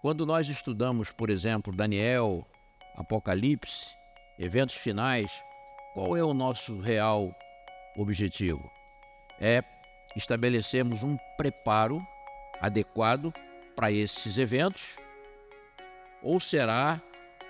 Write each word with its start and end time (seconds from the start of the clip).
Quando 0.00 0.24
nós 0.24 0.48
estudamos, 0.48 1.12
por 1.12 1.28
exemplo, 1.28 1.74
Daniel, 1.74 2.46
Apocalipse, 2.94 3.96
eventos 4.38 4.76
finais, 4.76 5.42
qual 5.92 6.16
é 6.16 6.22
o 6.22 6.32
nosso 6.32 6.80
real 6.80 7.36
objetivo? 7.96 8.70
É 9.40 9.64
estabelecermos 10.14 11.02
um 11.02 11.16
preparo 11.36 12.00
adequado 12.60 13.34
para 13.74 13.90
esses 13.90 14.38
eventos? 14.38 14.96
Ou 16.22 16.38
será 16.38 17.02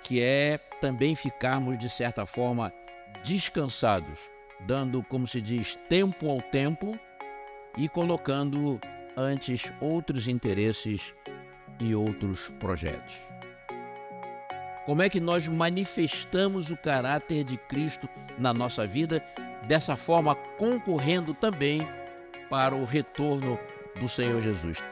que 0.03 0.23
é 0.23 0.57
também 0.80 1.15
ficarmos, 1.15 1.77
de 1.77 1.91
certa 1.91 2.25
forma, 2.25 2.73
descansados, 3.23 4.21
dando, 4.61 5.03
como 5.03 5.27
se 5.27 5.43
diz, 5.43 5.77
tempo 5.87 6.30
ao 6.30 6.41
tempo 6.41 6.99
e 7.77 7.91
colocando 7.91 8.80
antes 9.15 9.71
outros 9.83 10.29
interesses 10.29 11.15
e 11.81 11.95
outros 11.95 12.53
projetos? 12.59 13.15
Como 14.87 15.02
é 15.02 15.09
que 15.09 15.21
nós 15.21 15.47
manifestamos 15.47 16.71
o 16.71 16.77
caráter 16.77 17.45
de 17.45 17.57
Cristo 17.57 18.09
na 18.39 18.55
nossa 18.55 18.87
vida, 18.87 19.23
dessa 19.66 19.97
forma 19.97 20.35
concorrendo 20.35 21.35
também 21.35 21.87
para 22.49 22.75
o 22.75 22.85
retorno 22.85 23.59
do 24.01 24.09
Senhor 24.09 24.41
Jesus? 24.41 24.83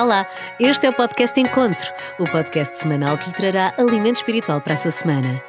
Olá, 0.00 0.28
este 0.60 0.86
é 0.86 0.90
o 0.90 0.92
podcast 0.92 1.40
Encontro, 1.40 1.92
o 2.20 2.24
podcast 2.30 2.78
semanal 2.78 3.18
que 3.18 3.30
lhe 3.30 3.34
trará 3.34 3.74
alimento 3.76 4.14
espiritual 4.14 4.60
para 4.60 4.74
a 4.74 4.76
sua 4.76 4.92
semana. 4.92 5.42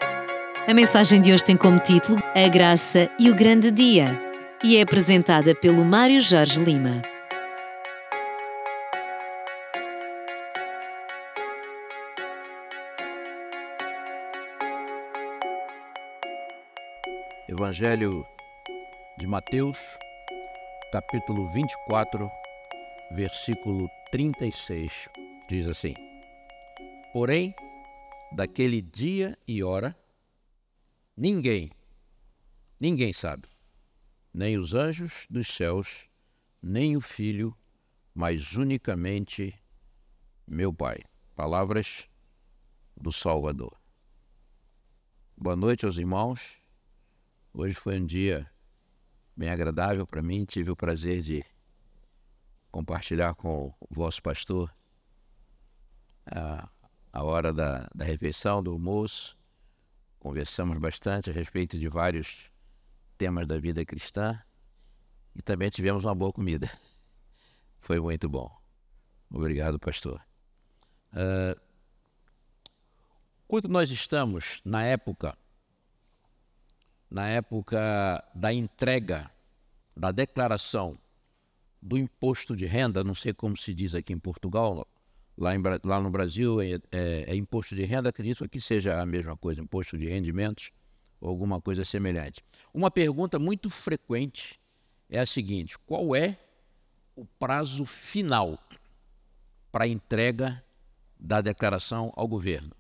A 0.68 0.74
mensagem 0.74 1.22
de 1.22 1.32
hoje 1.32 1.46
tem 1.46 1.56
como 1.56 1.78
título 1.78 2.18
A 2.34 2.48
Graça 2.48 3.12
e 3.20 3.30
o 3.30 3.36
Grande 3.36 3.70
Dia 3.70 4.20
e 4.64 4.76
é 4.76 4.82
apresentada 4.82 5.54
pelo 5.54 5.86
Mário 5.86 6.20
Jorge 6.20 6.60
Lima. 6.60 7.00
Evangelho 17.48 18.26
de 19.16 19.28
Mateus, 19.28 20.00
capítulo 20.92 21.48
24, 21.50 22.28
versículo 23.12 23.88
36, 24.12 25.08
diz 25.48 25.68
assim: 25.68 25.94
Porém, 27.14 27.54
daquele 28.36 28.82
dia 28.82 29.38
e 29.48 29.64
hora, 29.64 29.96
ninguém, 31.16 31.72
ninguém 32.80 33.14
sabe, 33.14 33.48
nem 34.34 34.58
os 34.58 34.74
anjos 34.74 35.28
dos 35.30 35.48
céus, 35.48 36.10
nem 36.60 36.98
o 36.98 37.02
Filho, 37.02 37.56
mas 38.14 38.54
unicamente 38.54 39.54
meu 40.48 40.74
Pai. 40.74 40.98
Palavras 41.36 42.10
do 42.98 43.12
Salvador. 43.12 43.80
Boa 45.38 45.56
noite 45.56 45.86
aos 45.86 45.98
irmãos. 45.98 46.60
Hoje 47.54 47.76
foi 47.76 48.00
um 48.00 48.06
dia 48.06 48.50
bem 49.38 49.50
agradável 49.50 50.06
para 50.06 50.22
mim. 50.22 50.44
Tive 50.46 50.72
o 50.72 50.76
prazer 50.76 51.22
de 51.22 51.46
compartilhar 52.72 53.34
com 53.36 53.74
o 53.80 53.88
vosso 53.90 54.22
pastor 54.22 54.74
a, 56.26 56.70
a 57.12 57.24
hora 57.24 57.52
da, 57.52 57.90
da 57.94 58.06
refeição, 58.06 58.62
do 58.62 58.72
almoço. 58.72 59.38
Conversamos 60.20 60.78
bastante 60.78 61.30
a 61.30 61.34
respeito 61.34 61.78
de 61.78 61.88
vários 61.88 62.52
temas 63.18 63.48
da 63.48 63.58
vida 63.58 63.84
cristã 63.86 64.42
e 65.36 65.42
também 65.42 65.70
tivemos 65.70 66.06
uma 66.06 66.16
boa 66.16 66.32
comida. 66.32 66.70
Foi 67.80 68.00
muito 68.00 68.28
bom. 68.28 68.52
Obrigado, 69.32 69.80
pastor. 69.80 70.22
Uh, 71.14 71.60
quando 73.48 73.68
nós 73.68 73.90
estamos 73.90 74.62
na 74.64 74.84
época, 74.84 75.38
na 77.10 77.28
época 77.28 78.24
da 78.36 78.54
entrega, 78.54 79.32
da 79.96 80.12
declaração 80.12 80.98
do 81.82 81.98
imposto 81.98 82.56
de 82.56 82.66
renda, 82.66 83.04
não 83.04 83.16
sei 83.16 83.34
como 83.34 83.56
se 83.56 83.74
diz 83.74 83.96
aqui 83.96 84.14
em 84.14 84.20
Portugal, 84.20 84.88
lá, 85.38 85.56
em, 85.56 85.62
lá 85.84 86.02
no 86.02 86.10
Brasil 86.10 86.62
é, 86.62 86.74
é, 86.92 87.26
é, 87.28 87.36
imposto 87.36 87.76
de 87.76 87.84
renda, 87.86 88.10
acredito 88.10 88.48
que 88.50 88.60
seja 88.60 89.02
a 89.02 89.06
mesma 89.06 89.38
coisa, 89.38 89.62
imposto 89.62 89.98
de 89.98 90.08
rendimentos 90.08 90.72
ou 91.22 91.30
alguma 91.30 91.62
coisa 91.62 91.86
semelhante. 91.86 92.44
Uma 92.74 92.92
pergunta 92.92 93.40
muito 93.40 93.70
frequente 93.70 94.60
é 95.10 95.20
a 95.20 95.26
seguinte: 95.26 95.78
qual 95.80 96.16
é 96.16 96.38
o 97.16 97.26
prazo 97.26 97.86
final 97.86 98.60
para 99.72 99.88
entrega 99.88 100.64
da 101.20 101.42
declaração 101.42 102.12
ao 102.16 102.28
governo? 102.28 102.72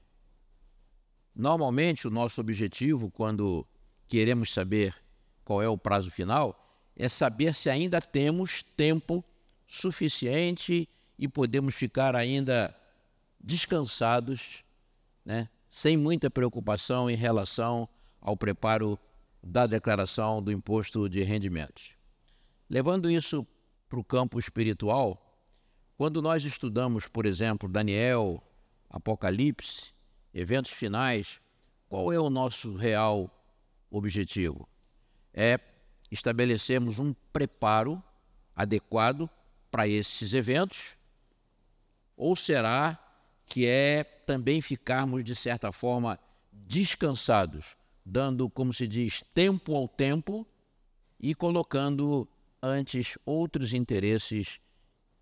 Normalmente, 1.35 2.07
o 2.07 2.11
nosso 2.11 2.41
objetivo, 2.41 3.09
quando 3.09 3.65
queremos 4.07 4.51
saber 4.51 4.93
qual 5.45 5.61
é 5.61 5.69
o 5.69 5.77
prazo 5.77 6.11
final, 6.11 6.68
é 6.99 7.07
saber 7.07 7.55
se 7.55 7.69
ainda 7.69 8.01
temos 8.01 8.61
tempo 8.61 9.23
suficiente 9.65 10.87
e 11.17 11.29
podemos 11.29 11.73
ficar 11.73 12.13
ainda 12.13 12.75
descansados, 13.39 14.65
né, 15.23 15.47
sem 15.69 15.95
muita 15.95 16.29
preocupação 16.29 17.09
em 17.09 17.15
relação 17.15 17.87
ao 18.19 18.35
preparo 18.35 18.99
da 19.41 19.65
declaração 19.65 20.43
do 20.43 20.51
imposto 20.51 21.07
de 21.07 21.23
rendimentos. 21.23 21.91
Levando 22.69 23.09
isso 23.09 23.47
para 23.87 23.99
o 23.99 24.03
campo 24.03 24.37
espiritual, 24.37 25.25
quando 25.97 26.21
nós 26.21 26.43
estudamos, 26.43 27.07
por 27.07 27.25
exemplo, 27.25 27.69
Daniel, 27.69 28.43
Apocalipse, 28.89 29.93
eventos 30.33 30.71
finais, 30.71 31.39
qual 31.87 32.11
é 32.11 32.19
o 32.19 32.29
nosso 32.29 32.75
real 32.75 33.31
objetivo? 33.89 34.67
É 35.33 35.59
estabelecermos 36.11 36.99
um 36.99 37.13
preparo 37.31 38.01
adequado 38.55 39.29
para 39.71 39.87
esses 39.87 40.33
eventos? 40.33 40.95
Ou 42.17 42.35
será 42.35 42.97
que 43.45 43.65
é 43.65 44.03
também 44.03 44.61
ficarmos, 44.61 45.23
de 45.23 45.35
certa 45.35 45.71
forma, 45.71 46.19
descansados, 46.51 47.75
dando, 48.05 48.49
como 48.49 48.73
se 48.73 48.87
diz, 48.87 49.23
tempo 49.33 49.75
ao 49.75 49.87
tempo 49.87 50.45
e 51.19 51.33
colocando 51.33 52.27
antes 52.61 53.17
outros 53.25 53.73
interesses 53.73 54.59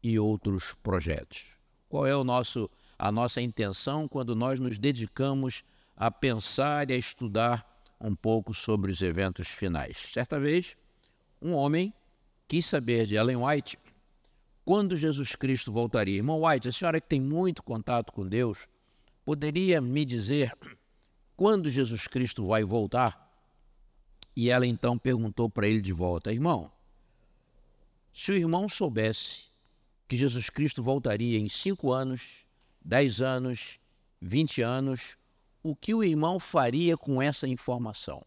e 0.04 0.20
outros 0.20 0.76
projetos? 0.84 1.46
Qual 1.88 2.06
é 2.06 2.16
o 2.16 2.24
nosso, 2.24 2.70
a 2.98 3.12
nossa 3.12 3.42
intenção 3.42 4.08
quando 4.08 4.36
nós 4.36 4.60
nos 4.60 4.78
dedicamos 4.78 5.64
a 5.96 6.12
pensar 6.12 6.90
e 6.90 6.94
a 6.94 6.98
estudar 6.98 7.77
um 8.00 8.16
pouco 8.16 8.54
sobre 8.54 8.92
os 8.92 9.02
eventos 9.02 9.48
finais. 9.48 9.98
Certa 10.12 10.40
vez, 10.40 10.76
um 11.42 11.54
homem 11.54 11.94
quis 12.48 12.66
saber 12.66 13.06
de 13.06 13.16
Ellen 13.16 13.38
White 13.38 13.78
quando 14.64 14.96
Jesus 14.96 15.36
Cristo 15.36 15.72
voltaria. 15.72 16.18
Irmão 16.18 16.44
White, 16.44 16.68
a 16.68 16.72
senhora 16.72 17.00
que 17.00 17.08
tem 17.08 17.22
muito 17.22 17.64
contato 17.64 18.12
com 18.12 18.28
Deus, 18.28 18.68
poderia 19.24 19.80
me 19.82 20.06
dizer 20.06 20.54
quando 21.36 21.70
Jesus 21.70 22.08
Cristo 22.08 22.46
vai 22.46 22.64
voltar? 22.64 23.28
E 24.36 24.50
ela 24.50 24.68
então 24.68 24.98
perguntou 24.98 25.50
para 25.50 25.68
ele 25.68 25.82
de 25.82 25.94
volta: 25.94 26.32
Irmão, 26.32 26.72
se 28.14 28.32
o 28.32 28.36
irmão 28.36 28.68
soubesse 28.70 29.46
que 30.08 30.16
Jesus 30.18 30.50
Cristo 30.50 30.82
voltaria 30.82 31.38
em 31.38 31.50
cinco 31.50 31.92
anos, 31.92 32.46
dez 32.84 33.22
anos, 33.22 33.80
vinte 34.22 34.62
anos, 34.62 35.17
o 35.70 35.76
que 35.76 35.94
o 35.94 36.02
irmão 36.02 36.40
faria 36.40 36.96
com 36.96 37.22
essa 37.22 37.46
informação? 37.46 38.26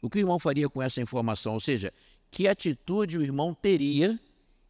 O 0.00 0.08
que 0.08 0.16
o 0.16 0.20
irmão 0.20 0.38
faria 0.38 0.70
com 0.70 0.80
essa 0.80 1.02
informação? 1.02 1.52
Ou 1.52 1.60
seja, 1.60 1.92
que 2.30 2.48
atitude 2.48 3.18
o 3.18 3.22
irmão 3.22 3.52
teria 3.52 4.18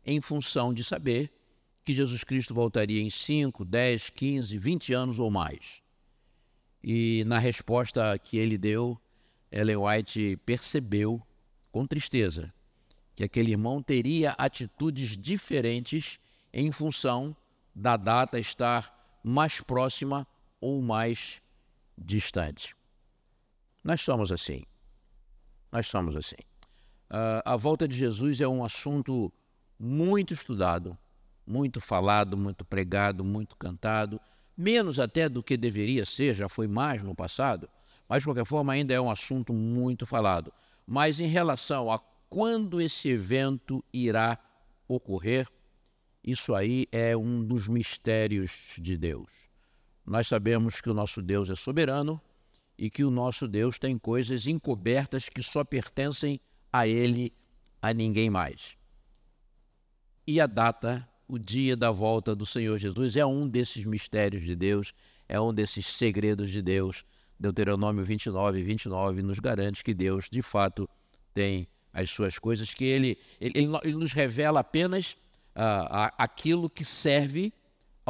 em 0.05 0.21
função 0.21 0.75
de 0.75 0.83
saber 0.83 1.31
que 1.85 1.93
Jesus 1.93 2.25
Cristo 2.25 2.53
voltaria 2.53 3.01
em 3.01 3.09
5, 3.09 3.65
10, 3.65 4.11
15, 4.11 4.59
20 4.59 4.93
anos 4.93 5.21
ou 5.21 5.31
mais? 5.31 5.81
E 6.83 7.23
na 7.25 7.39
resposta 7.39 8.19
que 8.19 8.37
ele 8.37 8.59
deu, 8.59 9.01
Ellen 9.53 9.77
White 9.77 10.39
percebeu 10.45 11.23
com 11.71 11.87
tristeza 11.87 12.53
que 13.15 13.23
aquele 13.23 13.53
irmão 13.53 13.81
teria 13.81 14.33
atitudes 14.33 15.17
diferentes 15.17 16.19
em 16.53 16.73
função 16.73 17.37
da 17.73 17.97
data 17.97 18.41
estar 18.41 19.21
mais 19.23 19.61
próxima 19.61 20.27
ou 20.61 20.83
mais 20.83 21.41
distante. 21.97 22.75
Nós 23.83 24.01
somos 24.01 24.31
assim. 24.31 24.63
Nós 25.73 25.87
somos 25.87 26.17
assim. 26.17 26.37
Uh, 27.11 27.43
a 27.45 27.57
volta 27.57 27.89
de 27.89 27.97
Jesus 27.97 28.41
é 28.41 28.47
um 28.47 28.65
assunto 28.65 29.33
muito 29.79 30.33
estudado, 30.33 30.97
muito 31.47 31.81
falado, 31.81 32.37
muito 32.37 32.65
pregado, 32.65 33.25
muito 33.25 33.57
cantado, 33.57 34.21
menos 34.57 35.01
até 35.01 35.29
do 35.29 35.43
que 35.43 35.57
deveria 35.57 36.05
ser, 36.05 36.35
já 36.35 36.49
foi 36.49 36.69
mais 36.69 37.03
no 37.03 37.15
passado, 37.15 37.69
mas 38.09 38.23
de 38.23 38.27
qualquer 38.27 38.45
forma 38.45 38.73
ainda 38.73 38.93
é 38.93 39.01
um 39.01 39.11
assunto 39.11 39.53
muito 39.53 40.07
falado. 40.07 40.53
Mas 40.87 41.19
em 41.19 41.27
relação 41.27 41.91
a 41.91 41.99
quando 42.29 42.81
esse 42.81 43.09
evento 43.09 43.83
irá 43.93 44.39
ocorrer, 44.87 45.49
isso 46.23 46.55
aí 46.55 46.87
é 46.93 47.17
um 47.17 47.45
dos 47.45 47.67
mistérios 47.67 48.75
de 48.79 48.97
Deus. 48.97 49.50
Nós 50.11 50.27
sabemos 50.27 50.81
que 50.81 50.91
o 50.91 50.93
nosso 50.93 51.23
Deus 51.23 51.51
é 51.51 51.55
soberano 51.55 52.21
e 52.77 52.91
que 52.91 53.05
o 53.05 53.13
nosso 53.13 53.47
Deus 53.47 53.79
tem 53.79 53.97
coisas 53.97 54.49
encobertas 54.49 55.29
que 55.29 55.41
só 55.41 55.63
pertencem 55.63 56.41
a 56.73 56.85
Ele, 56.85 57.33
a 57.81 57.95
ninguém 57.95 58.29
mais. 58.29 58.77
E 60.27 60.41
a 60.41 60.49
data, 60.49 61.09
o 61.29 61.39
dia 61.39 61.77
da 61.77 61.93
volta 61.93 62.35
do 62.35 62.45
Senhor 62.45 62.77
Jesus, 62.77 63.15
é 63.15 63.25
um 63.25 63.47
desses 63.47 63.85
mistérios 63.85 64.43
de 64.43 64.57
Deus, 64.57 64.93
é 65.29 65.41
um 65.41 65.55
desses 65.55 65.87
segredos 65.87 66.51
de 66.51 66.61
Deus. 66.61 67.05
Deuteronômio 67.39 68.05
29, 68.05 68.65
29 68.65 69.23
nos 69.23 69.39
garante 69.39 69.85
que 69.85 69.95
Deus, 69.95 70.29
de 70.29 70.43
fato, 70.43 70.91
tem 71.33 71.69
as 71.93 72.11
suas 72.11 72.37
coisas, 72.37 72.75
que 72.75 72.85
Ele, 72.85 73.17
ele, 73.41 73.61
ele 73.85 73.95
nos 73.95 74.11
revela 74.11 74.59
apenas 74.59 75.13
uh, 75.55 76.11
aquilo 76.19 76.69
que 76.69 76.85
serve 76.85 77.53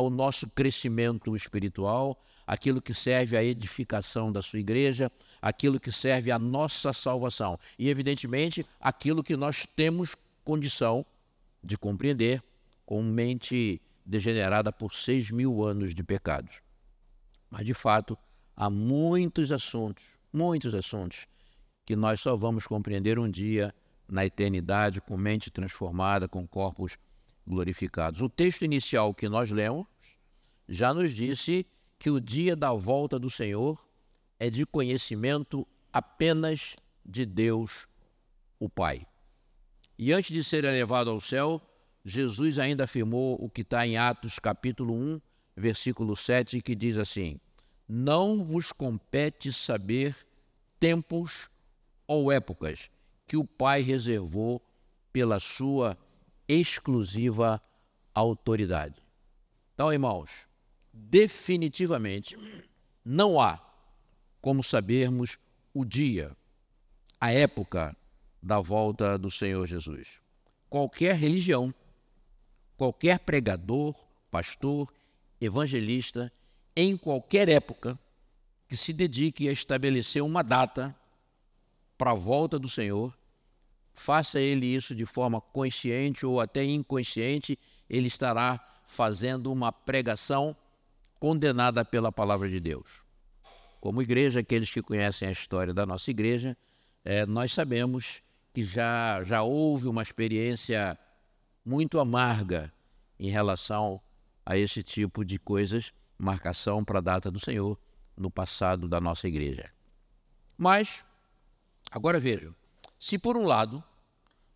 ao 0.00 0.08
nosso 0.08 0.49
crescimento 0.49 1.37
espiritual, 1.37 2.19
aquilo 2.47 2.81
que 2.81 2.94
serve 2.94 3.37
à 3.37 3.44
edificação 3.44 4.32
da 4.32 4.41
sua 4.41 4.58
igreja, 4.58 5.12
aquilo 5.43 5.79
que 5.79 5.93
serve 5.93 6.31
à 6.31 6.38
nossa 6.38 6.93
salvação 6.94 7.58
e, 7.79 7.88
evidentemente, 7.91 8.67
aquilo 8.81 9.23
que 9.23 9.37
nós 9.37 9.67
temos 9.76 10.17
condição 10.43 11.05
de 11.62 11.76
compreender 11.76 12.43
com 12.87 13.02
mente 13.02 13.81
degenerada 14.05 14.73
por 14.73 14.94
seis 14.94 15.31
mil 15.31 15.62
anos 15.62 15.94
de 15.94 16.02
pecados. 16.02 16.62
Mas, 17.50 17.67
de 17.67 17.75
fato, 17.75 18.17
há 18.56 18.70
muitos 18.70 19.52
assuntos, 19.52 20.19
muitos 20.32 20.75
assuntos, 20.75 21.26
que 21.85 21.94
nós 21.94 22.20
só 22.20 22.35
vamos 22.37 22.67
compreender 22.67 23.19
um 23.19 23.31
dia 23.31 23.75
na 24.08 24.25
eternidade, 24.25 25.00
com 25.02 25.17
mente 25.19 25.50
transformada, 25.50 26.26
com 26.26 26.47
corpos 26.47 26.97
glorificados. 27.50 28.23
O 28.23 28.29
texto 28.29 28.64
inicial 28.64 29.12
que 29.12 29.29
nós 29.29 29.50
lemos 29.50 29.87
já 30.69 30.94
nos 30.94 31.12
disse 31.12 31.67
que 31.99 32.08
o 32.08 32.20
dia 32.20 32.56
da 32.56 32.73
volta 32.73 33.19
do 33.19 33.29
Senhor 33.29 33.79
é 34.38 34.49
de 34.49 34.64
conhecimento 34.64 35.67
apenas 35.93 36.76
de 37.05 37.26
Deus, 37.26 37.87
o 38.58 38.69
Pai. 38.69 39.06
E 39.99 40.12
antes 40.12 40.31
de 40.32 40.43
ser 40.43 40.64
elevado 40.64 41.11
ao 41.11 41.20
céu, 41.20 41.61
Jesus 42.05 42.58
ainda 42.58 42.85
afirmou 42.85 43.37
o 43.43 43.50
que 43.50 43.61
está 43.61 43.87
em 43.87 43.99
Atos 43.99 44.38
capítulo 44.38 44.94
1, 44.94 45.20
versículo 45.55 46.17
7, 46.17 46.62
que 46.62 46.75
diz 46.75 46.97
assim: 46.97 47.38
Não 47.87 48.43
vos 48.43 48.73
compete 48.73 49.52
saber 49.52 50.17
tempos 50.79 51.50
ou 52.06 52.32
épocas 52.32 52.88
que 53.26 53.37
o 53.37 53.44
Pai 53.44 53.82
reservou 53.82 54.62
pela 55.12 55.38
sua 55.38 55.99
exclusiva 56.50 57.62
autoridade. 58.14 58.97
Então, 59.75 59.93
irmãos, 59.93 60.47
definitivamente 60.93 62.37
não 63.05 63.41
há 63.41 63.58
como 64.41 64.62
sabermos 64.62 65.38
o 65.73 65.85
dia, 65.85 66.37
a 67.20 67.31
época 67.31 67.97
da 68.43 68.58
volta 68.61 69.19
do 69.19 69.31
Senhor 69.31 69.67
Jesus. 69.67 70.20
Qualquer 70.69 71.14
religião, 71.14 71.73
qualquer 72.76 73.19
pregador, 73.20 73.94
pastor, 74.31 74.93
evangelista, 75.41 76.32
em 76.75 76.97
qualquer 76.97 77.49
época, 77.49 77.99
que 78.69 78.76
se 78.76 78.93
dedique 78.93 79.49
a 79.49 79.52
estabelecer 79.52 80.23
uma 80.23 80.43
data 80.43 80.94
para 81.99 82.12
a 82.12 82.14
volta 82.14 82.58
do 82.58 82.69
Senhor, 82.69 83.17
faça 84.00 84.41
ele 84.41 84.64
isso 84.64 84.94
de 84.94 85.05
forma 85.05 85.43
consciente 85.43 86.25
ou 86.25 86.41
até 86.41 86.64
inconsciente, 86.64 87.58
ele 87.88 88.08
estará 88.08 88.58
fazendo 88.87 89.52
uma 89.52 89.70
pregação 89.70 90.56
condenada 91.19 91.85
pela 91.85 92.11
palavra 92.11 92.49
de 92.49 92.58
Deus. 92.58 93.02
Como 93.79 94.00
igreja, 94.00 94.41
aqueles 94.41 94.70
que 94.70 94.81
conhecem 94.81 95.29
a 95.29 95.32
história 95.32 95.75
da 95.75 95.85
nossa 95.85 96.11
igreja, 96.11 96.56
é, 97.05 97.26
nós 97.26 97.52
sabemos 97.52 98.23
que 98.55 98.62
já, 98.62 99.23
já 99.23 99.43
houve 99.43 99.87
uma 99.87 100.02
experiência 100.02 100.99
muito 101.62 102.00
amarga 102.00 102.73
em 103.19 103.29
relação 103.29 104.00
a 104.47 104.56
esse 104.56 104.82
tipo 104.82 105.26
de 105.26 105.38
coisas, 105.38 105.93
marcação 106.17 106.82
para 106.82 106.99
a 106.99 107.02
data 107.02 107.31
do 107.31 107.38
Senhor 107.38 107.79
no 108.17 108.31
passado 108.31 108.88
da 108.88 108.99
nossa 108.99 109.29
igreja. 109.29 109.70
Mas, 110.56 111.05
agora 111.91 112.19
vejam, 112.19 112.55
se 112.99 113.19
por 113.19 113.37
um 113.37 113.44
lado 113.44 113.85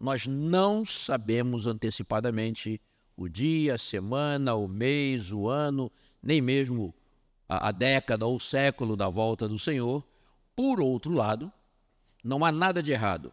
nós 0.04 0.26
não 0.26 0.84
sabemos 0.84 1.66
antecipadamente 1.66 2.78
o 3.16 3.26
dia, 3.26 3.76
a 3.76 3.78
semana, 3.78 4.54
o 4.54 4.68
mês, 4.68 5.32
o 5.32 5.48
ano, 5.48 5.90
nem 6.22 6.42
mesmo 6.42 6.94
a, 7.48 7.68
a 7.68 7.72
década 7.72 8.26
ou 8.26 8.36
o 8.36 8.40
século 8.40 8.96
da 8.96 9.08
volta 9.08 9.48
do 9.48 9.58
Senhor. 9.58 10.04
Por 10.54 10.78
outro 10.78 11.14
lado, 11.14 11.50
não 12.22 12.44
há 12.44 12.52
nada 12.52 12.82
de 12.82 12.92
errado 12.92 13.32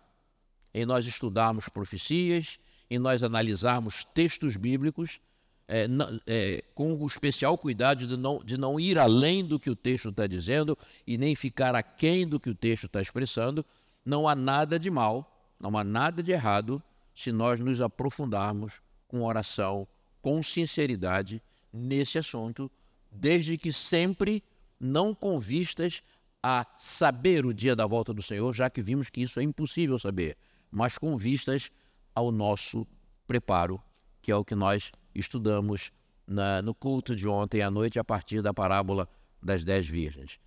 em 0.73 0.85
nós 0.85 1.05
estudarmos 1.05 1.67
profecias, 1.67 2.57
em 2.89 2.97
nós 2.97 3.21
analisarmos 3.21 4.05
textos 4.05 4.55
bíblicos, 4.55 5.19
é, 5.67 5.87
é, 6.25 6.63
com 6.73 6.93
o 6.93 7.05
especial 7.05 7.57
cuidado 7.57 8.07
de 8.07 8.15
não, 8.15 8.37
de 8.37 8.57
não 8.57 8.79
ir 8.79 8.97
além 8.97 9.43
do 9.43 9.59
que 9.59 9.69
o 9.69 9.75
texto 9.75 10.07
está 10.07 10.25
dizendo 10.25 10.77
e 11.05 11.17
nem 11.17 11.35
ficar 11.35 11.75
aquém 11.75 12.25
do 12.25 12.39
que 12.39 12.49
o 12.49 12.55
texto 12.55 12.85
está 12.85 13.01
expressando. 13.01 13.65
Não 14.05 14.25
há 14.25 14.33
nada 14.33 14.79
de 14.79 14.89
mal 14.89 15.27
não 15.61 15.77
há 15.77 15.83
nada 15.83 16.23
de 16.23 16.31
errado 16.31 16.81
se 17.15 17.31
nós 17.31 17.59
nos 17.59 17.79
aprofundarmos 17.79 18.81
com 19.07 19.23
oração, 19.23 19.87
com 20.21 20.41
sinceridade 20.41 21.41
nesse 21.71 22.17
assunto, 22.17 22.71
desde 23.11 23.57
que 23.57 23.71
sempre 23.71 24.43
não 24.79 25.13
com 25.13 25.39
vistas 25.39 26.01
a 26.41 26.65
saber 26.77 27.45
o 27.45 27.53
dia 27.53 27.75
da 27.75 27.85
volta 27.85 28.13
do 28.13 28.21
Senhor, 28.21 28.51
já 28.53 28.69
que 28.69 28.81
vimos 28.81 29.09
que 29.09 29.21
isso 29.21 29.39
é 29.39 29.43
impossível 29.43 29.99
saber, 29.99 30.35
mas 30.71 30.97
com 30.97 31.15
vistas 31.17 31.69
ao 32.15 32.31
nosso 32.31 32.87
preparo, 33.27 33.81
que 34.21 34.31
é 34.31 34.35
o 34.35 34.43
que 34.43 34.55
nós 34.55 34.91
estudamos 35.13 35.91
na, 36.25 36.61
no 36.61 36.73
culto 36.73 37.15
de 37.15 37.27
ontem 37.27 37.61
à 37.61 37.69
noite 37.69 37.99
a 37.99 38.03
partir 38.03 38.41
da 38.41 38.53
parábola 38.53 39.07
das 39.41 39.63
dez 39.63 39.87
virgens. 39.87 40.39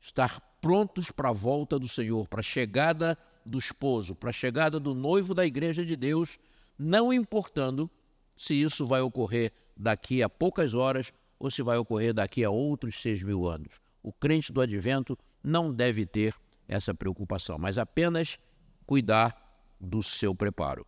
Estar 0.00 0.40
prontos 0.60 1.10
para 1.10 1.30
a 1.30 1.32
volta 1.32 1.78
do 1.78 1.88
Senhor, 1.88 2.28
para 2.28 2.40
a 2.40 2.44
chegada 2.44 3.18
do 3.44 3.58
esposo, 3.58 4.14
para 4.14 4.30
a 4.30 4.32
chegada 4.32 4.78
do 4.78 4.94
noivo 4.94 5.34
da 5.34 5.46
igreja 5.46 5.84
de 5.84 5.96
Deus, 5.96 6.38
não 6.78 7.12
importando 7.12 7.90
se 8.36 8.54
isso 8.54 8.86
vai 8.86 9.00
ocorrer 9.00 9.52
daqui 9.76 10.22
a 10.22 10.28
poucas 10.28 10.74
horas 10.74 11.12
ou 11.38 11.50
se 11.50 11.62
vai 11.62 11.76
ocorrer 11.78 12.12
daqui 12.12 12.44
a 12.44 12.50
outros 12.50 13.00
seis 13.00 13.22
mil 13.22 13.46
anos. 13.46 13.80
O 14.02 14.12
crente 14.12 14.52
do 14.52 14.60
advento 14.60 15.16
não 15.42 15.72
deve 15.72 16.06
ter 16.06 16.34
essa 16.68 16.94
preocupação, 16.94 17.58
mas 17.58 17.78
apenas 17.78 18.38
cuidar 18.86 19.36
do 19.80 20.02
seu 20.02 20.34
preparo. 20.34 20.86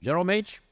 Geralmente, 0.00 0.62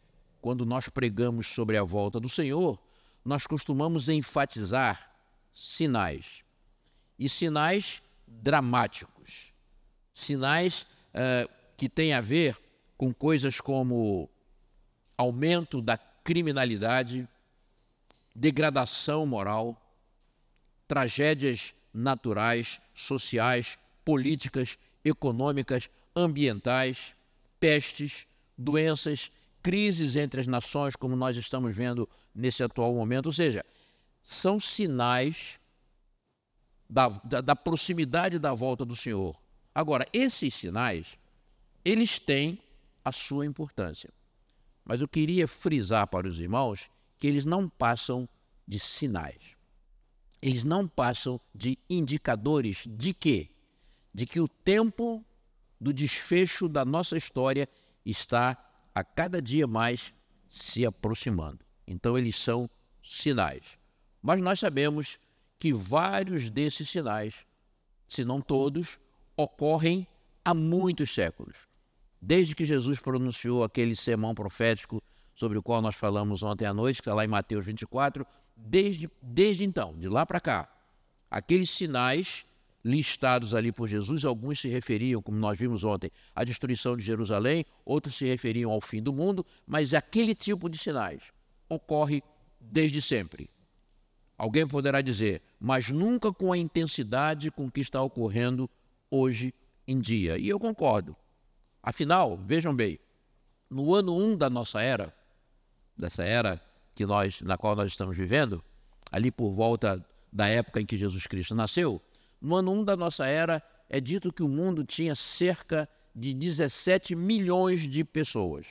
quando 0.41 0.65
nós 0.65 0.89
pregamos 0.89 1.49
sobre 1.49 1.77
a 1.77 1.83
volta 1.83 2.21
do 2.21 2.29
Senhor, 2.29 2.81
nós 3.25 3.47
costumamos 3.47 4.09
enfatizar 4.09 5.13
sinais. 5.53 6.45
E 7.19 7.29
sinais 7.29 8.03
dramáticos. 8.27 9.53
Sinais 10.13 10.87
uh, 11.17 11.51
que 11.77 11.89
tem 11.89 12.13
a 12.13 12.21
ver 12.21 12.57
com 12.97 13.13
coisas 13.13 13.61
como 13.61 14.29
aumento 15.17 15.81
da 15.81 15.97
criminalidade, 15.97 17.27
degradação 18.35 19.27
moral, 19.27 19.81
tragédias 20.87 21.75
naturais, 21.93 22.81
sociais, 22.95 23.79
políticas, 24.05 24.79
econômicas, 25.05 25.89
ambientais, 26.15 27.15
pestes, 27.59 28.27
doenças, 28.57 29.31
crises 29.63 30.17
entre 30.17 30.41
as 30.41 30.47
nações, 30.47 30.95
como 30.95 31.17
nós 31.17 31.37
estamos 31.37 31.75
vendo 31.75 32.09
nesse 32.35 32.63
atual 32.63 32.95
momento. 32.95 33.27
Ou 33.27 33.33
seja, 33.33 33.65
são 34.23 34.61
sinais 34.61 35.59
da, 36.89 37.09
da, 37.25 37.41
da 37.41 37.57
proximidade 37.57 38.39
da 38.39 38.53
volta 38.53 38.85
do 38.85 38.95
Senhor. 38.95 39.37
Agora, 39.77 40.09
esses 40.11 40.55
sinais, 40.55 41.19
eles 41.85 42.19
têm 42.19 42.59
a 43.05 43.13
sua 43.13 43.45
importância. 43.45 44.09
Mas 44.83 45.03
eu 45.03 45.07
queria 45.07 45.47
frisar 45.47 46.07
para 46.07 46.27
os 46.27 46.41
irmãos 46.41 46.89
que 47.19 47.27
eles 47.27 47.45
não 47.45 47.69
passam 47.69 48.27
de 48.67 48.79
sinais. 48.79 49.37
Eles 50.41 50.65
não 50.65 50.89
passam 50.89 51.39
de 51.55 51.79
indicadores 51.91 52.85
de 52.89 53.13
quê? 53.13 53.51
De 54.15 54.25
que 54.25 54.41
o 54.41 54.49
tempo 54.49 55.23
do 55.79 55.93
desfecho 55.93 56.71
da 56.71 56.83
nossa 56.83 57.19
história 57.19 57.69
está 58.03 58.57
a 58.95 59.05
cada 59.05 59.43
dia 59.43 59.67
mais 59.67 60.15
se 60.49 60.87
aproximando. 60.87 61.63
Então, 61.87 62.17
eles 62.17 62.37
são 62.37 62.71
sinais. 63.03 63.77
Mas 64.23 64.41
nós 64.41 64.59
sabemos 64.59 65.19
que 65.59 65.71
vários 65.71 66.49
desses 66.49 66.89
sinais, 66.89 67.45
se 68.09 68.25
não 68.25 68.41
todos, 68.41 68.99
ocorrem 69.37 70.07
há 70.45 70.55
muitos 70.55 71.13
séculos. 71.13 71.67
Desde 72.21 72.55
que 72.55 72.65
Jesus 72.65 72.99
pronunciou 72.99 73.63
aquele 73.63 73.95
sermão 73.95 74.35
profético 74.35 75.03
sobre 75.35 75.59
o 75.59 75.63
qual 75.63 75.83
nós 75.83 75.95
falamos 75.95 76.43
ontem 76.43 76.65
à 76.65 76.73
noite, 76.73 76.97
que 76.97 77.03
está 77.03 77.15
lá 77.15 77.25
em 77.25 77.29
Mateus 77.29 77.67
24, 77.67 78.27
desde, 78.57 79.11
desde 79.21 79.65
então, 79.65 79.93
de 79.95 80.09
lá 80.09 80.25
para 80.25 80.41
cá, 80.41 80.69
aqueles 81.31 81.69
sinais 81.71 82.47
listados 82.83 83.53
ali 83.53 83.73
por 83.73 83.89
Jesus, 83.89 84.25
alguns 84.25 84.61
se 84.61 84.69
referiam, 84.69 85.21
como 85.21 85.37
nós 85.37 85.59
vimos 85.59 85.83
ontem, 85.83 86.11
à 86.35 86.45
destruição 86.45 86.97
de 86.97 87.03
Jerusalém, 87.03 87.67
outros 87.85 88.15
se 88.15 88.25
referiam 88.25 88.71
ao 88.71 88.81
fim 88.81 89.03
do 89.03 89.13
mundo, 89.13 89.45
mas 89.67 89.93
aquele 89.93 90.35
tipo 90.35 90.69
de 90.71 90.79
sinais 90.79 91.21
ocorre 91.69 92.23
desde 92.61 93.03
sempre. 93.03 93.51
Alguém 94.39 94.67
poderá 94.67 95.01
dizer, 95.01 95.43
mas 95.59 95.89
nunca 95.89 96.33
com 96.33 96.53
a 96.53 96.59
intensidade 96.59 97.51
com 97.51 97.71
que 97.71 97.81
está 97.81 98.01
ocorrendo 98.01 98.71
hoje 99.11 99.55
em 99.87 100.01
dia. 100.01 100.39
E 100.39 100.49
eu 100.49 100.59
concordo. 100.59 101.17
Afinal, 101.83 102.37
vejam 102.37 102.75
bem, 102.75 102.99
no 103.71 103.95
ano 103.95 104.17
1 104.17 104.25
um 104.25 104.37
da 104.37 104.51
nossa 104.51 104.83
era, 104.83 105.15
dessa 105.97 106.25
era 106.25 106.61
que 106.95 107.07
nós, 107.07 107.41
na 107.41 107.57
qual 107.57 107.77
nós 107.77 107.89
estamos 107.89 108.17
vivendo, 108.17 108.63
ali 109.13 109.31
por 109.31 109.53
volta 109.53 110.05
da 110.33 110.49
época 110.49 110.81
em 110.81 110.87
que 110.87 110.97
Jesus 110.97 111.27
Cristo 111.27 111.55
nasceu, 111.55 112.01
no 112.41 112.57
ano 112.57 112.73
1 112.73 112.85
da 112.85 112.97
nossa 112.97 113.27
era, 113.27 113.63
é 113.89 114.01
dito 114.01 114.33
que 114.33 114.43
o 114.43 114.49
mundo 114.49 114.85
tinha 114.85 115.15
cerca 115.15 115.89
de 116.15 116.33
17 116.33 117.15
milhões 117.15 117.89
de 117.89 118.03
pessoas. 118.03 118.67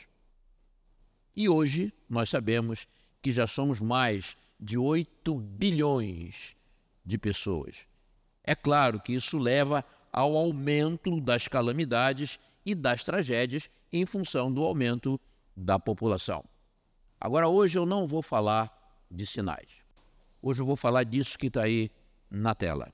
E 1.35 1.47
hoje 1.47 1.93
nós 2.09 2.29
sabemos 2.29 2.87
que 3.21 3.31
já 3.31 3.45
somos 3.45 3.79
mais 3.79 4.35
de 4.59 4.77
8 4.77 5.35
bilhões 5.35 6.55
de 7.05 7.17
pessoas. 7.17 7.85
É 8.43 8.55
claro 8.55 8.99
que 8.99 9.13
isso 9.13 9.37
leva 9.37 9.85
ao 10.15 10.37
aumento 10.37 11.19
das 11.19 11.45
calamidades 11.45 12.39
e 12.65 12.73
das 12.73 13.03
tragédias 13.03 13.69
em 13.91 14.05
função 14.05 14.49
do 14.49 14.63
aumento 14.63 15.19
da 15.53 15.77
população. 15.77 16.41
Agora, 17.19 17.49
hoje 17.49 17.77
eu 17.77 17.85
não 17.85 18.07
vou 18.07 18.21
falar 18.21 18.71
de 19.11 19.25
sinais. 19.25 19.83
Hoje 20.41 20.61
eu 20.61 20.65
vou 20.65 20.77
falar 20.77 21.03
disso 21.03 21.37
que 21.37 21.47
está 21.47 21.63
aí 21.63 21.91
na 22.31 22.55
tela. 22.55 22.93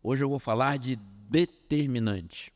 Hoje 0.00 0.22
eu 0.22 0.28
vou 0.28 0.38
falar 0.38 0.78
de 0.78 0.94
determinante 1.28 2.52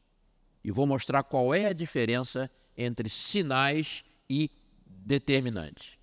e 0.63 0.71
vou 0.71 0.87
mostrar 0.87 1.25
qual 1.25 1.53
é 1.53 1.67
a 1.67 1.73
diferença 1.73 2.49
entre 2.77 3.09
sinais 3.09 4.05
e 4.31 4.49
determinantes. 4.87 5.99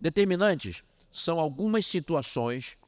Determinantes 0.00 0.84
são 1.10 1.40
algumas 1.40 1.86
situações 1.86 2.78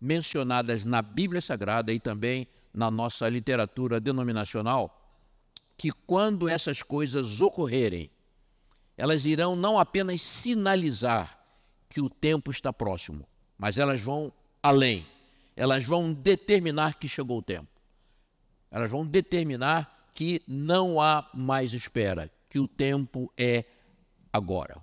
mencionadas 0.00 0.84
na 0.84 1.00
Bíblia 1.00 1.40
Sagrada 1.40 1.92
e 1.92 2.00
também 2.00 2.48
na 2.76 2.90
nossa 2.90 3.28
literatura 3.28 3.98
denominacional, 3.98 5.02
que 5.76 5.90
quando 5.90 6.48
essas 6.48 6.82
coisas 6.82 7.40
ocorrerem, 7.40 8.08
elas 8.96 9.26
irão 9.26 9.56
não 9.56 9.78
apenas 9.78 10.22
sinalizar 10.22 11.36
que 11.88 12.00
o 12.00 12.08
tempo 12.08 12.52
está 12.52 12.72
próximo, 12.72 13.26
mas 13.58 13.78
elas 13.78 14.00
vão 14.00 14.32
além 14.62 15.04
elas 15.56 15.84
vão 15.84 16.12
determinar 16.12 16.98
que 16.98 17.08
chegou 17.08 17.38
o 17.38 17.42
tempo. 17.42 17.68
Elas 18.70 18.90
vão 18.90 19.06
determinar 19.06 20.10
que 20.12 20.42
não 20.46 21.00
há 21.00 21.28
mais 21.32 21.72
espera, 21.72 22.30
que 22.50 22.58
o 22.58 22.68
tempo 22.68 23.32
é 23.36 23.64
agora. 24.30 24.76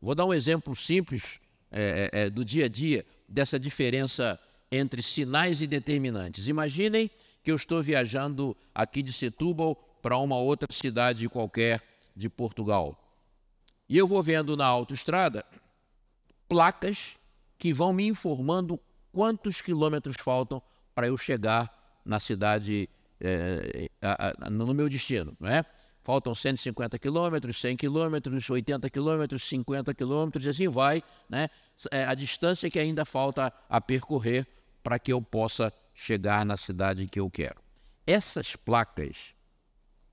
Vou 0.00 0.14
dar 0.14 0.26
um 0.26 0.34
exemplo 0.34 0.76
simples 0.76 1.40
é, 1.72 2.10
é, 2.12 2.20
é 2.22 2.30
do 2.30 2.44
dia 2.44 2.66
a 2.66 2.68
dia 2.68 3.04
dessa 3.26 3.58
diferença 3.58 4.38
entre 4.70 5.02
sinais 5.02 5.62
e 5.62 5.66
determinantes. 5.66 6.46
Imaginem 6.46 7.10
que 7.42 7.50
eu 7.50 7.56
estou 7.56 7.82
viajando 7.82 8.56
aqui 8.74 9.02
de 9.02 9.12
Setúbal 9.12 9.74
para 10.02 10.16
uma 10.18 10.36
outra 10.36 10.68
cidade 10.70 11.28
qualquer 11.28 11.82
de 12.14 12.28
Portugal. 12.28 12.98
E 13.88 13.96
eu 13.96 14.06
vou 14.06 14.22
vendo 14.22 14.56
na 14.56 14.66
autoestrada 14.66 15.44
placas 16.48 17.16
que 17.58 17.72
vão 17.72 17.92
me 17.92 18.06
informando 18.06 18.78
quantos 19.12 19.60
quilômetros 19.60 20.16
faltam 20.18 20.62
para 20.94 21.06
eu 21.06 21.16
chegar 21.16 22.00
na 22.04 22.18
cidade, 22.18 22.88
é, 23.20 23.88
no 24.50 24.72
meu 24.74 24.88
destino, 24.88 25.36
não 25.38 25.48
é? 25.48 25.64
Faltam 26.02 26.34
150 26.34 26.98
quilômetros, 26.98 27.60
100 27.60 27.76
quilômetros, 27.76 28.48
80 28.48 28.88
quilômetros, 28.88 29.42
50 29.44 29.94
quilômetros, 29.94 30.46
e 30.46 30.48
assim 30.48 30.68
vai, 30.68 31.02
né? 31.28 31.48
É 31.90 32.04
a 32.04 32.14
distância 32.14 32.70
que 32.70 32.78
ainda 32.78 33.04
falta 33.04 33.52
a 33.68 33.80
percorrer 33.80 34.46
para 34.82 34.98
que 34.98 35.12
eu 35.12 35.20
possa 35.20 35.72
chegar 36.00 36.46
na 36.46 36.56
cidade 36.56 37.06
que 37.06 37.20
eu 37.20 37.30
quero. 37.30 37.60
Essas 38.06 38.56
placas 38.56 39.34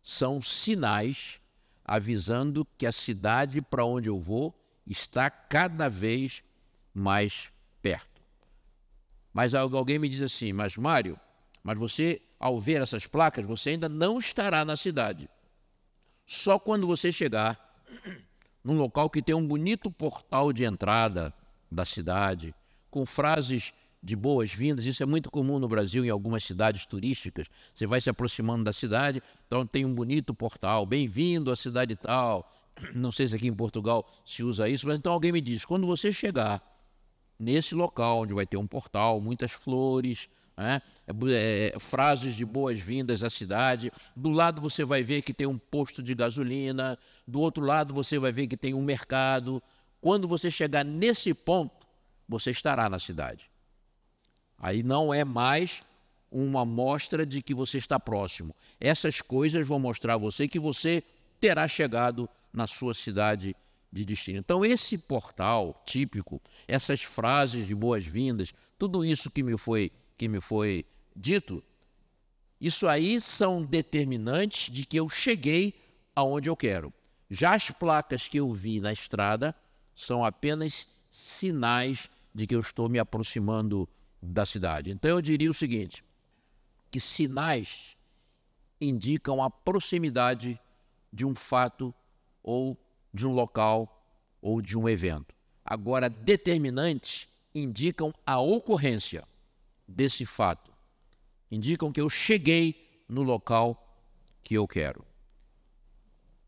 são 0.03 0.41
sinais 0.41 1.39
avisando 1.86 2.67
que 2.77 2.86
a 2.86 2.91
cidade 2.91 3.62
para 3.62 3.86
onde 3.86 4.10
eu 4.10 4.20
vou 4.20 4.53
está 4.86 5.29
cada 5.29 5.89
vez 5.89 6.44
mais 6.94 7.50
perto. 7.82 8.22
Mas 9.34 9.56
alguém 9.56 9.98
me 9.98 10.10
diz 10.10 10.22
assim, 10.22 10.51
mas 10.51 10.75
Mário, 10.75 11.17
mas 11.63 11.79
você, 11.79 12.22
ao 12.38 12.60
ver 12.60 12.82
essas 12.82 13.08
placas, 13.08 13.46
você 13.46 13.70
ainda 13.70 13.88
não 13.88 14.20
estará 14.20 14.65
na 14.65 14.75
cidade. 14.75 15.29
Só 16.25 16.60
quando 16.60 16.86
você 16.86 17.13
chegar 17.13 17.82
num 18.62 18.75
local 18.75 19.10
que 19.10 19.22
tem 19.22 19.34
um 19.34 19.48
bonito 19.48 19.89
portal 19.89 20.51
de 20.51 20.65
entrada 20.65 21.34
da 21.72 21.86
cidade, 21.86 22.53
com 22.91 23.06
frases 23.06 23.74
de 24.01 24.16
boas-vindas, 24.16 24.86
isso 24.86 25.01
é 25.01 25.06
muito 25.06 25.30
comum 25.30 25.60
no 25.60 25.68
Brasil 25.68 26.06
em 26.06 26.10
algumas 26.10 26.44
cidades 26.44 26.86
turísticas. 26.86 27.48
Você 27.74 27.88
vai 27.88 28.00
se 28.00 28.10
aproximando 28.10 28.63
da 28.63 28.74
cidade, 28.74 29.22
então 29.46 29.66
tem 29.66 29.86
um 29.86 29.94
bonito 29.94 30.34
portal, 30.34 30.86
bem-vindo 30.86 31.51
à 31.51 31.56
cidade 31.56 31.96
tal. 31.96 32.50
Não 32.94 33.12
sei 33.12 33.27
se 33.27 33.36
aqui 33.36 33.48
em 33.48 33.54
Portugal 33.54 34.08
se 34.25 34.44
usa 34.44 34.70
isso, 34.70 34.88
mas 34.88 35.00
então 35.00 35.12
alguém 35.12 35.32
me 35.32 35.42
diz: 35.42 35.66
quando 35.66 35.88
você 35.88 36.13
chegar 36.13 36.62
nesse 37.39 37.75
local, 37.75 38.20
onde 38.20 38.34
vai 38.34 38.46
ter 38.46 38.58
um 38.58 38.68
portal, 38.68 39.20
muitas 39.20 39.51
flores, 39.51 40.30
né? 40.56 40.82
é, 41.30 41.74
é, 41.75 41.80
frases 41.80 42.36
de 42.36 42.46
boas-vindas 42.46 43.24
à 43.24 43.30
cidade. 43.30 43.92
Do 44.16 44.32
lado 44.32 44.62
você 44.62 44.84
vai 44.84 45.04
ver 45.04 45.22
que 45.22 45.34
tem 45.34 45.48
um 45.48 45.58
posto 45.58 46.01
de 46.01 46.16
gasolina, 46.16 46.98
do 47.27 47.39
outro 47.39 47.63
lado 47.63 47.94
você 47.94 48.18
vai 48.18 48.32
ver 48.32 48.48
que 48.48 48.58
tem 48.58 48.74
um 48.74 48.82
mercado. 48.82 49.62
Quando 50.01 50.27
você 50.27 50.50
chegar 50.50 50.84
nesse 50.84 51.34
ponto, 51.34 51.88
você 52.27 52.51
estará 52.51 52.89
na 52.89 53.00
cidade. 53.00 53.50
Aí 54.58 54.84
não 54.84 55.14
é 55.14 55.24
mais 55.24 55.84
uma 56.32 56.66
mostra 56.66 57.26
de 57.26 57.42
que 57.42 57.54
você 57.54 57.78
está 57.78 58.00
próximo. 58.00 58.56
Essas 58.80 59.22
coisas 59.22 59.66
vão 59.66 59.80
mostrar 59.80 60.16
a 60.16 60.18
você 60.18 60.48
que 60.48 60.60
você 60.60 61.04
terá 61.40 61.68
chegado 61.68 62.30
na 62.52 62.68
sua 62.68 62.94
cidade 62.94 63.56
de 63.92 64.04
destino. 64.04 64.40
Então, 64.40 64.66
esse 64.66 64.98
portal 64.98 65.82
típico, 65.86 66.42
essas 66.68 67.02
frases 67.02 67.68
de 67.68 67.74
boas-vindas, 67.74 68.54
tudo 68.78 69.06
isso 69.06 69.32
que 69.32 69.44
me 69.44 69.58
foi, 69.58 69.92
que 70.18 70.28
me 70.28 70.42
foi 70.42 70.86
dito, 71.16 71.64
isso 72.60 72.88
aí 72.88 73.22
são 73.22 73.64
determinantes 73.64 74.74
de 74.74 74.86
que 74.86 74.98
eu 74.98 75.08
cheguei 75.08 75.74
aonde 76.16 76.50
eu 76.50 76.56
quero. 76.56 76.92
Já 77.30 77.54
as 77.54 77.70
placas 77.72 78.28
que 78.28 78.38
eu 78.38 78.52
vi 78.52 78.80
na 78.80 78.92
estrada 78.92 79.56
são 79.96 80.26
apenas 80.26 80.88
sinais 81.10 82.10
de 82.34 82.48
que 82.48 82.56
eu 82.56 82.60
estou 82.60 82.90
me 82.90 83.00
aproximando 83.00 83.88
da 84.22 84.46
cidade. 84.46 84.92
Então 84.92 85.12
eu 85.12 85.22
diria 85.22 85.50
o 85.50 85.54
seguinte: 85.54 86.04
que 86.92 87.00
sinais 87.00 87.96
indicam 88.80 89.42
a 89.42 89.50
proximidade 89.50 90.60
de 91.12 91.26
um 91.26 91.36
fato 91.36 91.94
ou 92.44 92.78
de 93.14 93.26
um 93.26 93.34
local 93.34 94.04
ou 94.42 94.62
de 94.62 94.78
um 94.78 94.88
evento. 94.88 95.34
Agora, 95.66 96.10
determinantes 96.10 97.28
indicam 97.54 98.14
a 98.26 98.40
ocorrência 98.40 99.28
desse 99.88 100.26
fato, 100.26 100.72
indicam 101.52 101.92
que 101.92 102.00
eu 102.00 102.10
cheguei 102.10 103.04
no 103.10 103.24
local 103.24 103.84
que 104.44 104.54
eu 104.54 104.68
quero. 104.68 105.06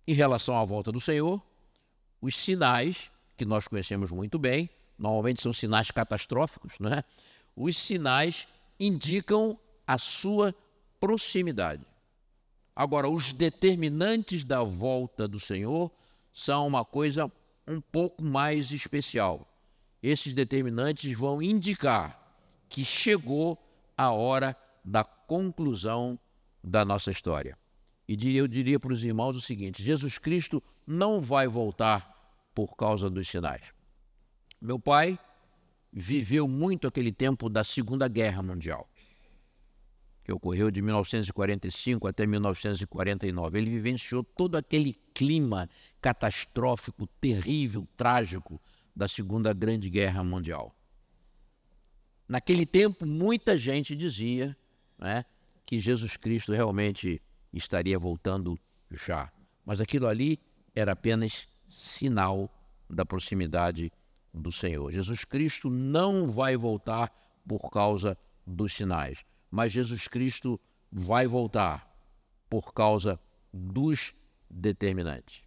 Em 0.08 0.14
relação 0.14 0.58
à 0.58 0.64
volta 0.64 0.92
do 0.92 1.02
Senhor, 1.02 1.42
os 2.22 2.36
sinais, 2.36 3.12
que 3.36 3.46
nós 3.46 3.68
conhecemos 3.68 4.12
muito 4.12 4.38
bem, 4.38 4.70
normalmente 4.98 5.42
são 5.42 5.54
sinais 5.54 5.92
catastróficos, 5.92 6.74
né? 6.80 7.04
Os 7.60 7.76
sinais 7.76 8.48
indicam 8.80 9.60
a 9.86 9.98
sua 9.98 10.56
proximidade. 10.98 11.86
Agora, 12.74 13.10
os 13.10 13.34
determinantes 13.34 14.46
da 14.46 14.64
volta 14.64 15.28
do 15.28 15.42
Senhor 15.42 15.92
são 16.32 16.66
uma 16.66 16.86
coisa 16.86 17.30
um 17.68 17.82
pouco 17.82 18.24
mais 18.24 18.72
especial. 18.72 19.46
Esses 20.02 20.34
determinantes 20.34 21.12
vão 21.18 21.42
indicar 21.42 22.18
que 22.70 22.86
chegou 22.86 23.62
a 23.98 24.10
hora 24.12 24.56
da 24.86 25.04
conclusão 25.04 26.18
da 26.64 26.86
nossa 26.86 27.12
história. 27.12 27.58
E 28.08 28.38
eu 28.38 28.48
diria 28.48 28.80
para 28.80 28.94
os 28.94 29.04
irmãos 29.04 29.36
o 29.36 29.42
seguinte: 29.42 29.84
Jesus 29.84 30.18
Cristo 30.18 30.64
não 30.88 31.20
vai 31.20 31.46
voltar 31.46 32.50
por 32.56 32.78
causa 32.78 33.10
dos 33.10 33.28
sinais. 33.28 33.64
Meu 34.62 34.80
pai 34.80 35.20
viveu 35.92 36.48
muito 36.48 36.88
aquele 36.88 37.12
tempo 37.12 37.50
da 37.50 37.64
Segunda 37.64 38.08
Guerra 38.08 38.42
Mundial, 38.44 38.90
que 40.24 40.32
ocorreu 40.32 40.70
de 40.70 40.82
1945 40.82 42.08
até 42.08 42.26
1949. 42.26 43.58
Ele 43.58 43.72
vivenciou 43.72 44.24
todo 44.24 44.56
aquele 44.56 44.94
clima 45.14 45.70
catastrófico, 46.02 47.08
terrível, 47.20 47.88
trágico 47.98 48.62
da 48.96 49.08
Segunda 49.08 49.54
Grande 49.54 49.90
Guerra 49.90 50.24
Mundial. 50.24 50.76
Naquele 52.28 52.66
tempo, 52.66 53.06
muita 53.08 53.58
gente 53.58 53.96
dizia 53.96 54.56
né, 54.98 55.26
que 55.66 55.80
Jesus 55.80 56.16
Cristo 56.16 56.52
realmente 56.52 57.20
estaria 57.52 57.98
voltando 57.98 58.60
já. 58.92 59.32
Mas 59.66 59.82
aquilo 59.82 60.08
ali 60.08 60.40
era 60.76 60.92
apenas 60.92 61.48
sinal 61.68 62.52
da 62.90 63.06
proximidade 63.06 63.92
do 64.34 64.52
Senhor. 64.52 64.92
Jesus 64.92 65.24
Cristo 65.24 65.70
não 65.70 66.30
vai 66.30 66.56
voltar 66.56 67.12
por 67.48 67.70
causa 67.70 68.18
dos 68.46 68.74
sinais, 68.74 69.24
mas 69.50 69.72
Jesus 69.72 70.08
Cristo 70.08 70.60
vai 70.92 71.28
voltar 71.28 71.88
por 72.50 72.74
causa 72.74 73.20
dos 73.54 74.14
determinantes. 74.50 75.44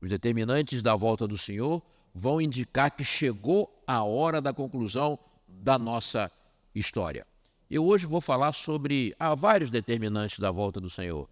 Os 0.00 0.08
determinantes 0.10 0.82
da 0.82 0.94
volta 0.94 1.26
do 1.26 1.36
Senhor 1.36 1.82
vão 2.14 2.40
indicar 2.40 2.90
que 2.90 3.04
chegou 3.04 3.82
a 3.86 4.02
hora 4.02 4.40
da 4.40 4.52
conclusão 4.52 5.18
da 5.46 5.78
nossa 5.78 6.30
história. 6.74 7.26
Eu 7.70 7.84
hoje 7.84 8.06
vou 8.06 8.20
falar 8.20 8.52
sobre 8.52 9.14
há 9.18 9.34
vários 9.34 9.70
determinantes 9.70 10.38
da 10.38 10.50
volta 10.50 10.80
do 10.80 10.88
Senhor, 10.88 11.28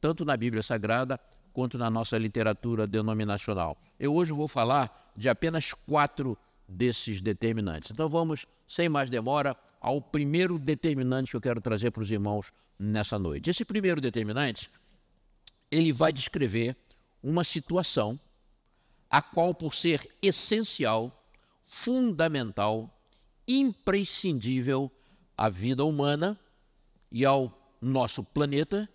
tanto 0.00 0.24
na 0.24 0.36
Bíblia 0.36 0.62
Sagrada 0.62 1.18
quanto 1.52 1.76
na 1.78 1.90
nossa 1.90 2.16
literatura 2.16 2.86
denominacional. 2.86 3.76
Eu 3.98 4.14
hoje 4.14 4.32
vou 4.32 4.48
falar 4.48 5.12
de 5.16 5.28
apenas 5.28 5.72
quatro 5.72 6.36
desses 6.68 7.20
determinantes. 7.20 7.90
Então 7.90 8.08
vamos, 8.08 8.46
sem 8.68 8.88
mais 8.88 9.10
demora, 9.10 9.56
ao 9.80 10.00
primeiro 10.00 10.58
determinante 10.58 11.30
que 11.30 11.36
eu 11.36 11.40
quero 11.40 11.60
trazer 11.60 11.90
para 11.90 12.02
os 12.02 12.10
irmãos 12.10 12.52
nessa 12.78 13.18
noite. 13.18 13.50
Esse 13.50 13.64
primeiro 13.64 14.00
determinante, 14.00 14.70
ele 15.70 15.92
vai 15.92 16.12
descrever 16.12 16.76
uma 17.22 17.44
situação 17.44 18.18
a 19.10 19.20
qual, 19.20 19.52
por 19.52 19.74
ser 19.74 20.08
essencial, 20.22 21.24
fundamental, 21.60 22.96
imprescindível 23.46 24.90
à 25.36 25.48
vida 25.48 25.84
humana 25.84 26.38
e 27.10 27.24
ao 27.24 27.52
nosso 27.80 28.22
planeta, 28.22 28.88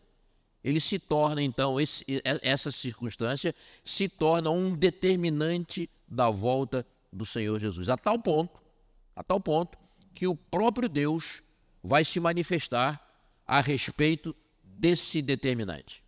ele 0.66 0.80
se 0.80 0.98
torna, 0.98 1.44
então, 1.44 1.80
esse, 1.80 2.04
essa 2.42 2.72
circunstância 2.72 3.54
se 3.84 4.10
torna 4.10 4.50
um 4.50 4.76
determinante 4.76 5.88
da 6.08 6.32
volta 6.32 6.84
do 7.14 7.24
Senhor 7.24 7.60
Jesus. 7.60 7.88
A 7.88 7.96
tal 7.96 8.18
ponto, 8.18 8.60
a 9.16 9.24
tal 9.24 9.40
ponto, 9.40 9.78
que 10.16 10.26
o 10.26 10.36
próprio 10.36 10.90
Deus 10.90 11.44
vai 11.84 12.04
se 12.04 12.20
manifestar 12.20 13.00
a 13.46 13.62
respeito 13.62 14.36
desse 14.64 15.22
determinante. 15.22 16.02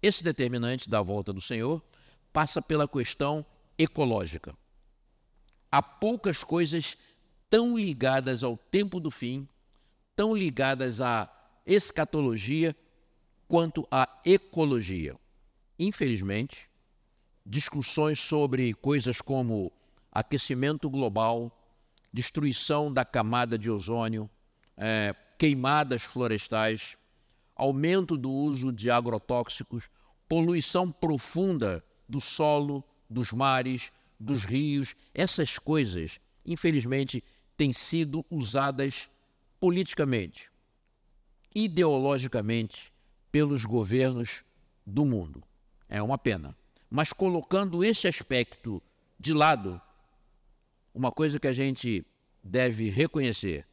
Esse 0.00 0.22
determinante 0.22 0.88
da 0.88 1.02
volta 1.02 1.32
do 1.32 1.40
Senhor 1.40 1.82
passa 2.32 2.62
pela 2.62 2.86
questão 2.86 3.44
ecológica. 3.76 4.56
Há 5.72 5.82
poucas 5.82 6.44
coisas 6.44 6.96
tão 7.50 7.76
ligadas 7.76 8.44
ao 8.44 8.56
tempo 8.56 9.00
do 9.00 9.10
fim, 9.10 9.48
tão 10.14 10.36
ligadas 10.36 11.00
à 11.00 11.28
escatologia, 11.66 12.76
quanto 13.52 13.86
à 13.90 14.08
ecologia. 14.24 15.14
Infelizmente, 15.78 16.70
discussões 17.44 18.18
sobre 18.18 18.72
coisas 18.72 19.20
como 19.20 19.70
aquecimento 20.10 20.88
global, 20.88 21.54
destruição 22.10 22.90
da 22.90 23.04
camada 23.04 23.58
de 23.58 23.70
ozônio, 23.70 24.30
é, 24.74 25.14
queimadas 25.36 26.02
florestais, 26.02 26.96
aumento 27.54 28.16
do 28.16 28.30
uso 28.30 28.72
de 28.72 28.90
agrotóxicos, 28.90 29.90
poluição 30.26 30.90
profunda 30.90 31.84
do 32.08 32.22
solo, 32.22 32.82
dos 33.10 33.32
mares, 33.32 33.92
dos 34.18 34.44
rios, 34.44 34.96
essas 35.12 35.58
coisas, 35.58 36.18
infelizmente, 36.46 37.22
têm 37.54 37.70
sido 37.70 38.24
usadas 38.30 39.10
politicamente, 39.60 40.50
ideologicamente 41.54 42.91
pelos 43.32 43.64
governos 43.64 44.44
do 44.86 45.04
mundo. 45.04 45.42
É 45.88 46.02
uma 46.02 46.18
pena. 46.18 46.54
Mas 46.90 47.12
colocando 47.12 47.82
esse 47.82 48.06
aspecto 48.06 48.82
de 49.18 49.32
lado, 49.32 49.80
uma 50.94 51.10
coisa 51.10 51.40
que 51.40 51.48
a 51.48 51.52
gente 51.52 52.04
deve 52.44 52.90
reconhecer 52.90 53.66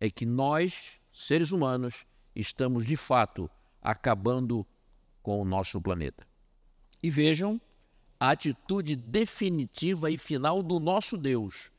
é 0.00 0.08
que 0.08 0.24
nós, 0.24 1.00
seres 1.12 1.50
humanos, 1.50 2.06
estamos 2.34 2.86
de 2.86 2.96
fato 2.96 3.50
acabando 3.82 4.64
com 5.22 5.40
o 5.40 5.44
nosso 5.44 5.80
planeta. 5.80 6.24
E 7.02 7.10
vejam 7.10 7.60
a 8.20 8.30
atitude 8.30 8.94
definitiva 8.94 10.10
e 10.10 10.16
final 10.16 10.62
do 10.62 10.78
nosso 10.78 11.16
Deus 11.16 11.72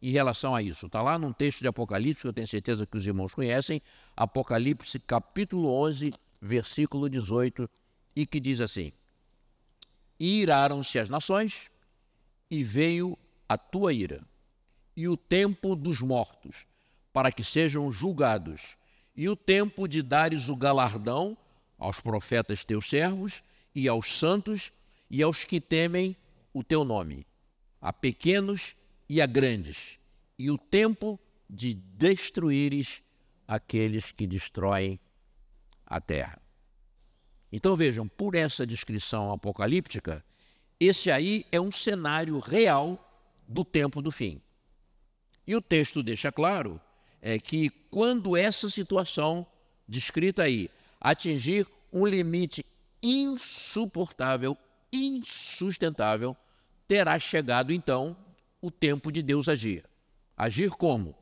em 0.00 0.10
relação 0.10 0.54
a 0.54 0.62
isso. 0.62 0.86
Está 0.86 1.00
lá 1.00 1.18
num 1.18 1.32
texto 1.32 1.60
de 1.60 1.68
Apocalipse, 1.68 2.22
que 2.22 2.28
eu 2.28 2.32
tenho 2.32 2.46
certeza 2.46 2.86
que 2.86 2.96
os 2.96 3.06
irmãos 3.06 3.34
conhecem, 3.34 3.80
Apocalipse 4.16 4.98
capítulo 4.98 5.72
11, 5.72 6.12
versículo 6.42 7.08
18, 7.08 7.70
e 8.16 8.26
que 8.26 8.40
diz 8.40 8.60
assim: 8.60 8.92
E 10.18 10.40
iraram-se 10.40 10.98
as 10.98 11.08
nações, 11.08 11.70
e 12.50 12.64
veio 12.64 13.16
a 13.48 13.56
tua 13.56 13.92
ira, 13.92 14.20
e 14.96 15.06
o 15.06 15.16
tempo 15.16 15.76
dos 15.76 16.00
mortos, 16.00 16.66
para 17.12 17.30
que 17.30 17.44
sejam 17.44 17.92
julgados, 17.92 18.76
e 19.16 19.28
o 19.28 19.36
tempo 19.36 19.86
de 19.86 20.02
dares 20.02 20.48
o 20.48 20.56
galardão 20.56 21.38
aos 21.78 22.00
profetas 22.00 22.64
teus 22.64 22.88
servos, 22.88 23.42
e 23.74 23.88
aos 23.88 24.18
santos, 24.18 24.72
e 25.08 25.22
aos 25.22 25.44
que 25.44 25.60
temem 25.60 26.16
o 26.52 26.64
teu 26.64 26.84
nome, 26.84 27.24
a 27.80 27.92
pequenos 27.92 28.74
e 29.08 29.20
a 29.20 29.26
grandes, 29.26 29.98
e 30.38 30.50
o 30.50 30.58
tempo 30.58 31.18
de 31.48 31.74
destruíres 31.74 33.02
aqueles 33.46 34.10
que 34.10 34.26
destroem 34.26 34.98
a 35.92 36.00
terra. 36.00 36.40
Então 37.52 37.76
vejam, 37.76 38.08
por 38.08 38.34
essa 38.34 38.66
descrição 38.66 39.30
apocalíptica, 39.30 40.24
esse 40.80 41.10
aí 41.10 41.44
é 41.52 41.60
um 41.60 41.70
cenário 41.70 42.38
real 42.38 42.98
do 43.46 43.62
tempo 43.62 44.00
do 44.00 44.10
fim. 44.10 44.40
E 45.46 45.54
o 45.54 45.60
texto 45.60 46.02
deixa 46.02 46.32
claro 46.32 46.80
é 47.20 47.38
que 47.38 47.68
quando 47.90 48.36
essa 48.36 48.70
situação 48.70 49.46
descrita 49.86 50.44
aí 50.44 50.70
atingir 50.98 51.66
um 51.92 52.06
limite 52.06 52.64
insuportável, 53.02 54.56
insustentável, 54.90 56.34
terá 56.88 57.18
chegado 57.18 57.70
então 57.70 58.16
o 58.62 58.70
tempo 58.70 59.12
de 59.12 59.22
Deus 59.22 59.46
agir. 59.46 59.84
Agir 60.36 60.70
como? 60.70 61.14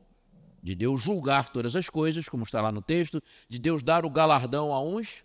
De 0.61 0.75
Deus 0.75 1.01
julgar 1.01 1.51
todas 1.51 1.75
as 1.75 1.89
coisas, 1.89 2.29
como 2.29 2.43
está 2.43 2.61
lá 2.61 2.71
no 2.71 2.81
texto, 2.81 3.21
de 3.49 3.59
Deus 3.59 3.81
dar 3.81 4.05
o 4.05 4.09
galardão 4.09 4.73
a 4.73 4.81
uns 4.81 5.23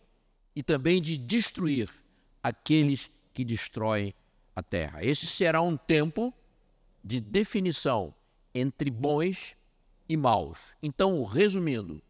e 0.55 0.63
também 0.63 1.01
de 1.01 1.17
destruir 1.17 1.91
aqueles 2.43 3.11
que 3.35 3.45
destroem 3.45 4.15
a 4.55 4.63
terra. 4.63 5.05
Esse 5.05 5.27
será 5.27 5.61
um 5.61 5.77
tempo 5.77 6.33
de 7.05 7.21
definição 7.21 8.15
entre 8.55 8.91
bons 8.91 9.55
e 10.09 10.17
maus. 10.17 10.75
Então, 10.83 11.23
resumindo, 11.25 12.03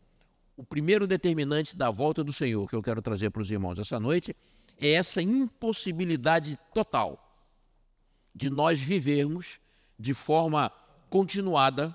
o 0.56 0.64
primeiro 0.64 1.06
determinante 1.06 1.76
da 1.76 1.90
volta 1.90 2.22
do 2.22 2.32
Senhor 2.32 2.68
que 2.68 2.76
eu 2.76 2.82
quero 2.82 3.02
trazer 3.02 3.30
para 3.30 3.42
os 3.42 3.50
irmãos 3.50 3.78
essa 3.78 3.98
noite 3.98 4.34
é 4.78 4.92
essa 4.92 5.20
impossibilidade 5.20 6.58
total 6.72 7.22
de 8.34 8.48
nós 8.48 8.80
vivermos 8.80 9.58
de 9.98 10.14
forma 10.14 10.70
continuada 11.10 11.94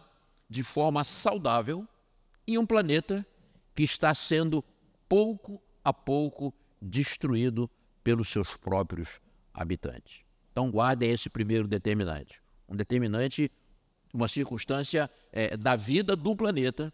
de 0.51 0.63
forma 0.63 1.01
saudável 1.05 1.87
em 2.45 2.57
um 2.57 2.65
planeta 2.65 3.25
que 3.73 3.83
está 3.83 4.13
sendo 4.13 4.61
pouco 5.07 5.63
a 5.81 5.93
pouco 5.93 6.53
destruído 6.81 7.71
pelos 8.03 8.27
seus 8.27 8.57
próprios 8.57 9.21
habitantes. 9.53 10.25
Então, 10.51 10.69
guardem 10.69 11.09
esse 11.09 11.29
primeiro 11.29 11.69
determinante. 11.69 12.41
Um 12.67 12.75
determinante, 12.75 13.49
uma 14.13 14.27
circunstância 14.27 15.09
é, 15.31 15.55
da 15.55 15.77
vida 15.77 16.17
do 16.17 16.35
planeta 16.35 16.93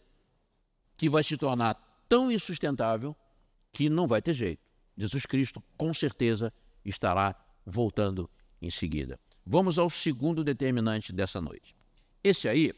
que 0.96 1.10
vai 1.10 1.24
se 1.24 1.36
tornar 1.36 1.74
tão 2.08 2.32
insustentável 2.32 3.16
que 3.72 3.90
não 3.90 4.08
vai 4.08 4.22
ter 4.22 4.36
jeito. 4.36 4.62
Jesus 4.96 5.26
Cristo, 5.26 5.64
com 5.76 5.92
certeza, 5.96 6.54
estará 6.86 7.36
voltando 7.66 8.30
em 8.62 8.70
seguida. 8.70 9.20
Vamos 9.44 9.80
ao 9.80 9.90
segundo 9.90 10.44
determinante 10.44 11.12
dessa 11.12 11.42
noite. 11.42 11.76
Esse 12.24 12.48
aí 12.48 12.72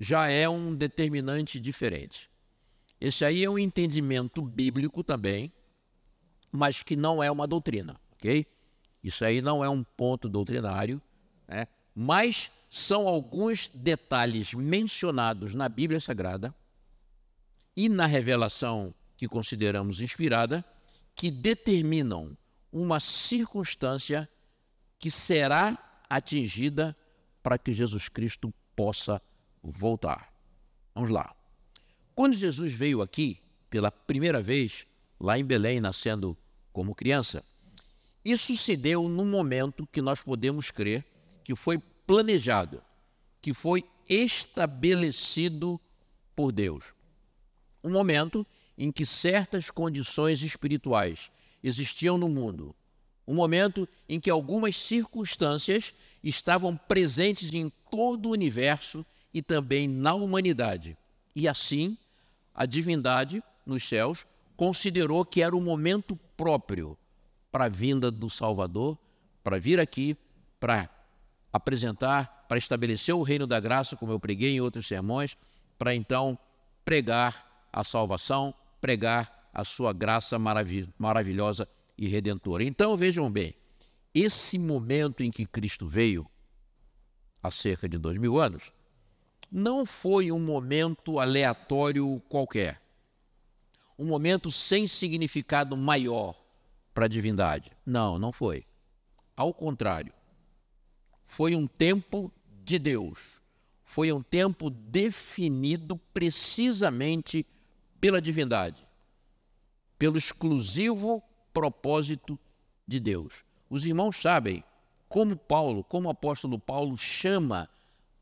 já 0.00 0.28
é 0.28 0.48
um 0.48 0.74
determinante 0.74 1.60
diferente. 1.60 2.30
Esse 2.98 3.22
aí 3.22 3.44
é 3.44 3.50
um 3.50 3.58
entendimento 3.58 4.40
bíblico 4.40 5.04
também, 5.04 5.52
mas 6.50 6.82
que 6.82 6.96
não 6.96 7.22
é 7.22 7.30
uma 7.30 7.46
doutrina, 7.46 8.00
ok? 8.14 8.46
Isso 9.04 9.24
aí 9.24 9.42
não 9.42 9.62
é 9.62 9.68
um 9.68 9.84
ponto 9.84 10.26
doutrinário, 10.26 11.00
né? 11.46 11.68
mas 11.94 12.50
são 12.70 13.06
alguns 13.06 13.68
detalhes 13.68 14.54
mencionados 14.54 15.54
na 15.54 15.68
Bíblia 15.68 16.00
Sagrada 16.00 16.54
e 17.76 17.88
na 17.88 18.06
revelação 18.06 18.94
que 19.16 19.28
consideramos 19.28 20.00
inspirada 20.00 20.64
que 21.14 21.30
determinam 21.30 22.36
uma 22.72 23.00
circunstância 23.00 24.28
que 24.98 25.10
será 25.10 25.78
atingida 26.08 26.96
para 27.42 27.58
que 27.58 27.72
Jesus 27.72 28.08
Cristo 28.08 28.52
possa 28.74 29.20
voltar. 29.62 30.32
Vamos 30.94 31.10
lá. 31.10 31.34
Quando 32.14 32.34
Jesus 32.34 32.72
veio 32.72 33.02
aqui 33.02 33.38
pela 33.68 33.90
primeira 33.90 34.42
vez, 34.42 34.86
lá 35.18 35.38
em 35.38 35.44
Belém, 35.44 35.80
nascendo 35.80 36.36
como 36.72 36.94
criança, 36.94 37.44
isso 38.24 38.56
se 38.56 38.76
deu 38.76 39.08
num 39.08 39.24
momento 39.24 39.86
que 39.86 40.02
nós 40.02 40.22
podemos 40.22 40.70
crer 40.70 41.04
que 41.42 41.54
foi 41.54 41.78
planejado, 42.06 42.82
que 43.40 43.54
foi 43.54 43.84
estabelecido 44.08 45.80
por 46.36 46.52
Deus. 46.52 46.92
Um 47.82 47.90
momento 47.90 48.46
em 48.76 48.90
que 48.90 49.06
certas 49.06 49.70
condições 49.70 50.42
espirituais 50.42 51.30
existiam 51.62 52.18
no 52.18 52.28
mundo. 52.28 52.74
Um 53.26 53.34
momento 53.34 53.88
em 54.08 54.18
que 54.18 54.28
algumas 54.28 54.76
circunstâncias 54.76 55.94
estavam 56.22 56.76
presentes 56.76 57.52
em 57.54 57.70
todo 57.90 58.26
o 58.26 58.32
universo 58.32 59.06
e 59.32 59.42
também 59.42 59.88
na 59.88 60.14
humanidade. 60.14 60.96
E 61.34 61.46
assim, 61.46 61.96
a 62.54 62.66
divindade 62.66 63.42
nos 63.64 63.84
céus 63.84 64.26
considerou 64.56 65.24
que 65.24 65.42
era 65.42 65.56
o 65.56 65.60
momento 65.60 66.16
próprio 66.36 66.96
para 67.50 67.64
a 67.64 67.68
vinda 67.68 68.10
do 68.10 68.28
Salvador, 68.28 68.98
para 69.42 69.58
vir 69.58 69.80
aqui, 69.80 70.16
para 70.58 70.88
apresentar, 71.52 72.46
para 72.48 72.58
estabelecer 72.58 73.14
o 73.14 73.22
reino 73.22 73.46
da 73.46 73.58
graça, 73.58 73.96
como 73.96 74.12
eu 74.12 74.20
preguei 74.20 74.54
em 74.54 74.60
outros 74.60 74.86
sermões, 74.86 75.36
para 75.78 75.94
então 75.94 76.38
pregar 76.84 77.66
a 77.72 77.82
salvação, 77.82 78.54
pregar 78.80 79.48
a 79.52 79.64
sua 79.64 79.92
graça 79.92 80.38
maravilhosa 80.38 81.68
e 81.96 82.06
redentora. 82.06 82.62
Então 82.62 82.96
vejam 82.96 83.30
bem, 83.30 83.54
esse 84.14 84.58
momento 84.58 85.22
em 85.22 85.30
que 85.30 85.46
Cristo 85.46 85.86
veio, 85.86 86.26
há 87.42 87.50
cerca 87.50 87.88
de 87.88 87.96
dois 87.98 88.18
mil 88.18 88.38
anos, 88.38 88.72
não 89.50 89.84
foi 89.84 90.30
um 90.30 90.38
momento 90.38 91.18
aleatório 91.18 92.22
qualquer, 92.28 92.80
um 93.98 94.04
momento 94.04 94.50
sem 94.50 94.86
significado 94.86 95.76
maior 95.76 96.34
para 96.94 97.06
a 97.06 97.08
divindade. 97.08 97.70
Não, 97.84 98.18
não 98.18 98.32
foi. 98.32 98.64
Ao 99.36 99.52
contrário, 99.52 100.12
foi 101.24 101.54
um 101.54 101.66
tempo 101.66 102.32
de 102.64 102.78
Deus, 102.78 103.40
foi 103.82 104.12
um 104.12 104.22
tempo 104.22 104.70
definido 104.70 105.96
precisamente 106.14 107.46
pela 108.00 108.22
divindade, 108.22 108.86
pelo 109.98 110.16
exclusivo 110.16 111.22
propósito 111.52 112.38
de 112.86 113.00
Deus. 113.00 113.44
Os 113.68 113.84
irmãos 113.84 114.16
sabem 114.16 114.64
como 115.08 115.36
Paulo, 115.36 115.84
como 115.84 116.08
o 116.08 116.10
apóstolo 116.10 116.58
Paulo 116.58 116.96
chama 116.96 117.68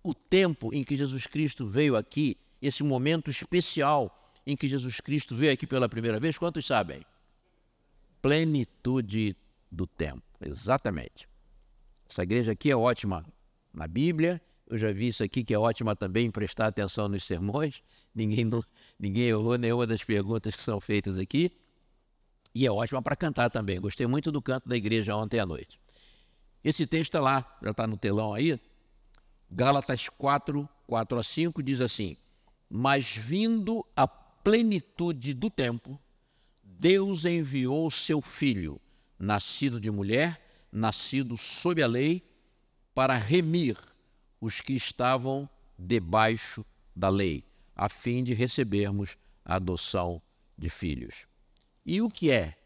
o 0.09 0.14
tempo 0.14 0.73
em 0.73 0.83
que 0.83 0.97
Jesus 0.97 1.27
Cristo 1.27 1.66
veio 1.66 1.94
aqui, 1.94 2.38
esse 2.62 2.83
momento 2.83 3.31
especial 3.31 4.16
em 4.47 4.57
que 4.57 4.66
Jesus 4.66 5.01
Cristo 5.01 5.35
veio 5.35 5.53
aqui 5.53 5.66
pela 5.66 5.87
primeira 5.87 6.18
vez, 6.18 6.38
quantos 6.38 6.66
sabem? 6.66 7.05
Plenitude 8.23 9.37
do 9.71 9.87
tempo, 9.87 10.23
exatamente. 10.40 11.29
Essa 12.09 12.23
igreja 12.23 12.53
aqui 12.53 12.71
é 12.71 12.77
ótima 12.77 13.23
na 13.71 13.87
Bíblia, 13.87 14.40
eu 14.66 14.79
já 14.79 14.90
vi 14.90 15.09
isso 15.09 15.23
aqui 15.23 15.44
que 15.44 15.53
é 15.53 15.59
ótima 15.59 15.94
também 15.94 16.31
prestar 16.31 16.68
atenção 16.68 17.07
nos 17.07 17.25
sermões, 17.25 17.83
ninguém, 18.14 18.49
ninguém 18.99 19.25
errou 19.25 19.59
nenhuma 19.59 19.87
das 19.87 20.03
perguntas 20.03 20.57
que 20.57 20.62
são 20.62 20.81
feitas 20.81 21.18
aqui, 21.18 21.53
e 22.55 22.66
é 22.66 22.73
ótima 22.73 23.03
para 23.03 23.14
cantar 23.14 23.51
também. 23.51 23.79
Gostei 23.79 24.07
muito 24.07 24.33
do 24.33 24.40
canto 24.40 24.66
da 24.66 24.77
igreja 24.77 25.14
ontem 25.14 25.38
à 25.38 25.44
noite. 25.44 25.79
Esse 26.64 26.87
texto 26.87 27.11
está 27.11 27.21
lá, 27.21 27.59
já 27.62 27.73
está 27.73 27.87
no 27.87 27.99
telão 27.99 28.33
aí, 28.33 28.59
Gálatas 29.50 30.08
4, 30.08 30.68
4 30.87 31.18
a 31.18 31.22
5 31.22 31.62
diz 31.62 31.80
assim: 31.80 32.16
Mas 32.68 33.16
vindo 33.16 33.84
a 33.96 34.06
plenitude 34.06 35.34
do 35.34 35.50
tempo, 35.50 35.98
Deus 36.62 37.24
enviou 37.24 37.90
seu 37.90 38.20
filho, 38.20 38.80
nascido 39.18 39.80
de 39.80 39.90
mulher, 39.90 40.40
nascido 40.70 41.37
sob 41.37 41.82
a 41.82 41.87
lei, 41.87 42.22
para 42.94 43.14
remir 43.14 43.76
os 44.40 44.61
que 44.61 44.74
estavam 44.74 45.48
debaixo 45.78 46.64
da 46.94 47.08
lei, 47.08 47.44
a 47.74 47.88
fim 47.88 48.22
de 48.22 48.34
recebermos 48.34 49.16
a 49.44 49.56
adoção 49.56 50.20
de 50.56 50.68
filhos. 50.68 51.26
E 51.87 52.02
o 52.02 52.08
que 52.08 52.30
é 52.30 52.56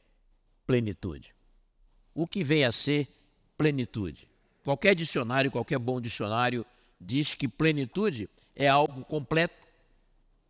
plenitude? 0.66 1.34
O 2.14 2.26
que 2.26 2.42
vem 2.42 2.64
a 2.64 2.72
ser 2.72 3.08
plenitude? 3.56 4.26
Qualquer 4.64 4.94
dicionário, 4.94 5.50
qualquer 5.50 5.78
bom 5.78 6.00
dicionário, 6.00 6.64
diz 7.02 7.34
que 7.34 7.48
plenitude 7.48 8.28
é 8.54 8.68
algo 8.68 9.04
completo, 9.04 9.54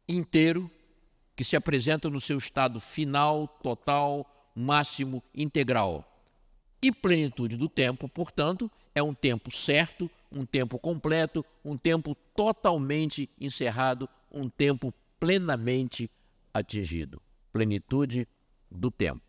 inteiro, 0.08 0.70
que 1.34 1.44
se 1.44 1.56
apresenta 1.56 2.10
no 2.10 2.20
seu 2.20 2.36
estado 2.38 2.78
final, 2.78 3.48
total, 3.62 4.28
máximo, 4.54 5.22
integral. 5.34 6.06
E 6.82 6.92
plenitude 6.92 7.56
do 7.56 7.68
tempo, 7.68 8.08
portanto, 8.08 8.70
é 8.94 9.02
um 9.02 9.14
tempo 9.14 9.50
certo, 9.50 10.10
um 10.30 10.44
tempo 10.44 10.78
completo, 10.78 11.44
um 11.64 11.76
tempo 11.76 12.14
totalmente 12.36 13.30
encerrado, 13.40 14.08
um 14.30 14.48
tempo 14.48 14.92
plenamente 15.18 16.10
atingido. 16.52 17.22
Plenitude 17.52 18.28
do 18.70 18.90
tempo. 18.90 19.22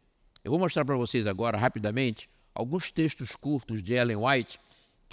Eu 0.44 0.52
vou 0.52 0.60
mostrar 0.60 0.84
para 0.84 0.98
vocês 0.98 1.26
agora, 1.28 1.58
rapidamente, 1.58 2.30
alguns 2.54 2.92
textos 2.92 3.36
curtos 3.36 3.82
de 3.82 3.94
Ellen 3.94 4.18
White 4.18 4.60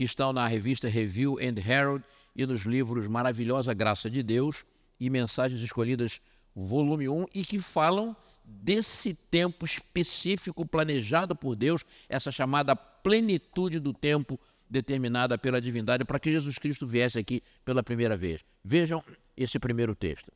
que 0.00 0.04
estão 0.04 0.32
na 0.32 0.46
revista 0.46 0.88
Review 0.88 1.36
and 1.38 1.60
Herald 1.60 2.02
e 2.34 2.46
nos 2.46 2.62
livros 2.62 3.06
Maravilhosa 3.06 3.74
Graça 3.74 4.08
de 4.08 4.22
Deus 4.22 4.64
e 4.98 5.10
Mensagens 5.10 5.60
Escolhidas, 5.60 6.22
volume 6.56 7.06
1, 7.06 7.26
e 7.34 7.44
que 7.44 7.58
falam 7.58 8.16
desse 8.42 9.12
tempo 9.12 9.62
específico 9.62 10.64
planejado 10.64 11.36
por 11.36 11.54
Deus, 11.54 11.84
essa 12.08 12.32
chamada 12.32 12.74
plenitude 12.74 13.78
do 13.78 13.92
tempo 13.92 14.40
determinada 14.70 15.36
pela 15.36 15.60
divindade 15.60 16.02
para 16.02 16.18
que 16.18 16.30
Jesus 16.30 16.56
Cristo 16.56 16.86
viesse 16.86 17.18
aqui 17.18 17.42
pela 17.62 17.82
primeira 17.82 18.16
vez. 18.16 18.42
Vejam 18.64 19.04
esse 19.36 19.58
primeiro 19.58 19.94
texto. 19.94 20.32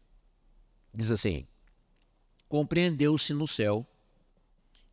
Diz 0.93 1.11
assim: 1.11 1.47
Compreendeu-se 2.51 3.33
no 3.33 3.49
céu 3.49 3.87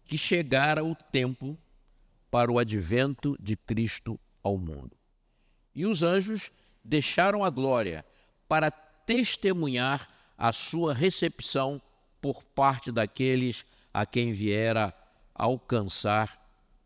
que 0.06 0.18
chegara 0.18 0.82
o 0.82 0.96
tempo 0.96 1.58
para 2.32 2.50
o 2.50 2.58
advento 2.58 3.36
de 3.38 3.58
Cristo 3.58 4.18
ao 4.44 4.58
mundo. 4.58 4.92
E 5.74 5.86
os 5.86 6.04
anjos 6.04 6.52
deixaram 6.84 7.44
a 7.44 7.50
glória 7.50 8.06
para 8.48 8.72
testemunhar 8.72 10.08
a 10.38 10.52
sua 10.52 10.94
recepção 10.94 11.82
por 12.22 12.44
parte 12.44 12.92
daqueles 12.92 13.66
a 13.94 14.06
quem 14.06 14.34
viera 14.34 14.94
alcançar 15.34 16.42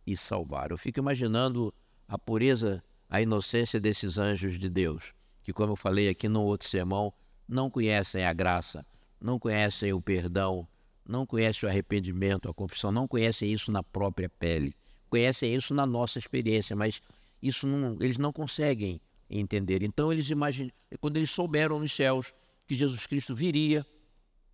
e 0.05 0.15
salvar. 0.15 0.71
Eu 0.71 0.77
fico 0.77 0.99
imaginando 0.99 1.73
a 2.07 2.17
pureza, 2.17 2.83
a 3.09 3.21
inocência 3.21 3.79
desses 3.79 4.17
anjos 4.17 4.59
de 4.59 4.69
Deus, 4.69 5.13
que, 5.43 5.53
como 5.53 5.73
eu 5.73 5.75
falei 5.75 6.09
aqui 6.09 6.27
no 6.27 6.43
outro 6.43 6.67
sermão, 6.67 7.13
não 7.47 7.69
conhecem 7.69 8.25
a 8.25 8.33
graça, 8.33 8.85
não 9.19 9.39
conhecem 9.39 9.93
o 9.93 10.01
perdão, 10.01 10.67
não 11.07 11.25
conhecem 11.25 11.67
o 11.67 11.69
arrependimento, 11.69 12.49
a 12.49 12.53
confissão, 12.53 12.91
não 12.91 13.07
conhecem 13.07 13.51
isso 13.51 13.71
na 13.71 13.83
própria 13.83 14.29
pele, 14.29 14.75
conhecem 15.09 15.53
isso 15.53 15.73
na 15.73 15.85
nossa 15.85 16.17
experiência, 16.17 16.75
mas 16.75 17.01
isso 17.47 17.67
não, 17.67 17.97
eles 18.01 18.17
não 18.17 18.31
conseguem 18.31 19.01
entender. 19.29 19.83
Então 19.83 20.11
eles 20.11 20.29
imaginam, 20.29 20.71
quando 20.99 21.17
eles 21.17 21.31
souberam 21.31 21.79
nos 21.79 21.91
céus 21.91 22.33
que 22.67 22.75
Jesus 22.75 23.05
Cristo 23.05 23.35
viria, 23.35 23.85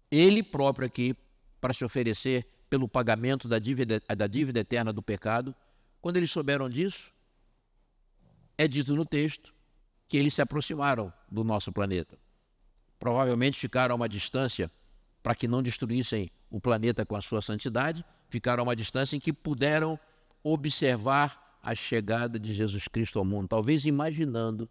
ele 0.10 0.44
próprio 0.44 0.86
aqui 0.86 1.16
para 1.60 1.74
se 1.74 1.86
oferecer 1.86 2.46
pelo 2.70 2.88
pagamento 2.88 3.48
da 3.48 3.60
dívida, 3.60 4.02
da 4.18 4.28
dívida 4.28 4.62
eterna 4.62 4.92
do 4.92 5.02
pecado, 5.02 5.54
quando 6.02 6.18
eles 6.18 6.32
souberam 6.32 6.70
disso, 6.70 7.12
é 8.58 8.68
dito 8.68 8.96
no 8.96 9.06
texto 9.06 9.54
que 10.08 10.18
eles 10.18 10.34
se 10.34 10.42
aproximaram 10.42 11.14
do 11.30 11.44
nosso 11.44 11.72
planeta. 11.72 12.18
Provavelmente 13.00 13.60
ficaram 13.60 13.94
a 13.94 13.96
uma 13.96 14.10
distância 14.10 14.72
para 15.24 15.36
que 15.36 15.48
não 15.48 15.62
destruíssem 15.62 16.30
o 16.50 16.60
planeta 16.60 17.06
com 17.06 17.16
a 17.16 17.22
sua 17.22 17.42
santidade, 17.42 18.04
ficaram 18.30 18.62
a 18.62 18.64
uma 18.64 18.76
distância 18.76 19.16
em 19.16 19.20
que 19.20 19.32
puderam 19.32 20.00
observar 20.44 21.41
a 21.62 21.76
chegada 21.76 22.40
de 22.40 22.54
Jesus 22.54 22.88
Cristo 22.88 23.20
ao 23.20 23.26
mundo, 23.26 23.48
talvez 23.48 23.86
imaginando, 23.86 24.70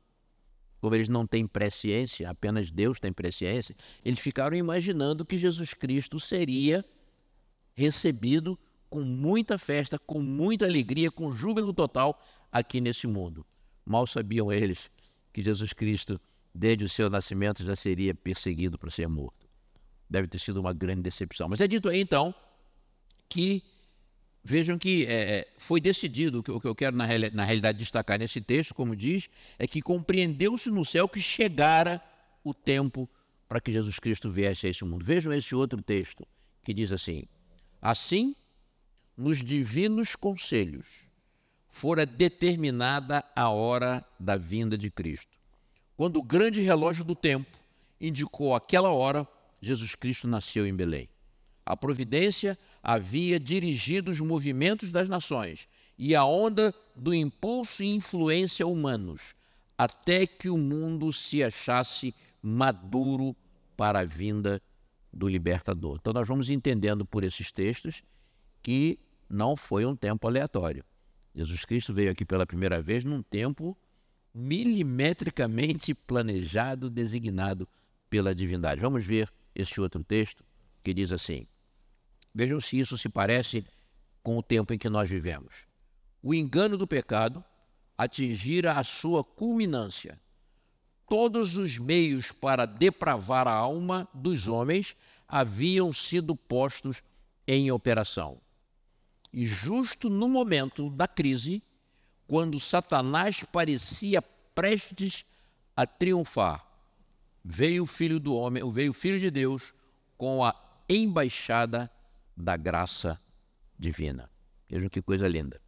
como 0.80 0.94
eles 0.94 1.08
não 1.08 1.26
têm 1.26 1.46
presciência, 1.46 2.28
apenas 2.28 2.70
Deus 2.70 2.98
tem 2.98 3.12
presciência, 3.12 3.76
eles 4.04 4.18
ficaram 4.18 4.56
imaginando 4.56 5.24
que 5.24 5.38
Jesus 5.38 5.74
Cristo 5.74 6.18
seria 6.18 6.84
recebido 7.74 8.58
com 8.88 9.02
muita 9.02 9.56
festa, 9.56 9.98
com 9.98 10.20
muita 10.20 10.64
alegria, 10.64 11.10
com 11.10 11.30
júbilo 11.30 11.72
total 11.72 12.20
aqui 12.50 12.80
nesse 12.80 13.06
mundo. 13.06 13.46
Mal 13.86 14.06
sabiam 14.06 14.52
eles 14.52 14.90
que 15.32 15.42
Jesus 15.42 15.72
Cristo, 15.72 16.20
desde 16.52 16.84
o 16.84 16.88
seu 16.88 17.08
nascimento, 17.08 17.62
já 17.62 17.76
seria 17.76 18.14
perseguido 18.14 18.76
para 18.76 18.90
ser 18.90 19.08
morto. 19.08 19.48
Deve 20.08 20.26
ter 20.26 20.40
sido 20.40 20.58
uma 20.58 20.72
grande 20.72 21.02
decepção. 21.02 21.48
Mas 21.48 21.60
é 21.60 21.68
dito 21.68 21.88
aí, 21.88 22.00
então, 22.00 22.34
que 23.28 23.62
vejam 24.42 24.78
que 24.78 25.06
é, 25.06 25.12
é 25.12 25.48
foi 25.58 25.80
decidido, 25.80 26.40
o 26.40 26.60
que 26.60 26.66
eu 26.66 26.74
quero 26.74 26.96
na, 26.96 27.06
na 27.32 27.44
realidade 27.44 27.78
destacar 27.78 28.18
nesse 28.18 28.40
texto, 28.40 28.74
como 28.74 28.96
diz, 28.96 29.28
é 29.58 29.66
que 29.66 29.82
compreendeu-se 29.82 30.70
no 30.70 30.84
céu 30.84 31.08
que 31.08 31.20
chegara 31.20 32.00
o 32.42 32.54
tempo 32.54 33.08
para 33.48 33.60
que 33.60 33.72
Jesus 33.72 33.98
Cristo 33.98 34.30
viesse 34.30 34.66
a 34.66 34.70
esse 34.70 34.84
mundo. 34.84 35.04
Vejam 35.04 35.32
esse 35.32 35.54
outro 35.54 35.82
texto 35.82 36.26
que 36.62 36.72
diz 36.72 36.92
assim: 36.92 37.24
Assim, 37.82 38.34
nos 39.16 39.42
divinos 39.42 40.14
conselhos, 40.14 41.08
fora 41.68 42.06
determinada 42.06 43.24
a 43.34 43.48
hora 43.48 44.04
da 44.18 44.36
vinda 44.36 44.78
de 44.78 44.90
Cristo. 44.90 45.36
Quando 45.96 46.16
o 46.16 46.22
grande 46.22 46.60
relógio 46.60 47.04
do 47.04 47.14
tempo 47.14 47.58
indicou 48.00 48.54
aquela 48.54 48.90
hora, 48.90 49.26
Jesus 49.60 49.94
Cristo 49.94 50.26
nasceu 50.26 50.66
em 50.66 50.74
Belém. 50.74 51.08
A 51.66 51.76
providência 51.76 52.58
havia 52.82 53.38
dirigido 53.38 54.10
os 54.10 54.20
movimentos 54.20 54.90
das 54.90 55.08
nações 55.08 55.68
e 55.98 56.14
a 56.14 56.24
onda 56.24 56.74
do 56.96 57.12
impulso 57.12 57.82
e 57.82 57.94
influência 57.94 58.66
humanos, 58.66 59.34
até 59.76 60.26
que 60.26 60.48
o 60.48 60.56
mundo 60.56 61.12
se 61.12 61.42
achasse 61.42 62.14
maduro 62.42 63.36
para 63.76 64.00
a 64.00 64.04
vinda 64.04 64.62
do 65.12 65.28
libertador. 65.28 65.98
Então, 66.00 66.12
nós 66.12 66.26
vamos 66.26 66.48
entendendo 66.48 67.04
por 67.04 67.24
esses 67.24 67.50
textos 67.50 68.02
que 68.62 68.98
não 69.28 69.56
foi 69.56 69.84
um 69.84 69.94
tempo 69.94 70.26
aleatório. 70.26 70.84
Jesus 71.34 71.64
Cristo 71.64 71.92
veio 71.92 72.10
aqui 72.10 72.24
pela 72.24 72.46
primeira 72.46 72.80
vez 72.80 73.04
num 73.04 73.22
tempo 73.22 73.76
milimetricamente 74.34 75.94
planejado, 75.94 76.88
designado 76.88 77.68
pela 78.08 78.34
divindade. 78.34 78.80
Vamos 78.80 79.04
ver 79.04 79.30
este 79.54 79.80
outro 79.80 80.02
texto 80.02 80.44
que 80.82 80.94
diz 80.94 81.12
assim: 81.12 81.46
Vejam 82.34 82.60
se 82.60 82.78
isso 82.78 82.96
se 82.96 83.08
parece 83.08 83.64
com 84.22 84.38
o 84.38 84.42
tempo 84.42 84.72
em 84.72 84.78
que 84.78 84.88
nós 84.88 85.08
vivemos. 85.08 85.64
O 86.22 86.34
engano 86.34 86.76
do 86.76 86.86
pecado 86.86 87.44
atingira 87.96 88.74
a 88.74 88.84
sua 88.84 89.24
culminância. 89.24 90.18
Todos 91.06 91.56
os 91.56 91.76
meios 91.76 92.30
para 92.30 92.66
depravar 92.66 93.48
a 93.48 93.52
alma 93.52 94.08
dos 94.14 94.46
homens 94.46 94.96
haviam 95.26 95.92
sido 95.92 96.36
postos 96.36 97.02
em 97.46 97.70
operação. 97.70 98.40
E 99.32 99.44
justo 99.44 100.08
no 100.08 100.28
momento 100.28 100.90
da 100.90 101.08
crise, 101.08 101.62
quando 102.26 102.60
Satanás 102.60 103.44
parecia 103.44 104.22
prestes 104.54 105.24
a 105.76 105.86
triunfar, 105.86 106.64
veio 107.44 107.84
o 107.84 107.86
filho 107.86 108.20
do 108.20 108.34
homem, 108.34 108.68
veio 108.70 108.90
o 108.90 108.94
filho 108.94 109.18
de 109.18 109.30
Deus 109.30 109.74
com 110.16 110.44
a 110.44 110.54
embaixada 110.88 111.90
da 112.40 112.56
graça 112.56 113.20
divina. 113.78 114.30
Vejam 114.68 114.88
que 114.88 115.02
coisa 115.02 115.28
linda. 115.28 115.60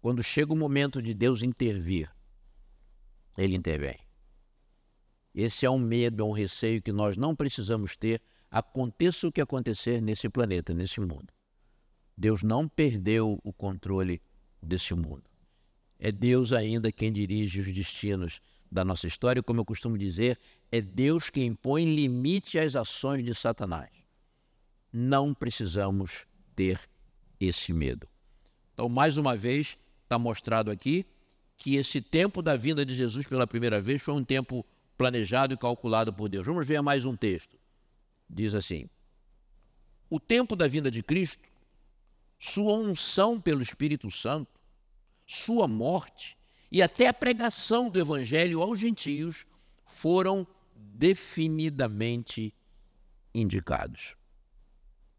Quando 0.00 0.22
chega 0.22 0.52
o 0.52 0.56
momento 0.56 1.02
de 1.02 1.14
Deus 1.14 1.42
intervir, 1.42 2.10
ele 3.36 3.56
intervém. 3.56 3.98
Esse 5.34 5.66
é 5.66 5.70
um 5.70 5.78
medo, 5.78 6.22
é 6.22 6.26
um 6.26 6.32
receio 6.32 6.82
que 6.82 6.92
nós 6.92 7.16
não 7.16 7.34
precisamos 7.34 7.96
ter, 7.96 8.20
aconteça 8.50 9.28
o 9.28 9.32
que 9.32 9.40
acontecer 9.40 10.00
nesse 10.00 10.28
planeta, 10.28 10.72
nesse 10.74 11.00
mundo. 11.00 11.32
Deus 12.16 12.42
não 12.42 12.68
perdeu 12.68 13.38
o 13.44 13.52
controle 13.52 14.20
desse 14.62 14.94
mundo. 14.94 15.24
É 15.98 16.10
Deus 16.10 16.52
ainda 16.52 16.90
quem 16.90 17.12
dirige 17.12 17.60
os 17.60 17.72
destinos 17.72 18.40
da 18.70 18.84
nossa 18.84 19.06
história, 19.06 19.42
como 19.42 19.60
eu 19.60 19.64
costumo 19.64 19.96
dizer, 19.96 20.38
é 20.70 20.80
Deus 20.80 21.30
quem 21.30 21.54
põe 21.54 21.84
limite 21.84 22.58
às 22.58 22.76
ações 22.76 23.24
de 23.24 23.34
Satanás. 23.34 23.97
Não 24.92 25.34
precisamos 25.34 26.26
ter 26.54 26.80
esse 27.40 27.72
medo. 27.72 28.08
Então, 28.72 28.88
mais 28.88 29.16
uma 29.16 29.36
vez, 29.36 29.78
está 30.02 30.18
mostrado 30.18 30.70
aqui 30.70 31.04
que 31.56 31.74
esse 31.76 32.00
tempo 32.00 32.40
da 32.40 32.56
vinda 32.56 32.84
de 32.86 32.94
Jesus 32.94 33.26
pela 33.26 33.46
primeira 33.46 33.80
vez 33.80 34.02
foi 34.02 34.14
um 34.14 34.24
tempo 34.24 34.64
planejado 34.96 35.54
e 35.54 35.56
calculado 35.56 36.12
por 36.12 36.28
Deus. 36.28 36.46
Vamos 36.46 36.66
ver 36.66 36.80
mais 36.80 37.04
um 37.04 37.16
texto. 37.16 37.56
Diz 38.28 38.54
assim: 38.54 38.88
O 40.08 40.18
tempo 40.20 40.54
da 40.54 40.68
vinda 40.68 40.90
de 40.90 41.02
Cristo 41.02 41.48
sua 42.38 42.74
unção 42.74 43.40
pelo 43.40 43.60
Espírito 43.60 44.10
Santo, 44.10 44.60
sua 45.26 45.66
morte 45.66 46.38
e 46.70 46.80
até 46.80 47.08
a 47.08 47.14
pregação 47.14 47.90
do 47.90 47.98
Evangelho 47.98 48.62
aos 48.62 48.78
gentios 48.78 49.44
foram 49.84 50.46
definidamente 50.74 52.54
indicados. 53.34 54.14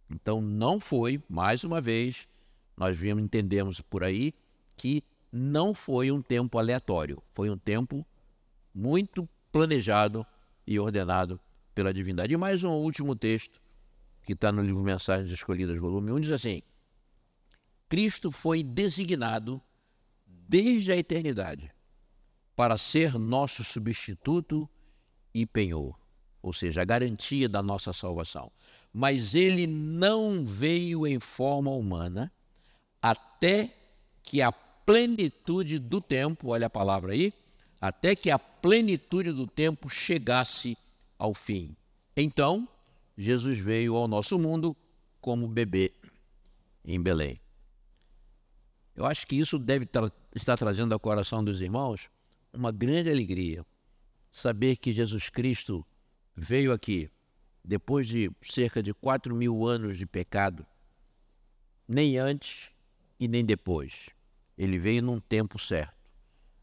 Então 0.10 0.42
não 0.42 0.80
foi, 0.80 1.22
mais 1.30 1.64
uma 1.64 1.80
vez, 1.80 2.28
nós 2.76 2.98
vimos, 2.98 3.24
entendemos 3.24 3.82
por 3.82 4.04
aí 4.04 4.34
que 4.76 5.04
não 5.32 5.74
foi 5.74 6.12
um 6.12 6.22
tempo 6.22 6.58
aleatório, 6.58 7.22
foi 7.30 7.50
um 7.50 7.58
tempo 7.58 8.06
muito 8.74 9.28
planejado 9.52 10.26
e 10.66 10.80
ordenado 10.80 11.40
pela 11.76 11.94
divindade. 11.94 12.34
E 12.34 12.38
mais 12.38 12.64
um 12.64 12.72
último 12.72 13.16
texto, 13.16 13.62
que 14.24 14.34
está 14.34 14.52
no 14.52 14.62
livro 14.62 14.82
Mensagens 14.82 15.32
Escolhidas, 15.32 15.78
volume 15.80 16.12
1, 16.12 16.20
diz 16.22 16.32
assim: 16.32 16.62
Cristo 17.88 18.32
foi 18.32 18.64
designado 18.64 19.62
desde 20.26 20.92
a 20.92 20.98
eternidade 20.98 21.72
para 22.56 22.78
ser 22.78 23.18
nosso 23.18 23.64
substituto 23.64 24.70
e 25.34 25.46
penhor, 25.46 25.98
ou 26.42 26.54
seja, 26.54 26.82
a 26.82 26.86
garantia 26.86 27.50
da 27.50 27.62
nossa 27.62 27.94
salvação. 27.94 28.52
Mas 28.94 29.36
ele 29.36 29.68
não 29.68 30.44
veio 30.44 31.06
em 31.06 31.20
forma 31.20 31.72
humana 31.72 32.32
até 33.02 33.74
que 34.24 34.42
a 34.42 34.52
plenitude 34.52 35.80
do 35.80 36.02
tempo, 36.02 36.50
olha 36.50 36.68
a 36.68 36.70
palavra 36.70 37.14
aí, 37.14 37.34
até 37.80 38.16
que 38.16 38.30
a 38.30 38.40
plenitude 38.40 39.32
do 39.32 39.48
tempo 39.48 39.90
chegasse 39.90 40.78
ao 41.18 41.34
fim. 41.34 41.76
Então, 42.16 42.68
Jesus 43.18 43.58
veio 43.58 43.96
ao 43.96 44.08
nosso 44.08 44.38
mundo 44.40 44.76
como 45.22 45.48
bebê 45.48 45.94
em 46.84 47.02
Belém. 47.02 47.40
Eu 48.96 49.06
acho 49.06 49.26
que 49.28 49.36
isso 49.36 49.58
deve 49.58 49.86
tra 49.86 50.12
estar 50.36 50.58
trazendo 50.58 50.94
ao 50.94 51.00
coração 51.00 51.44
dos 51.44 51.62
irmãos 51.62 52.10
uma 52.54 52.72
grande 52.72 53.10
alegria. 53.10 53.66
Saber 54.32 54.76
que 54.76 54.92
Jesus 54.92 55.30
Cristo 55.30 55.86
veio 56.40 56.72
aqui 56.72 57.12
depois 57.64 58.08
de 58.08 58.32
cerca 58.42 58.82
de 58.82 58.94
quatro 58.94 59.36
mil 59.36 59.68
anos 59.68 59.98
de 59.98 60.06
pecado, 60.06 60.66
nem 61.88 62.18
antes 62.18 62.72
e 63.20 63.28
nem 63.28 63.44
depois. 63.44 64.10
Ele 64.58 64.80
veio 64.80 65.04
num 65.04 65.20
tempo 65.20 65.60
certo. 65.60 65.94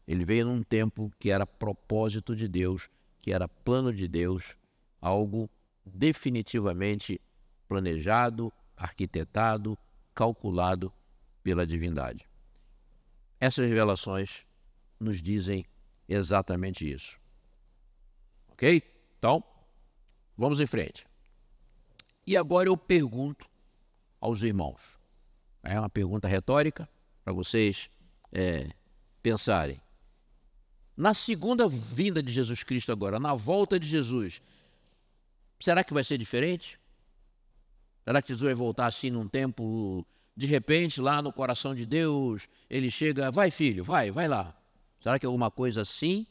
Ele 0.07 0.25
veio 0.25 0.45
num 0.45 0.63
tempo 0.63 1.11
que 1.19 1.29
era 1.29 1.45
propósito 1.45 2.35
de 2.35 2.47
Deus, 2.47 2.89
que 3.21 3.31
era 3.31 3.47
plano 3.47 3.93
de 3.93 4.07
Deus, 4.07 4.57
algo 4.99 5.49
definitivamente 5.85 7.21
planejado, 7.67 8.51
arquitetado, 8.75 9.77
calculado 10.15 10.91
pela 11.43 11.67
divindade. 11.67 12.27
Essas 13.39 13.67
revelações 13.67 14.45
nos 14.99 15.21
dizem 15.21 15.65
exatamente 16.07 16.89
isso. 16.89 17.19
Ok? 18.49 18.81
Então, 19.17 19.43
vamos 20.37 20.59
em 20.59 20.67
frente. 20.67 21.05
E 22.25 22.35
agora 22.37 22.69
eu 22.69 22.77
pergunto 22.77 23.45
aos 24.19 24.43
irmãos. 24.43 24.99
É 25.63 25.79
uma 25.79 25.89
pergunta 25.89 26.27
retórica 26.27 26.87
para 27.23 27.33
vocês 27.33 27.89
é, 28.31 28.69
pensarem. 29.21 29.81
Na 30.95 31.13
segunda 31.13 31.67
vinda 31.67 32.23
de 32.23 32.31
Jesus 32.31 32.63
Cristo 32.63 32.91
agora, 32.91 33.19
na 33.19 33.33
volta 33.33 33.79
de 33.79 33.87
Jesus, 33.87 34.41
será 35.59 35.83
que 35.83 35.93
vai 35.93 36.03
ser 36.03 36.17
diferente? 36.17 36.79
Será 38.03 38.21
que 38.21 38.29
Jesus 38.29 38.45
vai 38.45 38.53
voltar 38.53 38.87
assim 38.87 39.09
num 39.09 39.27
tempo 39.27 40.05
de 40.37 40.45
repente, 40.45 41.01
lá 41.01 41.19
no 41.19 41.33
coração 41.33 41.73
de 41.73 41.83
Deus, 41.83 42.47
ele 42.69 42.91
chega, 42.91 43.31
vai 43.31 43.49
filho, 43.49 43.83
vai, 43.83 44.11
vai 44.11 44.27
lá. 44.27 44.55
Será 45.01 45.17
que 45.17 45.25
é 45.25 45.27
alguma 45.27 45.49
coisa 45.49 45.81
assim, 45.81 46.27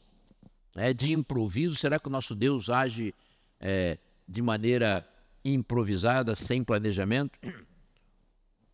é 0.75 0.93
de 0.93 1.11
improviso? 1.11 1.75
Será 1.75 1.99
que 1.99 2.07
o 2.07 2.11
nosso 2.11 2.33
Deus 2.33 2.69
age 2.69 3.13
é, 3.59 3.97
de 4.27 4.41
maneira 4.41 5.07
improvisada, 5.43 6.35
sem 6.35 6.63
planejamento? 6.63 7.39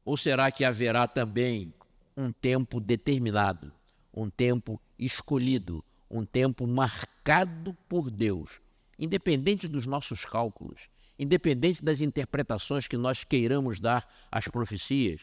Ou 0.06 0.18
será 0.18 0.52
que 0.52 0.66
haverá 0.66 1.08
também 1.08 1.74
um 2.16 2.32
tempo 2.32 2.80
determinado, 2.80 3.72
um 4.14 4.30
tempo 4.30 4.82
escolhido, 4.98 5.84
um 6.10 6.26
tempo 6.26 6.68
marcado 6.68 7.74
por 7.88 8.12
Deus, 8.12 8.60
independente 9.00 9.68
dos 9.68 9.86
nossos 9.86 10.26
cálculos, 10.26 10.82
independente 11.18 11.84
das 11.84 12.02
interpretações 12.02 12.88
que 12.88 12.98
nós 12.98 13.24
queiramos 13.24 13.80
dar 13.80 14.08
às 14.32 14.48
profecias, 14.48 15.22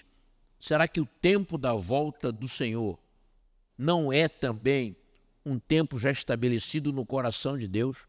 será 0.58 0.88
que 0.88 1.00
o 1.00 1.06
tempo 1.06 1.56
da 1.56 1.74
volta 1.74 2.32
do 2.32 2.48
Senhor 2.48 2.98
não 3.76 4.12
é 4.12 4.28
também 4.28 4.96
um 5.44 5.58
tempo 5.58 5.98
já 5.98 6.10
estabelecido 6.10 6.92
no 6.92 7.06
coração 7.06 7.56
de 7.56 7.66
Deus 7.66 8.06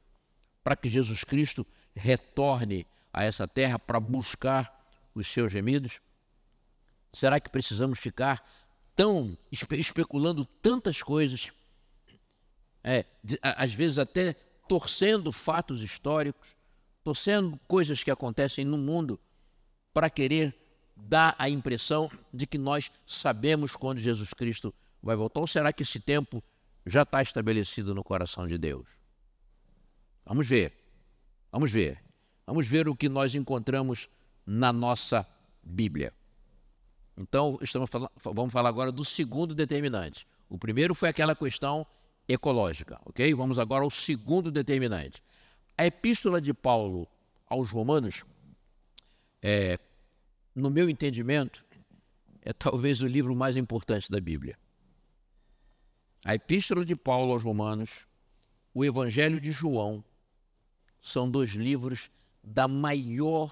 para 0.63 0.75
que 0.75 0.89
Jesus 0.89 1.23
Cristo 1.23 1.65
retorne 1.95 2.85
a 3.13 3.23
essa 3.23 3.47
terra 3.47 3.77
para 3.77 3.99
buscar 3.99 4.79
os 5.13 5.27
seus 5.27 5.51
gemidos? 5.51 5.99
Será 7.13 7.39
que 7.39 7.49
precisamos 7.49 7.99
ficar 7.99 8.45
tão 8.95 9.37
espe 9.51 9.79
especulando 9.79 10.45
tantas 10.61 11.01
coisas? 11.03 11.51
É, 12.83 13.05
de, 13.23 13.37
às 13.41 13.73
vezes 13.73 13.99
até 13.99 14.33
torcendo 14.67 15.31
fatos 15.31 15.83
históricos, 15.83 16.55
torcendo 17.03 17.59
coisas 17.67 18.03
que 18.03 18.11
acontecem 18.11 18.63
no 18.63 18.77
mundo 18.77 19.19
para 19.93 20.09
querer 20.09 20.55
dar 20.95 21.35
a 21.37 21.49
impressão 21.49 22.09
de 22.33 22.45
que 22.47 22.57
nós 22.57 22.91
sabemos 23.05 23.75
quando 23.75 23.99
Jesus 23.99 24.33
Cristo 24.33 24.73
vai 25.01 25.15
voltar? 25.15 25.41
Ou 25.41 25.47
será 25.47 25.73
que 25.73 25.83
esse 25.83 25.99
tempo 25.99 26.43
já 26.85 27.03
está 27.03 27.21
estabelecido 27.21 27.93
no 27.93 28.03
coração 28.03 28.47
de 28.47 28.57
Deus? 28.57 29.00
Vamos 30.25 30.47
ver, 30.47 30.73
vamos 31.51 31.71
ver, 31.71 32.01
vamos 32.45 32.67
ver 32.67 32.87
o 32.87 32.95
que 32.95 33.09
nós 33.09 33.35
encontramos 33.35 34.09
na 34.45 34.71
nossa 34.71 35.27
Bíblia. 35.63 36.13
Então, 37.17 37.57
estamos 37.61 37.89
falando, 37.89 38.11
vamos 38.15 38.53
falar 38.53 38.69
agora 38.69 38.91
do 38.91 39.03
segundo 39.03 39.53
determinante. 39.53 40.25
O 40.49 40.57
primeiro 40.57 40.95
foi 40.95 41.09
aquela 41.09 41.35
questão 41.35 41.85
ecológica, 42.27 42.99
ok? 43.05 43.33
Vamos 43.33 43.59
agora 43.59 43.83
ao 43.83 43.91
segundo 43.91 44.51
determinante. 44.51 45.21
A 45.77 45.85
epístola 45.85 46.41
de 46.41 46.53
Paulo 46.53 47.07
aos 47.47 47.69
Romanos, 47.69 48.23
é, 49.41 49.79
no 50.55 50.69
meu 50.69 50.89
entendimento, 50.89 51.65
é 52.41 52.53
talvez 52.53 53.01
o 53.01 53.07
livro 53.07 53.35
mais 53.35 53.57
importante 53.57 54.09
da 54.09 54.19
Bíblia. 54.19 54.57
A 56.23 56.35
epístola 56.35 56.85
de 56.85 56.95
Paulo 56.95 57.33
aos 57.33 57.43
Romanos, 57.43 58.07
o 58.73 58.85
Evangelho 58.85 59.39
de 59.39 59.51
João, 59.51 60.03
são 61.01 61.29
dois 61.29 61.51
livros 61.51 62.09
da 62.43 62.67
maior 62.67 63.51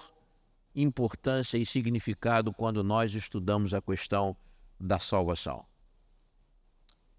importância 0.74 1.58
e 1.58 1.66
significado 1.66 2.52
quando 2.52 2.82
nós 2.84 3.14
estudamos 3.14 3.74
a 3.74 3.82
questão 3.82 4.36
da 4.78 4.98
salvação. 4.98 5.66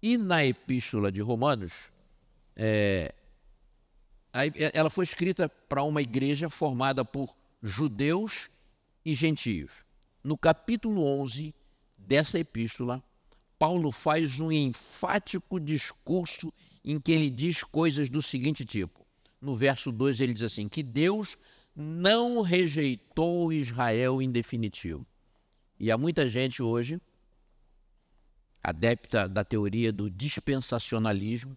E 0.02 0.16
na 0.16 0.44
Epístola 0.44 1.12
de 1.12 1.20
Romanos, 1.20 1.92
é, 2.56 3.14
ela 4.72 4.90
foi 4.90 5.04
escrita 5.04 5.48
para 5.48 5.82
uma 5.82 6.02
igreja 6.02 6.48
formada 6.48 7.04
por 7.04 7.34
judeus 7.62 8.50
e 9.04 9.14
gentios. 9.14 9.84
No 10.24 10.36
capítulo 10.36 11.04
11 11.04 11.54
dessa 11.96 12.38
epístola, 12.38 13.02
Paulo 13.58 13.92
faz 13.92 14.40
um 14.40 14.50
enfático 14.50 15.60
discurso 15.60 16.52
em 16.84 16.98
que 16.98 17.12
ele 17.12 17.30
diz 17.30 17.62
coisas 17.62 18.10
do 18.10 18.20
seguinte 18.20 18.64
tipo. 18.64 19.01
No 19.42 19.56
verso 19.56 19.90
2 19.90 20.20
ele 20.20 20.32
diz 20.32 20.44
assim: 20.44 20.68
que 20.68 20.84
Deus 20.84 21.36
não 21.74 22.42
rejeitou 22.42 23.52
Israel 23.52 24.22
em 24.22 24.30
definitivo. 24.30 25.04
E 25.80 25.90
há 25.90 25.98
muita 25.98 26.28
gente 26.28 26.62
hoje, 26.62 27.00
adepta 28.62 29.28
da 29.28 29.42
teoria 29.42 29.92
do 29.92 30.08
dispensacionalismo, 30.08 31.56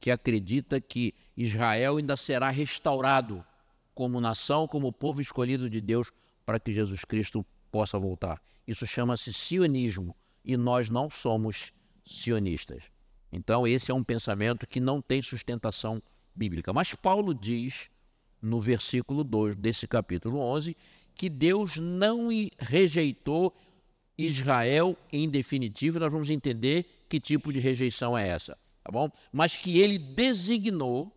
que 0.00 0.10
acredita 0.10 0.80
que 0.80 1.14
Israel 1.36 1.98
ainda 1.98 2.16
será 2.16 2.50
restaurado 2.50 3.46
como 3.94 4.20
nação, 4.20 4.66
como 4.66 4.92
povo 4.92 5.20
escolhido 5.20 5.70
de 5.70 5.80
Deus 5.80 6.10
para 6.44 6.58
que 6.58 6.72
Jesus 6.72 7.04
Cristo 7.04 7.46
possa 7.70 7.98
voltar. 7.98 8.42
Isso 8.66 8.86
chama-se 8.86 9.32
sionismo 9.32 10.16
e 10.44 10.56
nós 10.56 10.88
não 10.88 11.08
somos 11.08 11.72
sionistas. 12.04 12.82
Então, 13.30 13.66
esse 13.66 13.92
é 13.92 13.94
um 13.94 14.02
pensamento 14.02 14.66
que 14.66 14.80
não 14.80 15.00
tem 15.00 15.22
sustentação 15.22 16.02
bíblica. 16.34 16.72
Mas 16.72 16.94
Paulo 16.94 17.34
diz 17.34 17.90
no 18.40 18.60
versículo 18.60 19.22
2 19.22 19.56
desse 19.56 19.86
capítulo 19.86 20.38
11, 20.38 20.76
que 21.14 21.28
Deus 21.28 21.76
não 21.76 22.28
rejeitou 22.58 23.54
Israel 24.16 24.96
em 25.12 25.28
definitivo, 25.28 25.98
nós 25.98 26.12
vamos 26.12 26.30
entender 26.30 26.86
que 27.08 27.20
tipo 27.20 27.52
de 27.52 27.58
rejeição 27.58 28.16
é 28.16 28.28
essa, 28.28 28.56
tá 28.82 28.90
bom? 28.90 29.10
Mas 29.32 29.56
que 29.56 29.78
ele 29.78 29.98
designou 29.98 31.12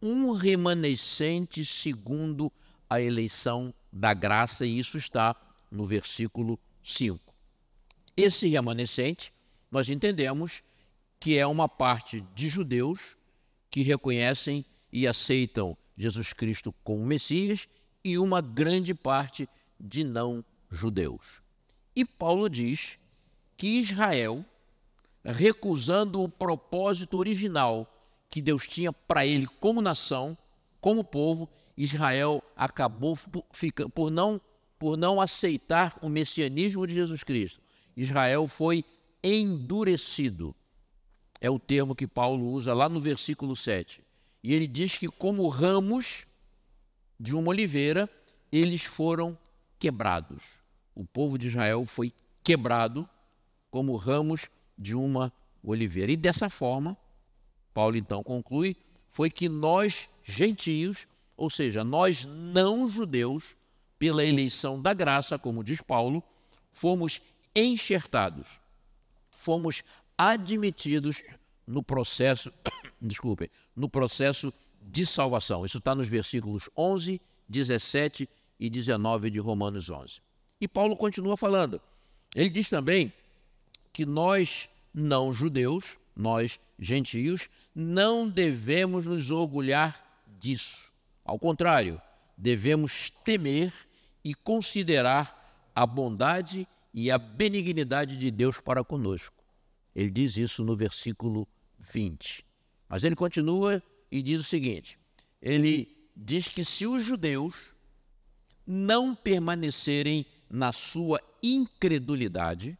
um 0.00 0.32
remanescente 0.32 1.64
segundo 1.64 2.50
a 2.90 3.00
eleição 3.00 3.72
da 3.92 4.12
graça, 4.12 4.66
e 4.66 4.78
isso 4.78 4.98
está 4.98 5.36
no 5.70 5.86
versículo 5.86 6.58
5. 6.82 7.32
Esse 8.16 8.48
remanescente, 8.48 9.32
nós 9.70 9.88
entendemos 9.88 10.62
que 11.18 11.38
é 11.38 11.46
uma 11.46 11.68
parte 11.68 12.20
de 12.34 12.48
judeus 12.48 13.16
que 13.72 13.80
reconhecem 13.82 14.66
e 14.92 15.06
aceitam 15.06 15.74
Jesus 15.96 16.34
Cristo 16.34 16.74
como 16.84 17.06
Messias 17.06 17.66
e 18.04 18.18
uma 18.18 18.42
grande 18.42 18.94
parte 18.94 19.48
de 19.80 20.04
não-judeus. 20.04 21.40
E 21.96 22.04
Paulo 22.04 22.50
diz 22.50 22.98
que 23.56 23.78
Israel, 23.78 24.44
recusando 25.24 26.22
o 26.22 26.28
propósito 26.28 27.16
original 27.16 27.88
que 28.28 28.42
Deus 28.42 28.68
tinha 28.68 28.92
para 28.92 29.24
ele 29.24 29.46
como 29.46 29.80
nação, 29.80 30.36
como 30.78 31.02
povo, 31.02 31.48
Israel 31.74 32.42
acabou 32.54 33.18
por, 33.94 34.10
não, 34.10 34.38
por 34.78 34.98
não 34.98 35.18
aceitar 35.18 35.98
o 36.02 36.10
messianismo 36.10 36.86
de 36.86 36.92
Jesus 36.92 37.24
Cristo. 37.24 37.62
Israel 37.96 38.46
foi 38.46 38.84
endurecido. 39.24 40.54
É 41.42 41.50
o 41.50 41.58
termo 41.58 41.92
que 41.92 42.06
Paulo 42.06 42.46
usa 42.46 42.72
lá 42.72 42.88
no 42.88 43.00
versículo 43.00 43.56
7. 43.56 44.00
E 44.44 44.54
ele 44.54 44.68
diz 44.68 44.96
que, 44.96 45.08
como 45.08 45.48
ramos 45.48 46.24
de 47.18 47.34
uma 47.34 47.48
oliveira, 47.48 48.08
eles 48.52 48.84
foram 48.84 49.36
quebrados. 49.76 50.62
O 50.94 51.04
povo 51.04 51.36
de 51.36 51.48
Israel 51.48 51.84
foi 51.84 52.12
quebrado 52.44 53.08
como 53.72 53.96
ramos 53.96 54.48
de 54.78 54.94
uma 54.94 55.32
oliveira. 55.64 56.12
E 56.12 56.16
dessa 56.16 56.48
forma, 56.48 56.96
Paulo 57.74 57.96
então 57.96 58.22
conclui, 58.22 58.76
foi 59.08 59.28
que 59.28 59.48
nós, 59.48 60.08
gentios, 60.22 61.08
ou 61.36 61.50
seja, 61.50 61.82
nós 61.82 62.24
não 62.24 62.86
judeus, 62.86 63.56
pela 63.98 64.24
eleição 64.24 64.80
da 64.80 64.94
graça, 64.94 65.36
como 65.36 65.64
diz 65.64 65.80
Paulo, 65.80 66.22
fomos 66.70 67.20
enxertados, 67.54 68.60
fomos 69.30 69.82
admitidos 70.30 71.22
no 71.66 71.82
processo, 71.82 72.52
desculpem, 73.00 73.50
no 73.74 73.88
processo 73.88 74.52
de 74.80 75.04
salvação. 75.04 75.66
Isso 75.66 75.78
está 75.78 75.94
nos 75.94 76.06
versículos 76.06 76.70
11, 76.76 77.20
17 77.48 78.28
e 78.60 78.70
19 78.70 79.30
de 79.30 79.40
Romanos 79.40 79.90
11. 79.90 80.20
E 80.60 80.68
Paulo 80.68 80.96
continua 80.96 81.36
falando. 81.36 81.80
Ele 82.34 82.48
diz 82.48 82.70
também 82.70 83.12
que 83.92 84.06
nós 84.06 84.68
não 84.94 85.32
judeus, 85.32 85.96
nós 86.14 86.60
gentios, 86.78 87.48
não 87.74 88.28
devemos 88.28 89.06
nos 89.06 89.30
orgulhar 89.30 90.24
disso. 90.38 90.92
Ao 91.24 91.38
contrário, 91.38 92.00
devemos 92.36 93.10
temer 93.24 93.72
e 94.24 94.34
considerar 94.34 95.70
a 95.74 95.84
bondade 95.84 96.66
e 96.94 97.10
a 97.10 97.18
benignidade 97.18 98.16
de 98.16 98.30
Deus 98.30 98.60
para 98.60 98.84
conosco. 98.84 99.41
Ele 99.94 100.10
diz 100.10 100.36
isso 100.36 100.64
no 100.64 100.76
versículo 100.76 101.46
20. 101.78 102.44
Mas 102.88 103.04
ele 103.04 103.16
continua 103.16 103.82
e 104.10 104.22
diz 104.22 104.40
o 104.40 104.44
seguinte: 104.44 104.98
ele 105.40 105.88
diz 106.16 106.48
que 106.48 106.64
se 106.64 106.86
os 106.86 107.04
judeus 107.04 107.72
não 108.66 109.14
permanecerem 109.14 110.24
na 110.48 110.72
sua 110.72 111.20
incredulidade, 111.42 112.78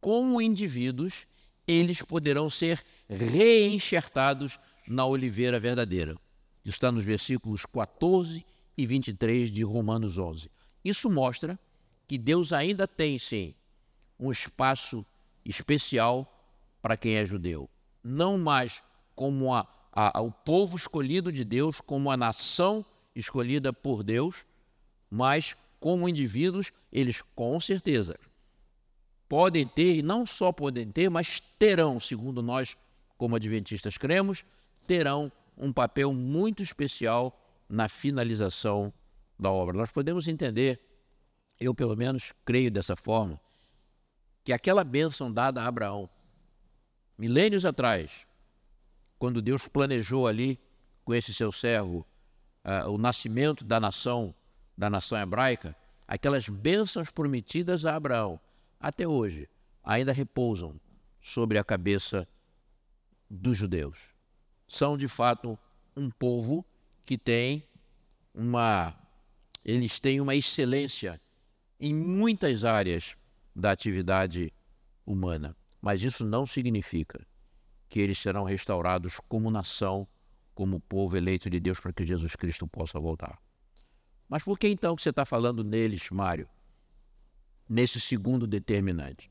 como 0.00 0.40
indivíduos, 0.40 1.26
eles 1.66 2.02
poderão 2.02 2.48
ser 2.48 2.82
reenxertados 3.08 4.58
na 4.88 5.04
oliveira 5.04 5.60
verdadeira. 5.60 6.16
Isso 6.64 6.76
está 6.76 6.90
nos 6.90 7.04
versículos 7.04 7.66
14 7.66 8.44
e 8.76 8.86
23 8.86 9.50
de 9.50 9.62
Romanos 9.62 10.18
11. 10.18 10.50
Isso 10.84 11.10
mostra 11.10 11.58
que 12.08 12.16
Deus 12.16 12.52
ainda 12.52 12.88
tem, 12.88 13.18
sim, 13.18 13.54
um 14.18 14.32
espaço 14.32 15.04
especial 15.44 16.30
para 16.80 16.96
quem 16.96 17.16
é 17.16 17.24
judeu. 17.24 17.68
Não 18.02 18.38
mais 18.38 18.82
como 19.14 19.52
a, 19.52 19.66
a, 19.92 20.20
o 20.20 20.30
povo 20.30 20.76
escolhido 20.76 21.32
de 21.32 21.44
Deus, 21.44 21.80
como 21.80 22.10
a 22.10 22.16
nação 22.16 22.84
escolhida 23.14 23.72
por 23.72 24.02
Deus, 24.02 24.44
mas 25.10 25.56
como 25.78 26.08
indivíduos, 26.08 26.72
eles 26.92 27.22
com 27.34 27.60
certeza 27.60 28.16
podem 29.30 29.64
ter, 29.64 29.94
e 29.94 30.02
não 30.02 30.26
só 30.26 30.50
podem 30.50 30.90
ter, 30.90 31.08
mas 31.08 31.38
terão, 31.56 32.00
segundo 32.00 32.42
nós, 32.42 32.76
como 33.16 33.36
adventistas 33.36 33.96
cremos, 33.96 34.44
terão 34.88 35.30
um 35.56 35.72
papel 35.72 36.12
muito 36.12 36.64
especial 36.64 37.40
na 37.68 37.88
finalização 37.88 38.92
da 39.38 39.48
obra. 39.48 39.76
Nós 39.76 39.92
podemos 39.92 40.26
entender, 40.26 40.80
eu 41.60 41.72
pelo 41.72 41.96
menos 41.96 42.32
creio 42.44 42.72
dessa 42.72 42.96
forma, 42.96 43.40
que 44.42 44.52
aquela 44.52 44.84
bênção 44.84 45.32
dada 45.32 45.62
a 45.62 45.66
Abraão, 45.66 46.08
milênios 47.16 47.64
atrás, 47.64 48.26
quando 49.18 49.42
Deus 49.42 49.68
planejou 49.68 50.26
ali 50.26 50.58
com 51.04 51.14
esse 51.14 51.34
seu 51.34 51.52
servo 51.52 52.06
uh, 52.64 52.90
o 52.90 52.96
nascimento 52.96 53.64
da 53.64 53.78
nação, 53.78 54.34
da 54.76 54.88
nação 54.88 55.18
hebraica, 55.18 55.76
aquelas 56.08 56.48
bênçãos 56.48 57.10
prometidas 57.10 57.84
a 57.84 57.94
Abraão, 57.94 58.40
até 58.78 59.06
hoje, 59.06 59.48
ainda 59.84 60.12
repousam 60.12 60.80
sobre 61.20 61.58
a 61.58 61.64
cabeça 61.64 62.26
dos 63.28 63.56
judeus. 63.56 63.98
São 64.66 64.96
de 64.96 65.06
fato 65.06 65.58
um 65.96 66.10
povo 66.10 66.64
que 67.04 67.18
tem 67.18 67.64
uma 68.34 68.96
eles 69.64 70.00
têm 70.00 70.20
uma 70.20 70.34
excelência 70.34 71.20
em 71.78 71.94
muitas 71.94 72.64
áreas 72.64 73.16
da 73.60 73.70
atividade 73.70 74.52
humana, 75.04 75.56
mas 75.80 76.02
isso 76.02 76.24
não 76.24 76.46
significa 76.46 77.24
que 77.88 78.00
eles 78.00 78.18
serão 78.18 78.44
restaurados 78.44 79.20
como 79.28 79.50
nação, 79.50 80.06
como 80.54 80.80
povo 80.80 81.16
eleito 81.16 81.50
de 81.50 81.58
Deus 81.60 81.80
para 81.80 81.92
que 81.92 82.06
Jesus 82.06 82.34
Cristo 82.36 82.66
possa 82.66 82.98
voltar. 82.98 83.38
Mas 84.28 84.42
por 84.44 84.58
que 84.58 84.68
então 84.68 84.94
que 84.94 85.02
você 85.02 85.10
está 85.10 85.24
falando 85.24 85.64
neles, 85.64 86.08
Mário? 86.10 86.48
Nesse 87.68 88.00
segundo 88.00 88.46
determinante. 88.46 89.30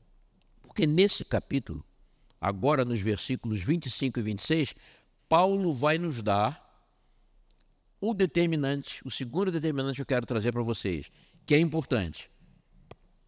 Porque 0.60 0.86
nesse 0.86 1.24
capítulo, 1.24 1.84
agora 2.40 2.84
nos 2.84 3.00
versículos 3.00 3.60
25 3.62 4.20
e 4.20 4.22
26, 4.22 4.74
Paulo 5.28 5.72
vai 5.72 5.96
nos 5.98 6.22
dar 6.22 6.68
o 8.00 8.14
determinante, 8.14 9.00
o 9.04 9.10
segundo 9.10 9.50
determinante 9.50 9.96
que 9.96 10.02
eu 10.02 10.06
quero 10.06 10.26
trazer 10.26 10.52
para 10.52 10.62
vocês, 10.62 11.10
que 11.44 11.54
é 11.54 11.58
importante. 11.58 12.29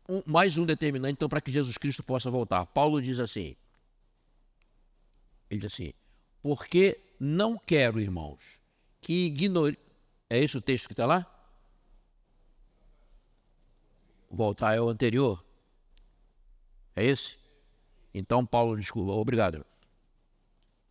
Um, 0.08 0.22
mais 0.26 0.58
um 0.58 0.66
determinante, 0.66 1.14
então, 1.14 1.28
para 1.28 1.40
que 1.40 1.52
Jesus 1.52 1.78
Cristo 1.78 2.02
possa 2.02 2.30
voltar. 2.30 2.66
Paulo 2.66 3.00
diz 3.00 3.18
assim: 3.18 3.56
ele 5.52 5.60
diz 5.60 5.72
assim: 5.72 5.92
Porque 6.40 6.98
não 7.20 7.58
quero, 7.58 8.00
irmãos, 8.00 8.58
que 9.02 9.26
ignore. 9.26 9.78
É 10.30 10.38
esse 10.38 10.56
o 10.56 10.62
texto 10.62 10.86
que 10.86 10.94
está 10.94 11.04
lá? 11.04 11.26
Voltar 14.30 14.74
é 14.74 14.80
o 14.80 14.88
anterior? 14.88 15.44
É 16.96 17.04
esse? 17.04 17.36
Então, 18.14 18.46
Paulo, 18.46 18.78
desculpa, 18.78 19.12
obrigado. 19.12 19.64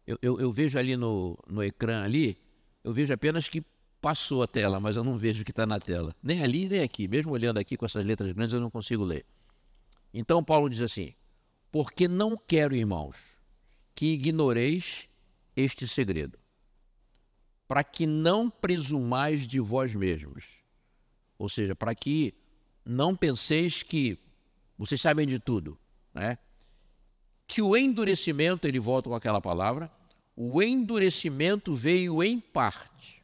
Eu, 0.05 0.20
eu, 0.22 0.39
eu, 0.39 0.51
vejo 0.51 0.78
ali 0.78 0.95
no, 0.95 1.38
no 1.47 1.64
ecrã 1.64 2.03
ali, 2.03 2.38
eu 2.84 2.93
vejo 2.93 3.12
apenas 3.12 3.49
que 3.49 3.64
passou 4.02 4.41
a 4.41 4.47
tela, 4.47 4.80
mas 4.80 4.97
eu 4.97 5.04
não 5.04 5.18
vejo 5.18 5.43
o 5.43 5.45
que 5.45 5.52
está 5.52 5.66
na 5.66 5.80
tela. 5.80 6.16
Nem 6.22 6.41
ali, 6.43 6.68
nem 6.68 6.82
aqui. 6.82 7.08
Mesmo 7.08 7.32
olhando 7.32 7.60
aqui 7.60 7.78
com 7.78 7.86
essas 7.86 8.06
letras 8.06 8.32
grandes, 8.32 8.54
eu 8.54 8.60
não 8.60 8.72
consigo 8.72 9.04
ler. 9.04 9.26
Então, 10.14 10.43
Paulo 10.43 10.70
diz 10.70 10.82
assim: 10.82 11.14
Porque 11.72 12.08
não 12.08 12.36
quero, 12.36 12.76
irmãos, 12.76 13.39
que 13.93 14.08
ignoreis 14.14 15.08
este 15.56 15.88
segredo, 15.88 16.38
para 17.68 17.84
que 17.84 18.08
não 18.08 18.49
presumais 18.49 19.47
de 19.47 19.60
vós 19.60 19.93
mesmos. 19.93 20.45
Ou 21.38 21.47
seja, 21.47 21.76
para 21.76 21.93
que 21.93 22.34
não 22.84 23.16
penseis 23.16 23.84
que 23.84 24.18
vocês 24.78 24.99
sabem 24.99 25.28
de 25.28 25.39
tudo, 25.39 25.78
né? 26.14 26.38
Que 27.47 27.62
o 27.62 27.78
endurecimento, 27.78 28.68
ele 28.68 28.80
volta 28.80 29.10
com 29.10 29.16
aquela 29.16 29.41
palavra, 29.41 29.91
o 30.36 30.62
endurecimento 30.62 31.74
veio 31.74 32.24
em 32.24 32.39
parte 32.39 33.20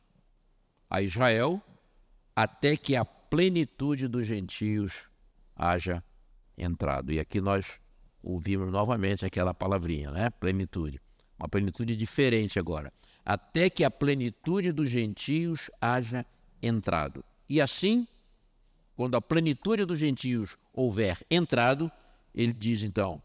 a 0.90 1.02
Israel 1.02 1.62
até 2.36 2.78
que 2.78 2.96
a 2.96 3.04
plenitude 3.04 4.08
dos 4.08 4.28
gentios 4.28 5.10
haja 5.56 6.04
entrado. 6.58 7.12
E 7.12 7.20
aqui 7.20 7.42
nós 7.42 7.80
ouvimos 8.22 8.72
novamente 8.72 9.26
aquela 9.26 9.54
palavrinha, 9.54 10.12
né? 10.12 10.30
Plenitude. 10.30 11.02
Uma 11.40 11.48
plenitude 11.48 11.96
diferente 11.96 12.60
agora. 12.60 12.92
Até 13.26 13.70
que 13.70 13.84
a 13.84 13.92
plenitude 13.92 14.72
dos 14.72 14.90
gentios 14.90 15.70
haja 15.82 16.26
entrado. 16.62 17.24
E 17.50 17.62
assim, 17.62 18.08
quando 18.96 19.16
a 19.16 19.22
plenitude 19.22 19.86
dos 19.86 20.00
gentios 20.00 20.58
houver 20.74 21.18
entrado, 21.30 21.92
ele 22.34 22.54
diz 22.54 22.84
então: 22.84 23.22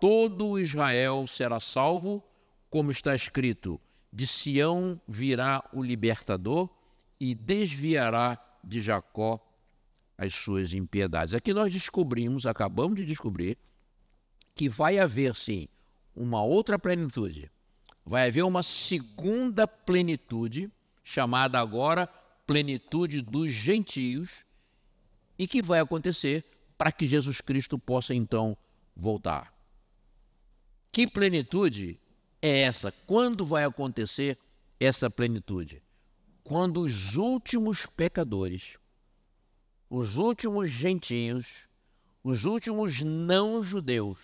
todo 0.00 0.58
Israel 0.58 1.26
será 1.26 1.60
salvo, 1.60 2.22
como 2.70 2.90
está 2.90 3.14
escrito: 3.14 3.80
de 4.12 4.26
Sião 4.26 5.00
virá 5.06 5.62
o 5.72 5.82
libertador 5.82 6.68
e 7.22 7.36
desviará 7.36 8.36
de 8.64 8.80
Jacó 8.80 9.40
as 10.18 10.34
suas 10.34 10.74
impiedades. 10.74 11.34
Aqui 11.34 11.54
nós 11.54 11.72
descobrimos, 11.72 12.46
acabamos 12.46 12.96
de 12.96 13.06
descobrir, 13.06 13.56
que 14.56 14.68
vai 14.68 14.98
haver 14.98 15.36
sim 15.36 15.68
uma 16.16 16.42
outra 16.42 16.80
plenitude. 16.80 17.48
Vai 18.04 18.26
haver 18.26 18.42
uma 18.42 18.64
segunda 18.64 19.68
plenitude, 19.68 20.68
chamada 21.04 21.60
agora 21.60 22.08
plenitude 22.44 23.22
dos 23.22 23.52
gentios, 23.52 24.44
e 25.38 25.46
que 25.46 25.62
vai 25.62 25.78
acontecer 25.78 26.44
para 26.76 26.90
que 26.90 27.06
Jesus 27.06 27.40
Cristo 27.40 27.78
possa 27.78 28.12
então 28.12 28.56
voltar. 28.96 29.54
Que 30.90 31.06
plenitude 31.06 32.00
é 32.42 32.62
essa? 32.62 32.90
Quando 33.06 33.44
vai 33.44 33.62
acontecer 33.62 34.36
essa 34.80 35.08
plenitude? 35.08 35.80
Quando 36.42 36.80
os 36.82 37.16
últimos 37.16 37.86
pecadores, 37.86 38.76
os 39.88 40.16
últimos 40.16 40.68
gentios, 40.70 41.68
os 42.22 42.44
últimos 42.44 43.00
não-judeus, 43.00 44.18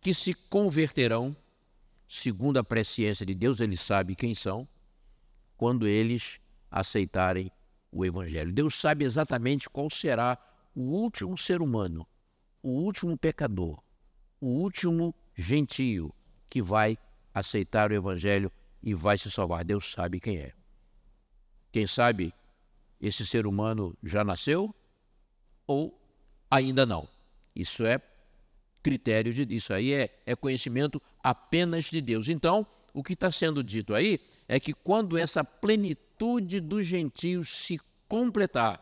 que 0.00 0.14
se 0.14 0.34
converterão, 0.34 1.36
segundo 2.08 2.58
a 2.58 2.64
presciência 2.64 3.26
de 3.26 3.34
Deus, 3.34 3.60
ele 3.60 3.76
sabe 3.76 4.14
quem 4.14 4.34
são, 4.34 4.68
quando 5.56 5.86
eles 5.86 6.40
aceitarem 6.70 7.50
o 7.90 8.04
Evangelho. 8.04 8.52
Deus 8.52 8.74
sabe 8.74 9.04
exatamente 9.04 9.68
qual 9.70 9.88
será 9.90 10.38
o 10.74 10.82
último 10.82 11.36
ser 11.38 11.62
humano, 11.62 12.06
o 12.62 12.70
último 12.70 13.16
pecador, 13.16 13.82
o 14.40 14.46
último 14.46 15.14
gentio 15.34 16.14
que 16.48 16.60
vai 16.60 16.98
aceitar 17.32 17.90
o 17.90 17.94
Evangelho 17.94 18.50
e 18.84 18.92
vai 18.92 19.16
se 19.16 19.30
salvar. 19.30 19.64
Deus 19.64 19.90
sabe 19.90 20.20
quem 20.20 20.36
é. 20.36 20.52
Quem 21.72 21.86
sabe 21.86 22.32
esse 23.00 23.26
ser 23.26 23.46
humano 23.46 23.96
já 24.02 24.22
nasceu 24.22 24.72
ou 25.66 25.98
ainda 26.50 26.84
não. 26.84 27.08
Isso 27.56 27.84
é 27.84 28.00
critério 28.82 29.32
de 29.32 29.42
isso 29.54 29.72
aí 29.72 29.94
é, 29.94 30.22
é 30.26 30.36
conhecimento 30.36 31.00
apenas 31.22 31.86
de 31.86 32.02
Deus. 32.02 32.28
Então, 32.28 32.66
o 32.92 33.02
que 33.02 33.14
está 33.14 33.32
sendo 33.32 33.64
dito 33.64 33.94
aí 33.94 34.20
é 34.46 34.60
que 34.60 34.74
quando 34.74 35.16
essa 35.16 35.42
plenitude 35.42 36.60
dos 36.60 36.84
gentios 36.84 37.48
se 37.48 37.80
completar, 38.06 38.80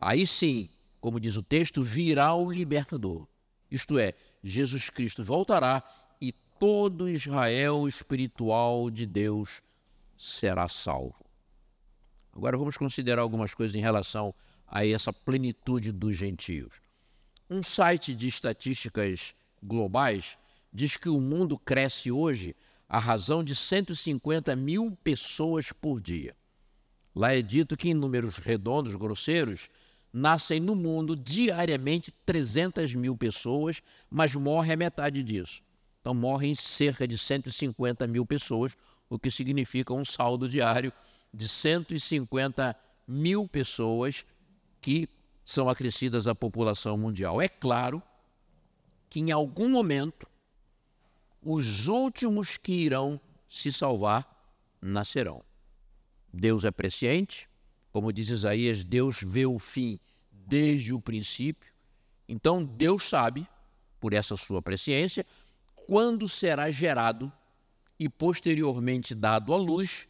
aí 0.00 0.26
sim, 0.26 0.68
como 1.00 1.20
diz 1.20 1.36
o 1.36 1.42
texto, 1.42 1.82
virá 1.82 2.34
o 2.34 2.50
libertador. 2.50 3.28
Isto 3.70 3.98
é, 3.98 4.14
Jesus 4.42 4.90
Cristo 4.90 5.22
voltará 5.22 5.82
todo 6.62 7.08
Israel 7.08 7.88
espiritual 7.88 8.88
de 8.88 9.04
Deus 9.04 9.60
será 10.16 10.68
salvo. 10.68 11.26
Agora 12.32 12.56
vamos 12.56 12.76
considerar 12.76 13.20
algumas 13.20 13.52
coisas 13.52 13.74
em 13.74 13.80
relação 13.80 14.32
a 14.68 14.86
essa 14.86 15.12
plenitude 15.12 15.90
dos 15.90 16.16
gentios. 16.16 16.74
Um 17.50 17.64
site 17.64 18.14
de 18.14 18.28
estatísticas 18.28 19.34
globais 19.60 20.38
diz 20.72 20.96
que 20.96 21.08
o 21.08 21.20
mundo 21.20 21.58
cresce 21.58 22.12
hoje 22.12 22.54
à 22.88 23.00
razão 23.00 23.42
de 23.42 23.56
150 23.56 24.54
mil 24.54 24.96
pessoas 25.02 25.72
por 25.72 26.00
dia. 26.00 26.36
Lá 27.12 27.34
é 27.34 27.42
dito 27.42 27.76
que, 27.76 27.90
em 27.90 27.94
números 27.94 28.36
redondos, 28.36 28.94
grosseiros, 28.94 29.68
nascem 30.12 30.60
no 30.60 30.76
mundo 30.76 31.16
diariamente 31.16 32.14
300 32.24 32.94
mil 32.94 33.16
pessoas, 33.16 33.82
mas 34.08 34.32
morre 34.36 34.74
a 34.74 34.76
metade 34.76 35.24
disso. 35.24 35.60
Então, 36.02 36.12
morrem 36.12 36.52
cerca 36.52 37.06
de 37.06 37.16
150 37.16 38.08
mil 38.08 38.26
pessoas, 38.26 38.76
o 39.08 39.16
que 39.20 39.30
significa 39.30 39.94
um 39.94 40.04
saldo 40.04 40.48
diário 40.48 40.92
de 41.32 41.48
150 41.48 42.76
mil 43.06 43.46
pessoas 43.46 44.26
que 44.80 45.08
são 45.44 45.68
acrescidas 45.68 46.26
à 46.26 46.34
população 46.34 46.98
mundial. 46.98 47.40
É 47.40 47.48
claro 47.48 48.02
que 49.08 49.20
em 49.20 49.30
algum 49.30 49.68
momento 49.68 50.26
os 51.40 51.86
últimos 51.86 52.56
que 52.56 52.72
irão 52.72 53.20
se 53.48 53.72
salvar 53.72 54.26
nascerão. 54.80 55.40
Deus 56.32 56.64
é 56.64 56.72
presciente, 56.72 57.48
como 57.92 58.12
diz 58.12 58.28
Isaías, 58.28 58.82
Deus 58.82 59.20
vê 59.22 59.46
o 59.46 59.58
fim 59.58 60.00
desde 60.32 60.92
o 60.92 61.00
princípio. 61.00 61.72
Então 62.28 62.64
Deus 62.64 63.04
sabe, 63.04 63.46
por 64.00 64.12
essa 64.12 64.36
sua 64.36 64.60
presciência, 64.60 65.24
quando 65.86 66.28
será 66.28 66.70
gerado 66.70 67.32
e 67.98 68.08
posteriormente 68.08 69.14
dado 69.14 69.52
à 69.52 69.56
luz 69.56 70.08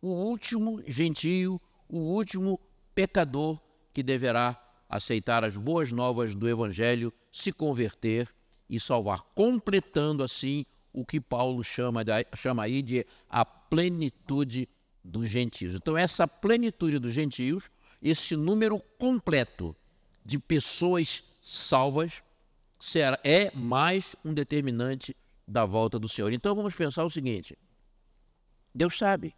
o 0.00 0.08
último 0.08 0.82
gentio, 0.86 1.60
o 1.88 1.98
último 1.98 2.60
pecador 2.94 3.60
que 3.92 4.02
deverá 4.02 4.60
aceitar 4.88 5.44
as 5.44 5.56
boas 5.56 5.92
novas 5.92 6.34
do 6.34 6.48
Evangelho, 6.48 7.12
se 7.30 7.52
converter 7.52 8.28
e 8.68 8.78
salvar, 8.80 9.22
completando 9.34 10.22
assim 10.22 10.66
o 10.92 11.04
que 11.04 11.20
Paulo 11.20 11.62
chama, 11.64 12.04
de, 12.04 12.12
chama 12.36 12.64
aí 12.64 12.82
de 12.82 13.06
a 13.28 13.44
plenitude 13.44 14.68
dos 15.02 15.28
gentios. 15.28 15.74
Então, 15.74 15.96
essa 15.96 16.28
plenitude 16.28 16.98
dos 16.98 17.14
gentios, 17.14 17.70
esse 18.02 18.36
número 18.36 18.78
completo 18.98 19.74
de 20.24 20.38
pessoas 20.38 21.22
salvas, 21.40 22.22
será, 22.82 23.16
é 23.22 23.52
mais 23.54 24.16
um 24.24 24.34
determinante 24.34 25.16
da 25.46 25.64
volta 25.64 26.00
do 26.00 26.08
Senhor. 26.08 26.32
Então, 26.32 26.54
vamos 26.54 26.74
pensar 26.74 27.04
o 27.04 27.10
seguinte: 27.10 27.56
Deus 28.74 28.98
sabe. 28.98 29.34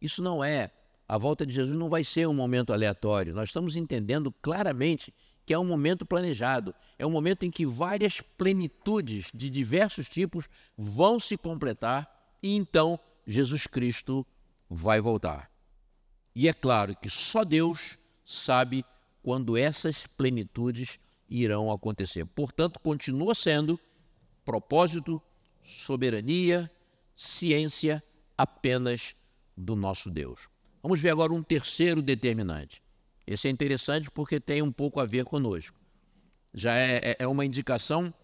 Isso 0.00 0.20
não 0.20 0.42
é. 0.42 0.72
A 1.08 1.16
volta 1.16 1.46
de 1.46 1.52
Jesus 1.52 1.76
não 1.76 1.88
vai 1.88 2.02
ser 2.02 2.26
um 2.26 2.34
momento 2.34 2.72
aleatório. 2.72 3.32
Nós 3.32 3.50
estamos 3.50 3.76
entendendo 3.76 4.32
claramente 4.42 5.14
que 5.46 5.54
é 5.54 5.58
um 5.58 5.64
momento 5.64 6.04
planejado, 6.04 6.74
é 6.98 7.06
um 7.06 7.10
momento 7.10 7.46
em 7.46 7.50
que 7.50 7.64
várias 7.64 8.20
plenitudes 8.20 9.30
de 9.32 9.48
diversos 9.48 10.08
tipos 10.08 10.48
vão 10.76 11.20
se 11.20 11.36
completar 11.36 12.36
e 12.42 12.56
então 12.56 12.98
Jesus 13.24 13.68
Cristo 13.68 14.26
vai 14.68 15.00
voltar. 15.00 15.48
E 16.34 16.48
é 16.48 16.52
claro 16.52 16.96
que 16.96 17.08
só 17.08 17.44
Deus 17.44 17.96
sabe 18.24 18.84
quando 19.22 19.56
essas 19.56 20.04
plenitudes 20.08 20.98
irão 21.28 21.70
acontecer. 21.70 22.24
Portanto, 22.26 22.80
continua 22.80 23.34
sendo 23.34 23.78
propósito, 24.44 25.20
soberania, 25.62 26.70
ciência 27.16 28.02
apenas 28.36 29.16
do 29.56 29.74
nosso 29.74 30.10
Deus. 30.10 30.48
Vamos 30.82 31.00
ver 31.00 31.10
agora 31.10 31.32
um 31.32 31.42
terceiro 31.42 32.00
determinante. 32.00 32.82
Esse 33.26 33.48
é 33.48 33.50
interessante 33.50 34.10
porque 34.10 34.38
tem 34.38 34.62
um 34.62 34.70
pouco 34.70 35.00
a 35.00 35.04
ver 35.04 35.24
conosco. 35.24 35.76
Já 36.54 36.76
é, 36.76 36.96
é, 36.96 37.16
é 37.20 37.26
uma 37.26 37.44
indicação 37.44 38.14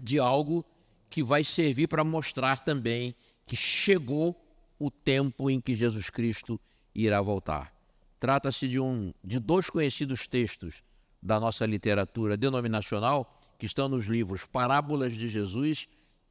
de 0.00 0.18
algo 0.18 0.64
que 1.10 1.22
vai 1.22 1.42
servir 1.42 1.88
para 1.88 2.04
mostrar 2.04 2.62
também 2.62 3.14
que 3.44 3.56
chegou 3.56 4.40
o 4.78 4.90
tempo 4.90 5.50
em 5.50 5.60
que 5.60 5.74
Jesus 5.74 6.10
Cristo 6.10 6.60
irá 6.94 7.20
voltar. 7.20 7.74
Trata-se 8.20 8.68
de, 8.68 8.78
um, 8.78 9.12
de 9.24 9.38
dois 9.38 9.68
conhecidos 9.68 10.26
textos 10.28 10.82
da 11.22 11.38
nossa 11.40 11.66
literatura 11.66 12.36
denominacional 12.36 13.34
que 13.58 13.66
estão 13.66 13.88
nos 13.88 14.06
livros 14.06 14.44
Parábolas 14.46 15.14
de 15.14 15.28
Jesus 15.28 15.88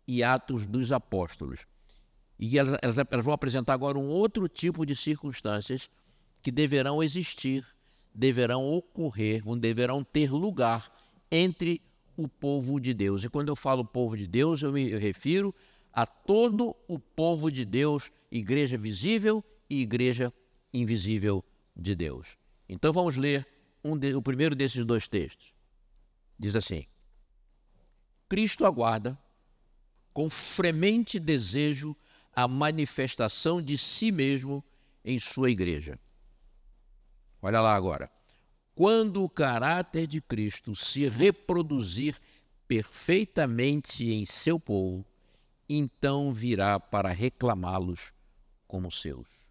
e 0.08 0.24
Atos 0.24 0.66
dos 0.66 0.92
Apóstolos. 0.92 1.66
E 2.40 2.58
elas, 2.58 2.98
elas 3.12 3.26
vão 3.26 3.34
apresentar 3.34 3.74
agora 3.74 3.98
um 3.98 4.08
outro 4.08 4.48
tipo 4.48 4.86
de 4.86 4.96
circunstâncias 4.96 5.90
que 6.42 6.52
deverão 6.52 7.04
existir, 7.04 7.66
deverão 8.14 8.66
ocorrer, 8.66 9.44
deverão 9.60 10.04
ter 10.04 10.32
lugar 10.32 10.92
entre 11.32 11.82
o 12.16 12.28
povo 12.28 12.80
de 12.80 12.94
Deus. 12.94 13.24
E 13.24 13.30
quando 13.30 13.50
eu 13.50 13.56
falo 13.56 13.84
povo 13.84 14.16
de 14.16 14.28
Deus, 14.28 14.62
eu 14.62 14.72
me 14.72 14.96
refiro 14.96 15.54
a 15.92 16.06
todo 16.06 16.76
o 16.88 17.00
povo 17.00 17.52
de 17.52 17.66
Deus, 17.66 18.12
igreja 18.32 18.78
visível 18.78 19.44
e 19.70 19.82
igreja 19.82 20.32
invisível 20.74 21.44
de 21.76 21.96
Deus. 21.96 22.38
Então 22.70 22.94
vamos 22.94 23.18
ler 23.18 23.46
um 23.84 23.98
de, 23.98 24.16
o 24.16 24.22
primeiro 24.22 24.56
desses 24.56 24.86
dois 24.86 25.08
textos. 25.08 25.54
Diz 26.38 26.56
assim: 26.56 26.86
Cristo 28.30 28.66
aguarda 28.66 29.18
com 30.14 30.30
fremente 30.30 31.20
desejo 31.20 31.96
a 32.34 32.48
manifestação 32.48 33.62
de 33.62 33.78
si 33.78 34.12
mesmo 34.12 34.64
em 35.04 35.20
sua 35.20 35.50
igreja. 35.50 36.00
Olha 37.42 37.62
lá 37.62 37.74
agora. 37.76 38.12
Quando 38.76 39.24
o 39.24 39.30
caráter 39.30 40.06
de 40.06 40.22
Cristo 40.22 40.76
se 40.76 41.08
reproduzir 41.08 42.16
perfeitamente 42.68 44.12
em 44.12 44.24
seu 44.26 44.60
povo, 44.60 45.04
então 45.68 46.32
virá 46.32 46.80
para 46.80 47.10
reclamá-los 47.10 48.14
como 48.68 48.92
seus. 48.92 49.50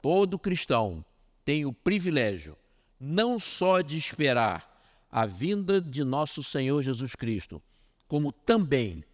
Todo 0.00 0.38
cristão 0.38 1.04
tem 1.44 1.66
o 1.66 1.72
privilégio 1.72 2.56
não 2.98 3.38
só 3.38 3.80
de 3.80 3.96
esperar 3.96 4.66
a 5.10 5.24
vinda 5.24 5.80
de 5.80 6.04
nosso 6.04 6.42
Senhor 6.42 6.82
Jesus 6.82 7.14
Cristo, 7.14 7.62
como 8.06 8.32
também 8.32 9.04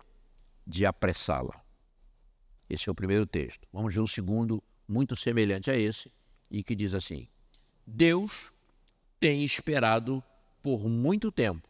de 0.67 0.87
apressá-la. 0.87 1.63
Esse 2.69 2.89
é 2.89 2.93
o 2.93 2.95
primeiro 2.95 3.27
texto. 3.27 3.69
Vamos 3.73 3.95
ver 3.95 4.01
o 4.01 4.09
segundo, 4.09 4.63
muito 4.89 5.15
semelhante 5.15 5.71
a 5.71 5.77
esse, 5.77 6.11
e 6.51 6.63
que 6.63 6.75
diz 6.75 6.95
assim: 6.95 7.29
Deus 7.87 8.53
tem 9.21 9.45
esperado 9.45 10.23
por 10.63 10.89
muito 10.89 11.31
tempo 11.31 11.69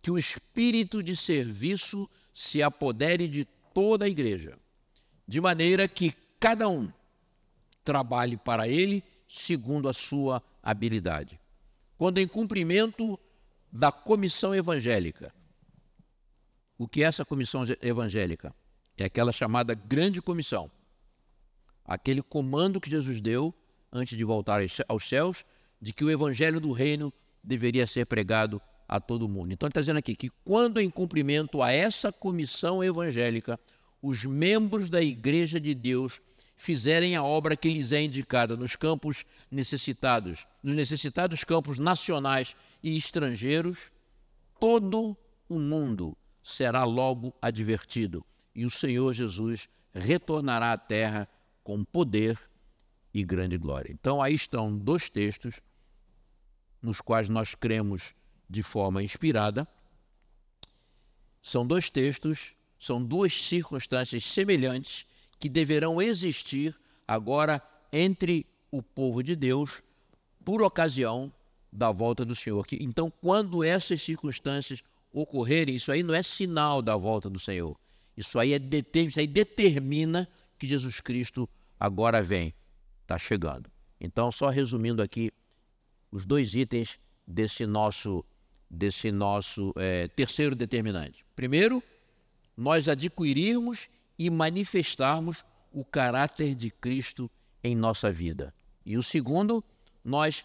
que 0.00 0.10
o 0.10 0.18
espírito 0.18 1.02
de 1.02 1.16
serviço 1.16 2.10
se 2.34 2.60
apodere 2.62 3.28
de 3.28 3.44
toda 3.72 4.04
a 4.04 4.08
igreja, 4.08 4.58
de 5.26 5.40
maneira 5.40 5.86
que 5.86 6.12
cada 6.40 6.68
um 6.68 6.90
trabalhe 7.84 8.36
para 8.36 8.66
ele 8.66 9.02
segundo 9.28 9.88
a 9.88 9.92
sua 9.92 10.42
habilidade. 10.62 11.40
Quando 11.96 12.18
em 12.18 12.26
cumprimento 12.26 13.18
da 13.72 13.90
comissão 13.90 14.54
evangélica. 14.54 15.32
O 16.76 16.86
que 16.86 17.02
é 17.02 17.06
essa 17.06 17.24
comissão 17.24 17.64
evangélica? 17.80 18.54
É 18.98 19.04
aquela 19.04 19.32
chamada 19.32 19.74
grande 19.74 20.20
comissão. 20.20 20.70
Aquele 21.84 22.22
comando 22.22 22.80
que 22.80 22.90
Jesus 22.90 23.20
deu 23.20 23.54
antes 23.90 24.16
de 24.16 24.24
voltar 24.24 24.60
aos 24.88 25.08
céus, 25.08 25.44
de 25.80 25.92
que 25.92 26.04
o 26.04 26.10
evangelho 26.10 26.60
do 26.60 26.72
reino 26.72 27.12
deveria 27.42 27.86
ser 27.86 28.06
pregado 28.06 28.60
a 28.86 29.00
todo 29.00 29.28
mundo. 29.28 29.52
Então 29.52 29.66
ele 29.66 29.70
está 29.70 29.80
dizendo 29.80 29.98
aqui 29.98 30.14
que 30.14 30.30
quando 30.44 30.80
em 30.80 30.90
cumprimento 30.90 31.62
a 31.62 31.72
essa 31.72 32.12
comissão 32.12 32.84
evangélica, 32.84 33.58
os 34.02 34.24
membros 34.24 34.90
da 34.90 35.02
igreja 35.02 35.58
de 35.58 35.74
Deus 35.74 36.20
fizerem 36.56 37.16
a 37.16 37.22
obra 37.22 37.56
que 37.56 37.68
lhes 37.68 37.92
é 37.92 38.02
indicada 38.02 38.56
nos 38.56 38.76
campos 38.76 39.24
necessitados, 39.50 40.46
nos 40.62 40.74
necessitados 40.74 41.44
campos 41.44 41.78
nacionais 41.78 42.54
e 42.82 42.96
estrangeiros, 42.96 43.90
todo 44.60 45.16
o 45.48 45.58
mundo 45.58 46.16
será 46.42 46.84
logo 46.84 47.34
advertido 47.40 48.24
e 48.54 48.64
o 48.64 48.70
Senhor 48.70 49.12
Jesus 49.12 49.68
retornará 49.94 50.72
à 50.72 50.78
terra 50.78 51.28
com 51.62 51.84
poder 51.84 52.38
e 53.14 53.22
grande 53.22 53.58
glória. 53.58 53.92
Então, 53.92 54.22
aí 54.22 54.34
estão 54.34 54.76
dois 54.76 55.08
textos 55.10 55.60
nos 56.80 57.00
quais 57.00 57.28
nós 57.28 57.54
cremos 57.54 58.14
de 58.48 58.62
forma 58.62 59.02
inspirada. 59.02 59.68
São 61.42 61.66
dois 61.66 61.90
textos, 61.90 62.56
são 62.78 63.02
duas 63.02 63.32
circunstâncias 63.32 64.24
semelhantes 64.24 65.06
que 65.42 65.48
deverão 65.48 66.00
existir 66.00 66.72
agora 67.06 67.60
entre 67.92 68.46
o 68.70 68.80
povo 68.80 69.24
de 69.24 69.34
Deus 69.34 69.82
por 70.44 70.62
ocasião 70.62 71.32
da 71.72 71.90
volta 71.90 72.24
do 72.24 72.32
Senhor. 72.32 72.64
Então, 72.74 73.12
quando 73.20 73.64
essas 73.64 74.00
circunstâncias 74.00 74.84
ocorrerem, 75.12 75.74
isso 75.74 75.90
aí 75.90 76.04
não 76.04 76.14
é 76.14 76.22
sinal 76.22 76.80
da 76.80 76.96
volta 76.96 77.28
do 77.28 77.40
Senhor. 77.40 77.76
Isso 78.16 78.38
aí, 78.38 78.52
é, 78.52 78.60
isso 79.00 79.18
aí 79.18 79.26
determina 79.26 80.28
que 80.56 80.64
Jesus 80.64 81.00
Cristo 81.00 81.48
agora 81.80 82.22
vem 82.22 82.54
está 83.00 83.18
chegando. 83.18 83.68
Então, 84.00 84.30
só 84.30 84.48
resumindo 84.48 85.02
aqui 85.02 85.32
os 86.12 86.24
dois 86.24 86.54
itens 86.54 87.00
desse 87.26 87.66
nosso, 87.66 88.24
desse 88.70 89.10
nosso 89.10 89.72
é, 89.74 90.06
terceiro 90.06 90.54
determinante. 90.54 91.24
Primeiro, 91.34 91.82
nós 92.56 92.88
adquirirmos 92.88 93.88
e 94.18 94.30
manifestarmos 94.30 95.44
o 95.72 95.84
caráter 95.84 96.54
de 96.54 96.70
Cristo 96.70 97.30
em 97.62 97.74
nossa 97.74 98.12
vida. 98.12 98.54
E 98.84 98.96
o 98.96 99.02
segundo, 99.02 99.64
nós 100.04 100.44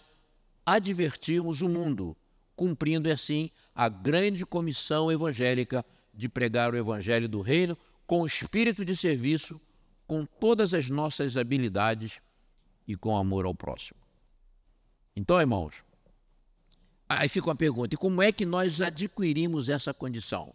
advertirmos 0.66 1.62
o 1.62 1.70
mundo, 1.70 2.16
cumprindo 2.56 3.10
assim 3.10 3.50
a 3.74 3.90
grande 3.90 4.46
comissão 4.46 5.12
evangélica 5.12 5.86
de 6.14 6.28
pregar 6.28 6.74
o 6.74 6.78
evangelho 6.78 7.30
do 7.30 7.42
reino 7.42 7.78
com 8.06 8.26
espírito 8.26 8.86
de 8.86 8.96
serviço, 8.96 9.60
com 10.08 10.26
todas 10.26 10.74
as 10.74 10.90
nossas 10.90 11.36
habilidades 11.36 12.22
e 12.88 12.96
com 12.96 13.16
amor 13.16 13.46
ao 13.46 13.54
próximo. 13.54 14.00
Então, 15.16 15.40
irmãos, 15.40 15.84
aí 17.10 17.28
fica 17.28 17.48
uma 17.48 17.56
pergunta: 17.56 17.96
e 17.96 17.98
como 17.98 18.22
é 18.22 18.32
que 18.32 18.46
nós 18.46 18.80
adquirimos 18.82 19.68
essa 19.68 19.94
condição? 19.94 20.54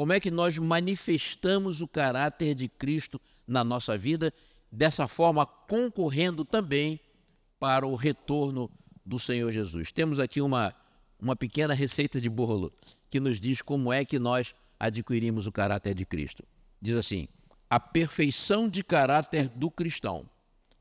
Como 0.00 0.14
é 0.14 0.18
que 0.18 0.30
nós 0.30 0.56
manifestamos 0.56 1.82
o 1.82 1.86
caráter 1.86 2.54
de 2.54 2.68
Cristo 2.68 3.20
na 3.46 3.62
nossa 3.62 3.98
vida, 3.98 4.32
dessa 4.72 5.06
forma 5.06 5.44
concorrendo 5.44 6.42
também 6.42 6.98
para 7.58 7.86
o 7.86 7.94
retorno 7.94 8.70
do 9.04 9.18
Senhor 9.18 9.52
Jesus? 9.52 9.92
Temos 9.92 10.18
aqui 10.18 10.40
uma, 10.40 10.74
uma 11.20 11.36
pequena 11.36 11.74
receita 11.74 12.18
de 12.18 12.30
bolo 12.30 12.72
que 13.10 13.20
nos 13.20 13.38
diz 13.38 13.60
como 13.60 13.92
é 13.92 14.02
que 14.02 14.18
nós 14.18 14.54
adquirimos 14.78 15.46
o 15.46 15.52
caráter 15.52 15.92
de 15.92 16.06
Cristo. 16.06 16.44
Diz 16.80 16.96
assim: 16.96 17.28
a 17.68 17.78
perfeição 17.78 18.70
de 18.70 18.82
caráter 18.82 19.50
do 19.50 19.70
cristão 19.70 20.24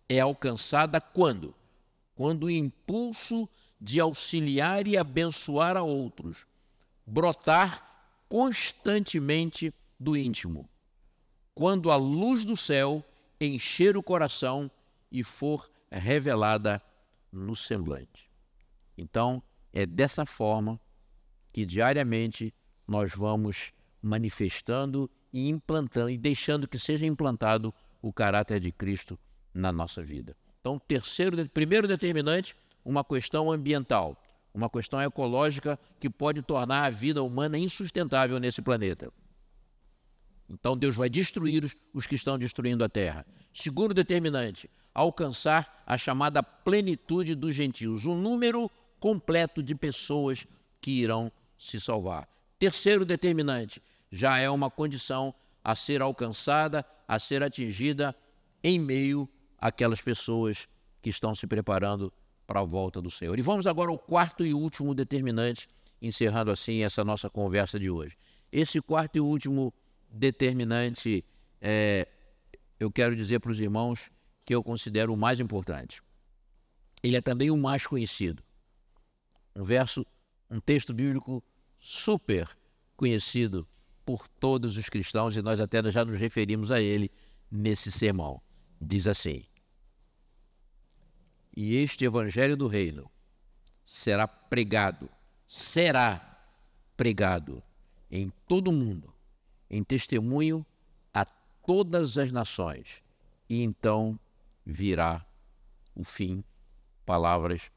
é 0.08 0.22
alcançada 0.22 1.02
quando? 1.02 1.54
Quando 2.16 2.46
o 2.46 2.50
impulso 2.50 3.50
de 3.82 4.00
auxiliar 4.00 4.88
e 4.88 4.96
abençoar 4.96 5.76
a 5.76 5.84
outros 5.84 6.48
brotar 7.06 7.89
constantemente 8.30 9.74
do 10.00 10.16
íntimo, 10.16 10.70
quando 11.54 11.92
a 11.92 11.96
luz 11.96 12.46
do 12.46 12.56
céu 12.56 13.04
encher 13.42 13.98
o 13.98 14.04
coração 14.04 14.72
e 15.12 15.24
for 15.24 15.70
revelada 15.92 16.82
no 17.32 17.56
semblante. 17.56 18.30
Então, 18.98 19.42
é 19.74 19.86
dessa 19.86 20.26
forma 20.26 20.80
que 21.52 21.66
diariamente 21.66 22.54
nós 22.88 23.14
vamos 23.14 23.72
manifestando 24.02 25.10
e 25.34 25.50
implantando 25.50 26.10
e 26.10 26.18
deixando 26.18 26.68
que 26.68 26.78
seja 26.78 27.06
implantado 27.06 27.74
o 28.02 28.14
caráter 28.14 28.60
de 28.60 28.72
Cristo 28.72 29.20
na 29.54 29.72
nossa 29.72 30.02
vida. 30.04 30.36
Então, 30.60 30.80
terceiro, 30.80 31.48
primeiro 31.50 31.88
determinante, 31.88 32.56
uma 32.84 33.04
questão 33.04 33.52
ambiental, 33.52 34.22
uma 34.54 34.70
questão 34.70 35.02
ecológica 35.02 35.80
que 36.00 36.10
pode 36.10 36.42
tornar 36.42 36.86
a 36.86 36.90
vida 36.90 37.24
humana 37.24 37.58
insustentável 37.58 38.40
nesse 38.40 38.62
planeta. 38.62 39.12
Então 40.50 40.76
Deus 40.76 40.96
vai 40.96 41.10
destruir 41.10 41.64
os, 41.94 42.08
que 42.08 42.16
estão 42.16 42.38
destruindo 42.38 42.84
a 42.84 42.90
terra. 42.90 43.26
Segundo 43.54 43.94
determinante, 43.94 44.70
alcançar 44.94 45.84
a 45.86 45.98
chamada 45.98 46.42
plenitude 46.42 47.36
dos 47.36 47.54
gentios, 47.54 48.06
um 48.06 48.16
número 48.16 48.70
completo 49.00 49.62
de 49.62 49.76
pessoas 49.76 50.46
que 50.82 50.92
irão 50.92 51.32
se 51.58 51.80
salvar. 51.80 52.28
Terceiro 52.58 53.06
determinante, 53.06 53.82
já 54.12 54.40
é 54.40 54.50
uma 54.50 54.72
condição 54.72 55.34
a 55.64 55.76
ser 55.76 56.02
alcançada, 56.02 56.86
a 57.08 57.20
ser 57.20 57.44
atingida 57.44 58.16
em 58.64 58.80
meio 58.80 59.30
àquelas 59.58 60.02
pessoas 60.02 60.68
que 61.02 61.10
estão 61.10 61.36
se 61.36 61.46
preparando 61.46 62.12
para 62.50 62.62
a 62.62 62.64
volta 62.64 63.00
do 63.00 63.12
Senhor. 63.12 63.38
E 63.38 63.44
vamos 63.44 63.68
agora 63.68 63.92
ao 63.92 64.00
quarto 64.00 64.44
e 64.44 64.56
último 64.56 64.96
determinante, 64.96 65.70
encerrando 66.02 66.50
assim 66.50 66.82
essa 66.82 67.06
nossa 67.06 67.30
conversa 67.30 67.80
de 67.80 67.92
hoje. 67.92 68.18
Esse 68.52 68.82
quarto 68.82 69.18
e 69.18 69.20
último 69.20 69.72
determinante, 70.10 71.24
é, 71.62 72.08
eu 72.80 72.92
quero 72.92 73.16
dizer 73.16 73.40
para 73.40 73.52
os 73.52 73.60
irmãos 73.60 74.10
que 74.44 74.56
eu 74.56 74.64
considero 74.64 75.14
o 75.14 75.18
mais 75.18 75.40
importante. 75.40 76.02
Ele 77.04 77.16
é 77.16 77.22
também 77.22 77.52
o 77.52 77.58
mais 77.58 77.86
conhecido. 77.86 78.42
Um 79.56 79.64
verso, 79.64 80.04
um 80.50 80.60
texto 80.60 80.92
bíblico 80.92 81.44
super 81.78 82.50
conhecido 82.98 83.68
por 84.04 84.28
todos 84.28 84.76
os 84.76 84.90
cristãos 84.90 85.36
e 85.36 85.42
nós 85.44 85.60
até 85.60 85.84
já 85.92 86.04
nos 86.04 86.20
referimos 86.20 86.72
a 86.72 86.82
ele 86.82 87.12
nesse 87.52 87.92
sermão. 87.92 88.42
Diz 88.82 89.06
assim: 89.06 89.44
E 91.62 91.76
este 91.76 92.06
evangelho 92.06 92.56
do 92.56 92.68
reino 92.68 93.12
será 93.84 94.26
pregado, 94.26 95.10
será 95.46 96.42
pregado 96.96 97.62
em 98.10 98.32
todo 98.48 98.70
o 98.70 98.72
mundo 98.72 99.14
em 99.70 99.84
testemunho 99.84 100.66
a 101.14 101.26
todas 101.26 102.18
as 102.18 102.32
nações, 102.32 103.04
e 103.50 103.62
então 103.62 104.18
virá 104.66 105.26
o 105.94 106.06
fim. 106.06 106.46
Palavras 107.06 107.70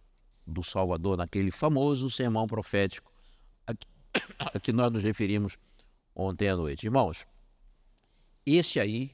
do 0.47 0.63
Salvador 0.63 1.17
naquele 1.17 1.51
famoso 1.51 2.09
sermão 2.09 2.47
profético 2.47 3.13
a 3.67 3.75
que, 3.75 3.87
a 4.39 4.61
que 4.61 4.73
nós 4.73 4.93
nos 4.93 5.03
referimos 5.03 5.59
ontem 6.15 6.49
à 6.49 6.55
noite. 6.55 6.87
Irmãos, 6.87 7.27
esse 8.47 8.79
aí 8.79 9.11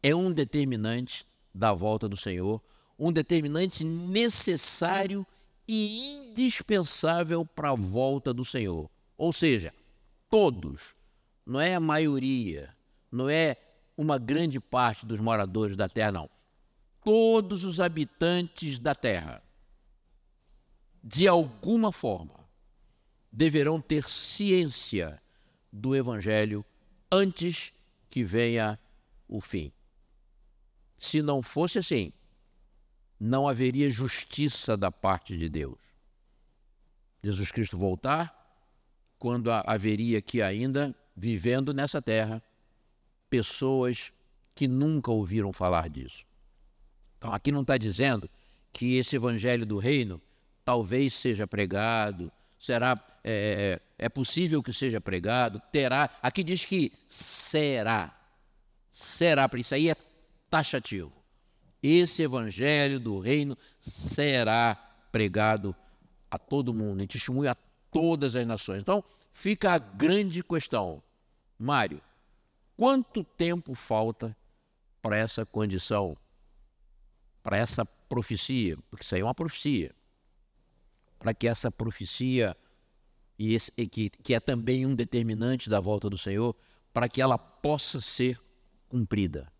é 0.00 0.14
um 0.14 0.32
determinante 0.32 1.26
da 1.52 1.72
volta 1.72 2.08
do 2.08 2.16
Senhor, 2.16 2.62
um 3.04 3.12
determinante 3.12 3.82
necessário 3.82 5.26
e 5.66 6.14
indispensável 6.14 7.44
para 7.44 7.70
a 7.70 7.74
volta 7.74 8.32
do 8.32 8.44
Senhor. 8.44 8.88
Ou 9.18 9.32
seja, 9.32 9.74
todos 10.30 10.94
não 11.44 11.60
é 11.60 11.74
a 11.74 11.80
maioria, 11.80 12.72
não 13.10 13.28
é 13.28 13.56
uma 13.96 14.18
grande 14.18 14.60
parte 14.60 15.04
dos 15.04 15.18
moradores 15.18 15.76
da 15.76 15.88
terra, 15.88 16.12
não. 16.12 16.30
Todos 17.04 17.64
os 17.64 17.80
habitantes 17.80 18.78
da 18.78 18.94
terra, 18.94 19.42
de 21.02 21.26
alguma 21.26 21.90
forma, 21.90 22.48
deverão 23.32 23.80
ter 23.80 24.08
ciência 24.08 25.20
do 25.72 25.96
Evangelho 25.96 26.64
antes 27.10 27.72
que 28.08 28.22
venha 28.22 28.78
o 29.26 29.40
fim. 29.40 29.72
Se 30.96 31.20
não 31.20 31.42
fosse 31.42 31.80
assim, 31.80 32.12
não 33.24 33.46
haveria 33.46 33.88
justiça 33.88 34.76
da 34.76 34.90
parte 34.90 35.36
de 35.36 35.48
Deus. 35.48 35.78
Jesus 37.22 37.52
Cristo 37.52 37.78
voltar, 37.78 38.36
quando 39.16 39.48
haveria 39.48 40.18
aqui 40.18 40.42
ainda 40.42 40.92
vivendo 41.16 41.72
nessa 41.72 42.02
terra 42.02 42.42
pessoas 43.30 44.12
que 44.56 44.66
nunca 44.66 45.12
ouviram 45.12 45.52
falar 45.52 45.88
disso. 45.88 46.24
Então, 47.16 47.32
aqui 47.32 47.52
não 47.52 47.60
está 47.60 47.78
dizendo 47.78 48.28
que 48.72 48.96
esse 48.96 49.14
evangelho 49.14 49.64
do 49.64 49.78
reino 49.78 50.20
talvez 50.64 51.14
seja 51.14 51.46
pregado, 51.46 52.32
será 52.58 52.98
é, 53.22 53.80
é, 53.98 54.06
é 54.06 54.08
possível 54.08 54.60
que 54.60 54.72
seja 54.72 55.00
pregado, 55.00 55.62
terá. 55.70 56.10
Aqui 56.20 56.42
diz 56.42 56.64
que 56.64 56.92
será, 57.08 58.18
será. 58.90 59.48
Para 59.48 59.60
isso 59.60 59.76
aí 59.76 59.90
é 59.90 59.94
taxativo. 60.50 61.21
Esse 61.82 62.22
evangelho 62.22 63.00
do 63.00 63.18
reino 63.18 63.58
será 63.80 64.76
pregado 65.10 65.74
a 66.30 66.38
todo 66.38 66.72
mundo, 66.72 67.02
em 67.02 67.06
testemunho 67.06 67.50
a 67.50 67.56
todas 67.90 68.36
as 68.36 68.46
nações. 68.46 68.82
Então, 68.82 69.02
fica 69.32 69.72
a 69.72 69.78
grande 69.78 70.44
questão. 70.44 71.02
Mário, 71.58 72.00
quanto 72.76 73.24
tempo 73.24 73.74
falta 73.74 74.36
para 75.02 75.16
essa 75.16 75.44
condição, 75.44 76.16
para 77.42 77.56
essa 77.56 77.84
profecia? 77.84 78.78
Porque 78.88 79.04
isso 79.04 79.14
aí 79.16 79.20
é 79.20 79.24
uma 79.24 79.34
profecia. 79.34 79.92
Para 81.18 81.34
que 81.34 81.48
essa 81.48 81.70
profecia, 81.70 82.56
e 83.36 83.54
esse, 83.54 83.72
que, 83.88 84.08
que 84.08 84.34
é 84.34 84.40
também 84.40 84.86
um 84.86 84.94
determinante 84.94 85.68
da 85.68 85.80
volta 85.80 86.08
do 86.08 86.16
Senhor, 86.16 86.54
para 86.92 87.08
que 87.08 87.20
ela 87.20 87.36
possa 87.36 88.00
ser 88.00 88.40
cumprida 88.88 89.52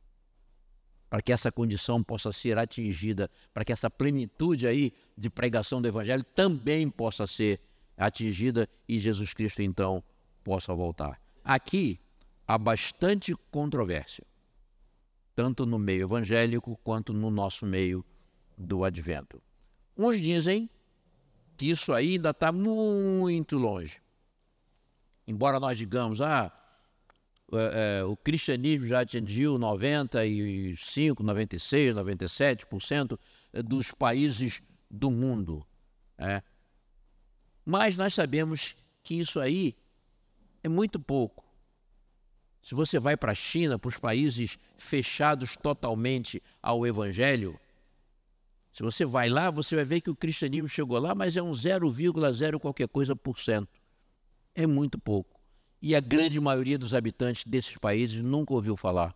para 1.13 1.21
que 1.21 1.31
essa 1.31 1.53
condição 1.53 2.03
possa 2.03 2.33
ser 2.33 2.57
atingida, 2.57 3.31
para 3.53 3.67
que 3.67 3.71
essa 3.71 3.91
plenitude 3.91 4.67
aí 4.67 4.95
de 5.15 5.29
pregação 5.29 5.83
do 5.83 5.87
Evangelho 5.87 6.25
também 6.25 6.89
possa 6.89 7.27
ser 7.27 7.61
atingida 7.99 8.67
e 8.89 8.99
Jesus 8.99 9.35
Cristo 9.35 9.61
então 9.61 10.03
possa 10.43 10.75
voltar. 10.75 11.21
Aqui 11.45 12.01
há 12.49 12.57
bastante 12.57 13.35
controvérsia, 13.51 14.25
tanto 15.37 15.67
no 15.67 15.79
meio 15.79 16.05
evangélico 16.05 16.81
quanto 16.83 17.13
no 17.13 17.31
nosso 17.31 17.67
meio 17.67 18.03
do 18.57 18.83
advento. 18.83 19.39
Uns 19.95 20.19
dizem 20.19 20.67
que 21.59 21.69
isso 21.69 21.93
aí 21.93 22.13
ainda 22.13 22.31
está 22.31 22.51
muito 22.51 23.59
longe. 23.59 24.01
Embora 25.27 25.61
nós 25.61 25.77
digamos, 25.77 26.23
ah, 26.23 26.51
é, 27.53 28.05
o 28.05 28.17
cristianismo 28.17 28.87
já 28.87 29.01
atingiu 29.01 29.59
95, 29.59 31.23
96, 31.23 31.95
97% 31.95 33.19
dos 33.65 33.91
países 33.91 34.63
do 34.91 35.11
mundo. 35.11 35.67
É. 36.19 36.43
Mas 37.65 37.97
nós 37.97 38.15
sabemos 38.15 38.75
que 39.03 39.15
isso 39.15 39.41
aí 39.41 39.75
é 40.63 40.69
muito 40.69 40.99
pouco. 40.99 41.45
Se 42.63 42.75
você 42.75 42.99
vai 42.99 43.17
para 43.17 43.33
a 43.33 43.35
China, 43.35 43.79
para 43.79 43.89
os 43.89 43.97
países 43.97 44.59
fechados 44.77 45.57
totalmente 45.57 46.41
ao 46.63 46.87
Evangelho, 46.87 47.59
se 48.73 48.83
você 48.83 49.05
vai 49.05 49.29
lá, 49.29 49.51
você 49.51 49.77
vai 49.77 49.85
ver 49.85 50.01
que 50.01 50.11
o 50.11 50.17
cristianismo 50.17 50.69
chegou 50.69 50.99
lá, 50.99 51.15
mas 51.15 51.37
é 51.37 51.43
um 51.43 51.51
0,0 51.51 52.59
qualquer 52.59 52.89
coisa 52.89 53.15
por 53.15 53.39
cento. 53.39 53.69
É 54.55 54.67
muito 54.67 54.99
pouco. 54.99 55.32
E 55.83 55.97
a 55.97 56.01
grande 56.01 56.41
maioria 56.41 56.79
dos 56.79 56.95
habitantes 56.95 57.43
desses 57.45 57.77
países 57.77 58.23
nunca 58.23 58.55
ouviu 58.55 58.77
falar 58.77 59.13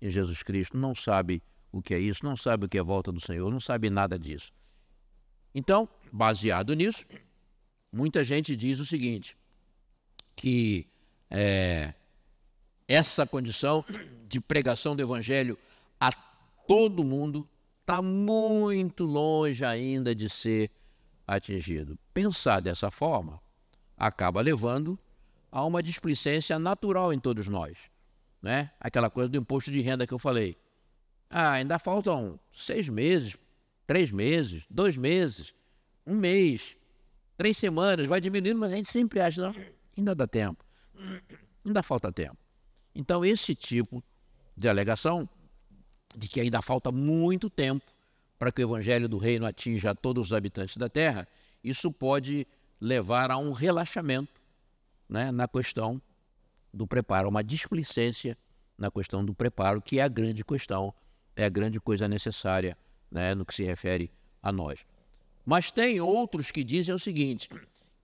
em 0.00 0.10
Jesus 0.10 0.42
Cristo, 0.42 0.78
não 0.78 0.94
sabe 0.94 1.42
o 1.70 1.82
que 1.82 1.92
é 1.92 1.98
isso, 1.98 2.24
não 2.24 2.34
sabe 2.34 2.64
o 2.64 2.68
que 2.68 2.78
é 2.78 2.80
a 2.80 2.84
volta 2.84 3.12
do 3.12 3.20
Senhor, 3.20 3.50
não 3.50 3.60
sabe 3.60 3.90
nada 3.90 4.18
disso. 4.18 4.50
Então, 5.54 5.86
baseado 6.10 6.74
nisso, 6.74 7.04
muita 7.92 8.24
gente 8.24 8.56
diz 8.56 8.80
o 8.80 8.86
seguinte: 8.86 9.36
que 10.34 10.86
é, 11.30 11.92
essa 12.88 13.26
condição 13.26 13.84
de 14.26 14.40
pregação 14.40 14.96
do 14.96 15.02
Evangelho 15.02 15.58
a 16.00 16.10
todo 16.66 17.04
mundo 17.04 17.46
está 17.82 18.00
muito 18.00 19.04
longe 19.04 19.64
ainda 19.64 20.14
de 20.14 20.30
ser 20.30 20.70
atingido. 21.26 21.98
Pensar 22.14 22.60
dessa 22.60 22.90
forma 22.90 23.38
acaba 23.98 24.40
levando 24.40 24.98
a 25.50 25.64
uma 25.64 25.82
displicência 25.82 26.58
natural 26.58 27.12
em 27.12 27.18
todos 27.18 27.48
nós. 27.48 27.78
Né? 28.42 28.70
Aquela 28.80 29.10
coisa 29.10 29.28
do 29.28 29.38
imposto 29.38 29.70
de 29.70 29.80
renda 29.80 30.06
que 30.06 30.14
eu 30.14 30.18
falei. 30.18 30.56
Ah, 31.28 31.52
ainda 31.52 31.78
faltam 31.78 32.38
seis 32.52 32.88
meses, 32.88 33.36
três 33.86 34.10
meses, 34.10 34.64
dois 34.70 34.96
meses, 34.96 35.52
um 36.06 36.14
mês 36.14 36.76
três 37.36 37.56
semanas, 37.56 38.06
vai 38.06 38.20
diminuindo, 38.20 38.58
mas 38.58 38.72
a 38.72 38.76
gente 38.76 38.90
sempre 38.90 39.20
acha, 39.20 39.40
não, 39.40 39.54
ainda 39.96 40.14
dá 40.14 40.26
tempo, 40.26 40.64
ainda 41.64 41.82
falta 41.82 42.10
tempo. 42.10 42.36
Então, 42.94 43.24
esse 43.24 43.54
tipo 43.54 44.02
de 44.56 44.68
alegação 44.68 45.28
de 46.16 46.28
que 46.28 46.40
ainda 46.40 46.62
falta 46.62 46.90
muito 46.90 47.50
tempo 47.50 47.84
para 48.38 48.50
que 48.50 48.64
o 48.64 48.68
evangelho 48.68 49.08
do 49.08 49.18
reino 49.18 49.44
atinja 49.44 49.94
todos 49.94 50.28
os 50.28 50.32
habitantes 50.32 50.76
da 50.76 50.88
terra, 50.88 51.28
isso 51.62 51.92
pode 51.92 52.46
levar 52.80 53.30
a 53.30 53.36
um 53.36 53.52
relaxamento 53.52 54.40
né, 55.08 55.30
na 55.30 55.46
questão 55.48 56.00
do 56.72 56.86
preparo, 56.86 57.28
uma 57.28 57.42
displicência 57.42 58.36
na 58.76 58.90
questão 58.90 59.24
do 59.24 59.34
preparo, 59.34 59.80
que 59.80 59.98
é 59.98 60.02
a 60.02 60.08
grande 60.08 60.44
questão, 60.44 60.92
é 61.34 61.44
a 61.44 61.48
grande 61.48 61.80
coisa 61.80 62.06
necessária 62.06 62.76
né, 63.10 63.34
no 63.34 63.44
que 63.44 63.54
se 63.54 63.64
refere 63.64 64.10
a 64.42 64.52
nós. 64.52 64.84
Mas 65.44 65.70
tem 65.70 66.00
outros 66.00 66.50
que 66.50 66.62
dizem 66.62 66.94
o 66.94 66.98
seguinte, 66.98 67.48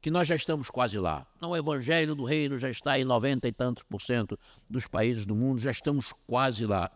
que 0.01 0.11
nós 0.11 0.27
já 0.27 0.35
estamos 0.35 0.71
quase 0.71 0.99
lá. 0.99 1.27
o 1.41 1.57
evangelho 1.57 2.15
do 2.15 2.25
reino 2.25 2.59
já 2.59 2.71
está 2.71 2.99
em 2.99 3.05
90 3.05 3.47
e 3.47 3.53
tantos 3.53 3.83
por 3.85 4.01
cento 4.01 4.39
dos 4.69 4.87
países 4.87 5.27
do 5.27 5.35
mundo, 5.35 5.61
já 5.61 5.71
estamos 5.71 6.13
quase 6.27 6.67
lá. 6.67 6.91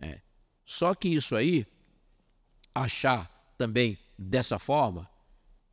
É. 0.00 0.20
Só 0.64 0.94
que 0.94 1.08
isso 1.08 1.34
aí, 1.34 1.66
achar 2.74 3.30
também 3.58 3.98
dessa 4.18 4.58
forma, 4.58 5.08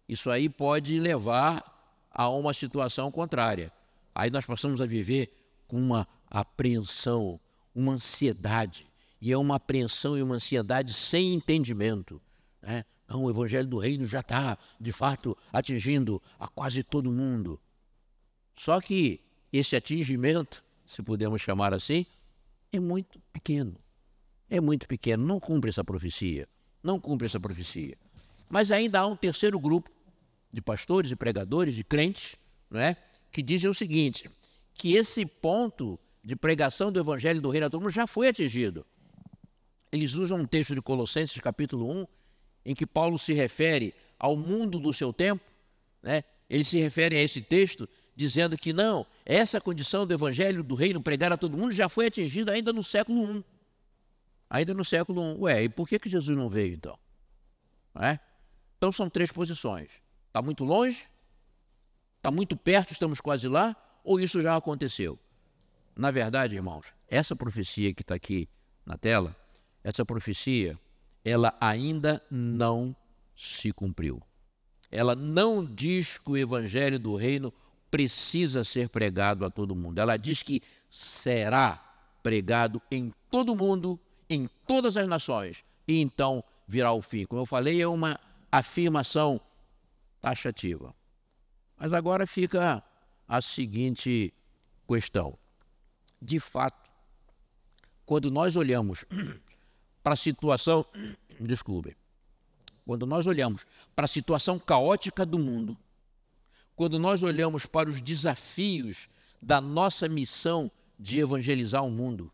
isso 0.07 0.29
aí 0.29 0.49
pode 0.49 0.99
levar 0.99 1.78
a 2.11 2.29
uma 2.29 2.53
situação 2.53 3.11
contrária. 3.11 3.71
Aí 4.13 4.29
nós 4.29 4.45
passamos 4.45 4.81
a 4.81 4.85
viver 4.85 5.31
com 5.67 5.77
uma 5.77 6.07
apreensão, 6.29 7.39
uma 7.73 7.93
ansiedade. 7.93 8.87
E 9.21 9.31
é 9.31 9.37
uma 9.37 9.55
apreensão 9.55 10.17
e 10.17 10.21
uma 10.21 10.35
ansiedade 10.35 10.93
sem 10.93 11.33
entendimento. 11.33 12.21
Né? 12.61 12.85
Não, 13.07 13.23
o 13.23 13.29
evangelho 13.29 13.67
do 13.67 13.77
reino 13.77 14.05
já 14.05 14.19
está, 14.19 14.57
de 14.79 14.91
fato, 14.91 15.37
atingindo 15.51 16.21
a 16.39 16.47
quase 16.47 16.83
todo 16.83 17.11
mundo. 17.11 17.59
Só 18.55 18.79
que 18.79 19.21
esse 19.51 19.75
atingimento, 19.75 20.63
se 20.85 21.01
podemos 21.01 21.41
chamar 21.41 21.73
assim, 21.73 22.05
é 22.71 22.79
muito 22.79 23.19
pequeno. 23.33 23.75
É 24.49 24.59
muito 24.59 24.87
pequeno, 24.87 25.25
não 25.25 25.39
cumpre 25.39 25.69
essa 25.69 25.83
profecia. 25.83 26.47
Não 26.83 26.99
cumpre 26.99 27.25
essa 27.25 27.39
profecia. 27.39 27.97
Mas 28.49 28.71
ainda 28.71 28.99
há 28.99 29.07
um 29.07 29.15
terceiro 29.15 29.59
grupo 29.59 29.91
de 30.51 30.61
pastores 30.61 31.11
e 31.11 31.15
pregadores, 31.15 31.75
de 31.75 31.83
crentes, 31.83 32.35
não 32.69 32.79
é? 32.79 32.97
que 33.31 33.41
dizem 33.41 33.69
o 33.69 33.73
seguinte: 33.73 34.29
que 34.73 34.95
esse 34.95 35.25
ponto 35.25 35.99
de 36.23 36.35
pregação 36.35 36.91
do 36.91 36.99
evangelho 36.99 37.41
do 37.41 37.49
reino 37.49 37.67
a 37.67 37.69
todo 37.69 37.81
mundo 37.81 37.91
já 37.91 38.07
foi 38.07 38.27
atingido. 38.27 38.85
Eles 39.91 40.13
usam 40.13 40.39
um 40.39 40.45
texto 40.45 40.75
de 40.75 40.81
Colossenses, 40.81 41.39
capítulo 41.41 41.89
1, 41.91 42.07
em 42.65 42.75
que 42.75 42.85
Paulo 42.85 43.17
se 43.17 43.33
refere 43.33 43.93
ao 44.19 44.37
mundo 44.37 44.79
do 44.79 44.93
seu 44.93 45.11
tempo, 45.11 45.43
né? 46.03 46.23
ele 46.49 46.63
se 46.63 46.77
refere 46.77 47.15
a 47.15 47.21
esse 47.21 47.41
texto 47.41 47.87
dizendo 48.15 48.57
que 48.57 48.73
não, 48.73 49.05
essa 49.25 49.61
condição 49.61 50.05
do 50.05 50.13
evangelho 50.13 50.61
do 50.61 50.75
reino, 50.75 51.01
pregar 51.01 51.31
a 51.31 51.37
todo 51.37 51.57
mundo, 51.57 51.71
já 51.71 51.87
foi 51.87 52.07
atingida 52.07 52.51
ainda 52.51 52.73
no 52.73 52.83
século 52.83 53.37
I. 53.37 53.45
Ainda 54.49 54.73
no 54.73 54.83
século 54.83 55.21
I. 55.21 55.37
Ué, 55.39 55.63
e 55.63 55.69
por 55.69 55.87
que, 55.87 55.97
que 55.97 56.09
Jesus 56.09 56.37
não 56.37 56.49
veio 56.49 56.73
então? 56.73 56.99
É? 57.95 58.19
Então 58.77 58.91
são 58.91 59.09
três 59.09 59.31
posições. 59.31 59.89
Está 60.29 60.41
muito 60.43 60.63
longe? 60.63 61.05
Está 62.17 62.29
muito 62.29 62.55
perto, 62.55 62.91
estamos 62.91 63.19
quase 63.19 63.47
lá? 63.47 63.75
Ou 64.03 64.19
isso 64.19 64.41
já 64.41 64.55
aconteceu? 64.55 65.17
Na 65.95 66.11
verdade, 66.11 66.55
irmãos, 66.55 66.93
essa 67.07 67.35
profecia 67.35 67.93
que 67.93 68.03
está 68.03 68.15
aqui 68.15 68.47
na 68.85 68.95
tela, 68.95 69.35
essa 69.83 70.05
profecia, 70.05 70.79
ela 71.25 71.57
ainda 71.59 72.23
não 72.29 72.95
se 73.35 73.71
cumpriu. 73.71 74.21
Ela 74.91 75.15
não 75.15 75.65
diz 75.65 76.17
que 76.19 76.29
o 76.29 76.37
evangelho 76.37 76.99
do 76.99 77.15
reino 77.15 77.51
precisa 77.89 78.63
ser 78.63 78.89
pregado 78.89 79.43
a 79.43 79.49
todo 79.49 79.75
mundo. 79.75 79.99
Ela 79.99 80.15
diz 80.15 80.43
que 80.43 80.61
será 80.89 81.83
pregado 82.21 82.81
em 82.91 83.11
todo 83.31 83.55
mundo, 83.55 83.99
em 84.29 84.47
todas 84.67 84.95
as 84.95 85.07
nações, 85.07 85.63
e 85.87 85.99
então 85.99 86.43
virá 86.67 86.91
o 86.91 87.01
fim. 87.01 87.25
Como 87.25 87.41
eu 87.41 87.45
falei, 87.47 87.81
é 87.81 87.87
uma 87.87 88.19
afirmação 88.51 89.41
taxativa. 90.21 90.93
Mas 91.77 91.93
agora 91.93 92.27
fica 92.27 92.83
a 93.27 93.41
seguinte 93.41 94.33
questão. 94.87 95.37
De 96.21 96.39
fato, 96.39 96.89
quando 98.05 98.29
nós 98.29 98.55
olhamos 98.55 99.05
para 100.03 100.13
a 100.13 100.17
situação, 100.17 100.85
desculpe, 101.39 101.95
quando 102.85 103.05
nós 103.05 103.27
olhamos 103.27 103.65
para 103.95 104.05
a 104.05 104.07
situação 104.07 104.57
caótica 104.57 105.25
do 105.25 105.37
mundo, 105.37 105.77
quando 106.75 106.97
nós 106.97 107.21
olhamos 107.23 107.65
para 107.65 107.89
os 107.89 108.01
desafios 108.01 109.07
da 109.41 109.61
nossa 109.61 110.09
missão 110.09 110.71
de 110.97 111.19
evangelizar 111.19 111.85
o 111.85 111.91
mundo, 111.91 112.31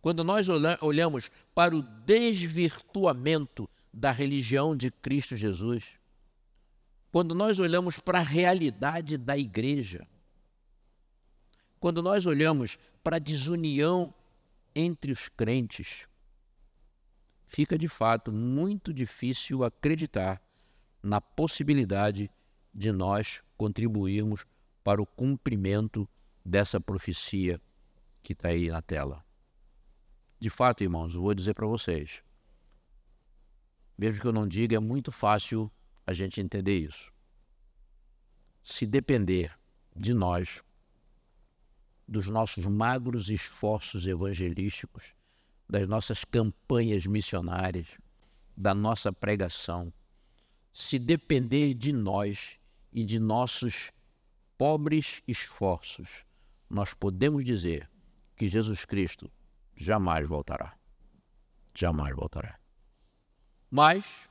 quando 0.00 0.24
nós 0.24 0.48
olhamos 0.80 1.30
para 1.54 1.76
o 1.76 1.82
desvirtuamento 2.04 3.70
da 3.94 4.10
religião 4.10 4.76
de 4.76 4.90
Cristo 4.90 5.36
Jesus, 5.36 5.84
quando 7.12 7.34
nós 7.34 7.58
olhamos 7.58 8.00
para 8.00 8.20
a 8.20 8.22
realidade 8.22 9.18
da 9.18 9.36
igreja, 9.36 10.08
quando 11.78 12.02
nós 12.02 12.24
olhamos 12.24 12.78
para 13.04 13.16
a 13.16 13.18
desunião 13.18 14.14
entre 14.74 15.12
os 15.12 15.28
crentes, 15.28 16.08
fica 17.44 17.76
de 17.76 17.86
fato 17.86 18.32
muito 18.32 18.94
difícil 18.94 19.62
acreditar 19.62 20.42
na 21.02 21.20
possibilidade 21.20 22.30
de 22.72 22.90
nós 22.90 23.42
contribuirmos 23.58 24.46
para 24.82 25.02
o 25.02 25.06
cumprimento 25.06 26.08
dessa 26.42 26.80
profecia 26.80 27.60
que 28.22 28.32
está 28.32 28.48
aí 28.48 28.70
na 28.70 28.80
tela. 28.80 29.22
De 30.40 30.48
fato, 30.48 30.82
irmãos, 30.82 31.14
vou 31.14 31.34
dizer 31.34 31.52
para 31.52 31.66
vocês. 31.66 32.22
Mesmo 33.98 34.22
que 34.22 34.26
eu 34.26 34.32
não 34.32 34.48
diga, 34.48 34.76
é 34.76 34.80
muito 34.80 35.12
fácil 35.12 35.70
a 36.06 36.12
gente 36.12 36.40
entender 36.40 36.78
isso. 36.78 37.12
Se 38.62 38.86
depender 38.86 39.56
de 39.94 40.14
nós, 40.14 40.62
dos 42.06 42.28
nossos 42.28 42.66
magros 42.66 43.28
esforços 43.28 44.06
evangelísticos, 44.06 45.14
das 45.68 45.88
nossas 45.88 46.24
campanhas 46.24 47.06
missionárias, 47.06 47.88
da 48.56 48.74
nossa 48.74 49.12
pregação, 49.12 49.92
se 50.72 50.98
depender 50.98 51.74
de 51.74 51.92
nós 51.92 52.58
e 52.92 53.04
de 53.04 53.18
nossos 53.18 53.90
pobres 54.58 55.22
esforços, 55.26 56.24
nós 56.68 56.94
podemos 56.94 57.44
dizer 57.44 57.90
que 58.36 58.48
Jesus 58.48 58.84
Cristo 58.84 59.30
jamais 59.76 60.28
voltará. 60.28 60.76
Jamais 61.74 62.14
voltará. 62.14 62.58
Mas, 63.70 64.28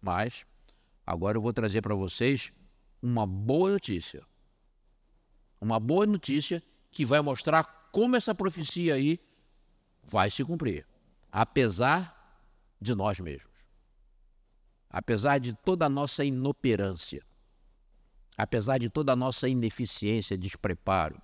mas, 0.00 0.46
Agora 1.06 1.36
eu 1.36 1.42
vou 1.42 1.52
trazer 1.52 1.82
para 1.82 1.94
vocês 1.94 2.52
uma 3.02 3.26
boa 3.26 3.72
notícia. 3.72 4.24
Uma 5.60 5.78
boa 5.78 6.06
notícia 6.06 6.62
que 6.90 7.04
vai 7.04 7.20
mostrar 7.20 7.64
como 7.92 8.16
essa 8.16 8.34
profecia 8.34 8.94
aí 8.94 9.20
vai 10.02 10.30
se 10.30 10.44
cumprir, 10.44 10.86
apesar 11.30 12.16
de 12.80 12.94
nós 12.94 13.20
mesmos. 13.20 13.52
Apesar 14.88 15.38
de 15.38 15.54
toda 15.54 15.86
a 15.86 15.88
nossa 15.88 16.24
inoperância, 16.24 17.24
apesar 18.36 18.78
de 18.78 18.90
toda 18.90 19.12
a 19.12 19.16
nossa 19.16 19.48
ineficiência, 19.48 20.36
despreparo, 20.36 21.20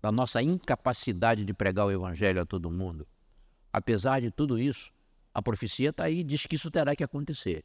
da 0.00 0.10
nossa 0.10 0.42
incapacidade 0.42 1.44
de 1.44 1.52
pregar 1.52 1.86
o 1.86 1.90
evangelho 1.90 2.40
a 2.40 2.46
todo 2.46 2.70
mundo, 2.70 3.06
apesar 3.72 4.20
de 4.20 4.30
tudo 4.30 4.58
isso, 4.58 4.92
a 5.34 5.42
profecia 5.42 5.90
está 5.90 6.04
aí, 6.04 6.24
diz 6.24 6.46
que 6.46 6.56
isso 6.56 6.70
terá 6.70 6.96
que 6.96 7.04
acontecer. 7.04 7.64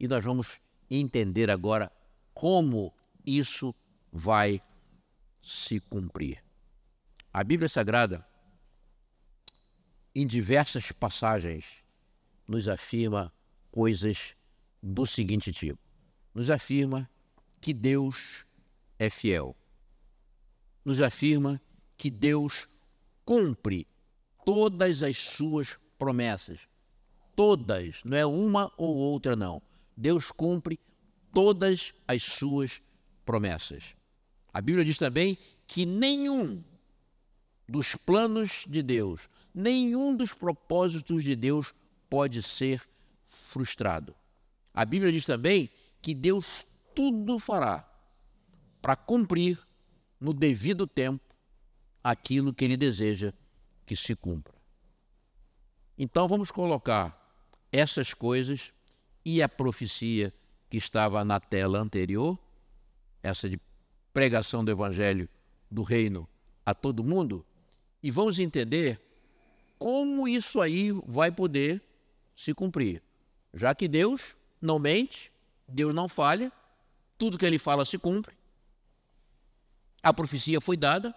E 0.00 0.08
nós 0.08 0.24
vamos 0.24 0.58
entender 0.90 1.50
agora 1.50 1.92
como 2.32 2.92
isso 3.24 3.74
vai 4.10 4.62
se 5.42 5.78
cumprir. 5.78 6.42
A 7.30 7.44
Bíblia 7.44 7.68
Sagrada, 7.68 8.26
em 10.14 10.26
diversas 10.26 10.90
passagens, 10.90 11.84
nos 12.48 12.66
afirma 12.66 13.30
coisas 13.70 14.34
do 14.82 15.04
seguinte 15.04 15.52
tipo: 15.52 15.80
nos 16.34 16.50
afirma 16.50 17.08
que 17.60 17.74
Deus 17.74 18.46
é 18.98 19.10
fiel, 19.10 19.54
nos 20.82 21.02
afirma 21.02 21.60
que 21.96 22.10
Deus 22.10 22.66
cumpre 23.22 23.86
todas 24.46 25.02
as 25.02 25.18
suas 25.18 25.78
promessas. 25.98 26.66
Todas, 27.36 28.02
não 28.04 28.16
é 28.16 28.26
uma 28.26 28.72
ou 28.76 28.96
outra, 28.96 29.36
não. 29.36 29.62
Deus 29.96 30.30
cumpre 30.30 30.78
todas 31.32 31.92
as 32.06 32.22
suas 32.22 32.80
promessas. 33.24 33.94
A 34.52 34.60
Bíblia 34.60 34.84
diz 34.84 34.98
também 34.98 35.38
que 35.66 35.86
nenhum 35.86 36.62
dos 37.68 37.94
planos 37.94 38.64
de 38.66 38.82
Deus, 38.82 39.28
nenhum 39.54 40.16
dos 40.16 40.32
propósitos 40.32 41.22
de 41.22 41.36
Deus 41.36 41.72
pode 42.08 42.42
ser 42.42 42.82
frustrado. 43.26 44.14
A 44.74 44.84
Bíblia 44.84 45.12
diz 45.12 45.24
também 45.24 45.70
que 46.02 46.14
Deus 46.14 46.66
tudo 46.94 47.38
fará 47.38 47.88
para 48.82 48.96
cumprir 48.96 49.58
no 50.18 50.32
devido 50.32 50.86
tempo 50.86 51.34
aquilo 52.02 52.52
que 52.52 52.64
ele 52.64 52.76
deseja 52.76 53.32
que 53.86 53.94
se 53.94 54.16
cumpra. 54.16 54.54
Então 55.96 56.26
vamos 56.26 56.50
colocar 56.50 57.16
essas 57.70 58.14
coisas 58.14 58.72
e 59.24 59.42
a 59.42 59.48
profecia 59.48 60.32
que 60.68 60.76
estava 60.76 61.24
na 61.24 61.40
tela 61.40 61.78
anterior, 61.78 62.38
essa 63.22 63.48
de 63.48 63.60
pregação 64.12 64.64
do 64.64 64.70
evangelho 64.70 65.28
do 65.70 65.82
reino 65.82 66.28
a 66.64 66.74
todo 66.74 67.04
mundo, 67.04 67.44
e 68.02 68.10
vamos 68.10 68.38
entender 68.38 69.00
como 69.78 70.28
isso 70.28 70.60
aí 70.60 70.92
vai 71.06 71.30
poder 71.30 71.82
se 72.36 72.54
cumprir. 72.54 73.02
Já 73.52 73.74
que 73.74 73.88
Deus 73.88 74.36
não 74.60 74.78
mente, 74.78 75.32
Deus 75.66 75.94
não 75.94 76.08
falha, 76.08 76.52
tudo 77.18 77.38
que 77.38 77.44
ele 77.44 77.58
fala 77.58 77.84
se 77.84 77.98
cumpre. 77.98 78.34
A 80.02 80.12
profecia 80.12 80.60
foi 80.60 80.76
dada, 80.76 81.14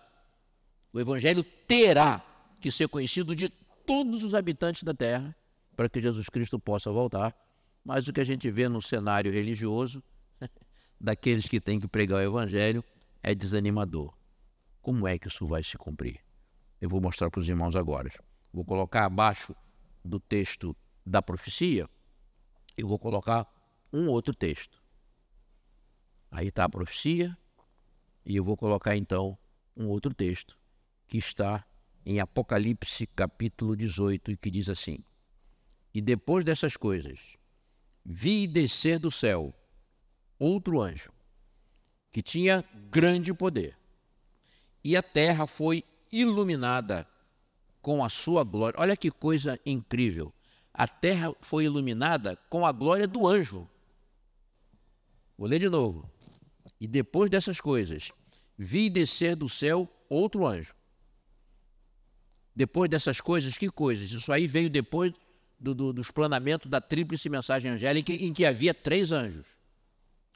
o 0.92 1.00
evangelho 1.00 1.44
terá 1.44 2.22
que 2.60 2.72
ser 2.72 2.88
conhecido 2.88 3.36
de 3.36 3.50
todos 3.86 4.24
os 4.24 4.34
habitantes 4.34 4.84
da 4.84 4.94
terra 4.94 5.36
para 5.76 5.90
que 5.90 6.02
Jesus 6.02 6.30
Cristo 6.30 6.60
possa 6.60 6.92
voltar. 6.92 7.36
Mas 7.84 8.08
o 8.08 8.14
que 8.14 8.22
a 8.22 8.24
gente 8.24 8.50
vê 8.50 8.70
no 8.70 8.82
cenário 8.82 9.32
religioso 9.32 10.04
daqueles 11.00 11.48
que 11.48 11.60
têm 11.60 11.80
que 11.80 11.88
pregar 11.88 12.20
o 12.20 12.24
evangelho 12.24 12.84
é 13.22 13.36
desanimador. 13.36 14.14
Como 14.82 15.08
é 15.08 15.18
que 15.18 15.28
isso 15.28 15.46
vai 15.46 15.64
se 15.64 15.78
cumprir? 15.78 16.20
Eu 16.80 16.90
vou 16.90 17.02
mostrar 17.02 17.30
para 17.30 17.40
os 17.40 17.48
irmãos 17.48 17.76
agora. 17.76 18.12
Vou 18.52 18.64
colocar 18.64 19.06
abaixo 19.06 19.56
do 20.04 20.20
texto 20.20 20.76
da 21.06 21.22
profecia, 21.22 21.90
eu 22.78 22.88
vou 22.88 23.00
colocar 23.00 23.48
um 23.92 24.08
outro 24.08 24.34
texto. 24.34 24.82
Aí 26.32 26.48
está 26.48 26.66
a 26.66 26.70
profecia, 26.70 27.38
e 28.26 28.36
eu 28.36 28.44
vou 28.44 28.58
colocar 28.58 28.96
então 28.96 29.38
um 29.76 29.88
outro 29.88 30.14
texto 30.14 30.58
que 31.08 31.18
está 31.18 31.66
em 32.06 32.20
Apocalipse 32.20 33.08
capítulo 33.08 33.76
18 33.76 34.32
e 34.32 34.38
que 34.38 34.50
diz 34.50 34.70
assim: 34.70 35.00
E 35.94 36.02
depois 36.02 36.44
dessas 36.44 36.76
coisas, 36.76 37.38
vi 38.06 38.48
descer 38.48 39.00
do 39.00 39.12
céu 39.12 39.54
outro 40.38 40.82
anjo 40.82 41.12
que 42.12 42.22
tinha 42.22 42.64
grande 42.92 43.34
poder, 43.34 43.76
e 44.84 44.96
a 44.96 45.02
terra 45.02 45.48
foi 45.48 45.84
iluminada 46.12 47.08
com 47.82 48.04
a 48.04 48.10
sua 48.10 48.44
glória. 48.44 48.80
Olha 48.80 48.96
que 48.96 49.10
coisa 49.10 49.60
incrível! 49.66 50.32
A 50.74 50.88
terra 50.88 51.36
foi 51.42 51.66
iluminada 51.66 52.36
com 52.50 52.66
a 52.66 52.72
glória 52.72 53.08
do 53.08 53.28
anjo. 53.28 53.70
Vou 55.38 55.48
ler 55.48 55.60
de 55.60 55.70
novo. 55.70 56.10
E 56.80 56.88
depois 56.88 57.30
dessas 57.30 57.62
coisas, 57.62 58.12
vi 58.58 58.90
descer 58.90 59.36
do 59.36 59.48
céu 59.48 59.88
outro 60.10 60.46
anjo. 60.46 60.74
Depois 62.56 62.90
dessas 62.90 63.22
coisas, 63.22 63.58
que 63.58 63.70
coisas? 63.70 64.12
Isso 64.12 64.32
aí 64.32 64.48
veio 64.48 64.70
depois 64.70 65.14
do, 65.64 65.74
do, 65.74 65.94
dos 65.94 66.12
planamentos 66.12 66.70
da 66.70 66.82
tríplice 66.82 67.30
mensagem 67.30 67.72
angélica, 67.72 68.12
em 68.12 68.34
que 68.34 68.46
havia 68.46 68.74
três 68.74 69.14
anjos. 69.14 69.48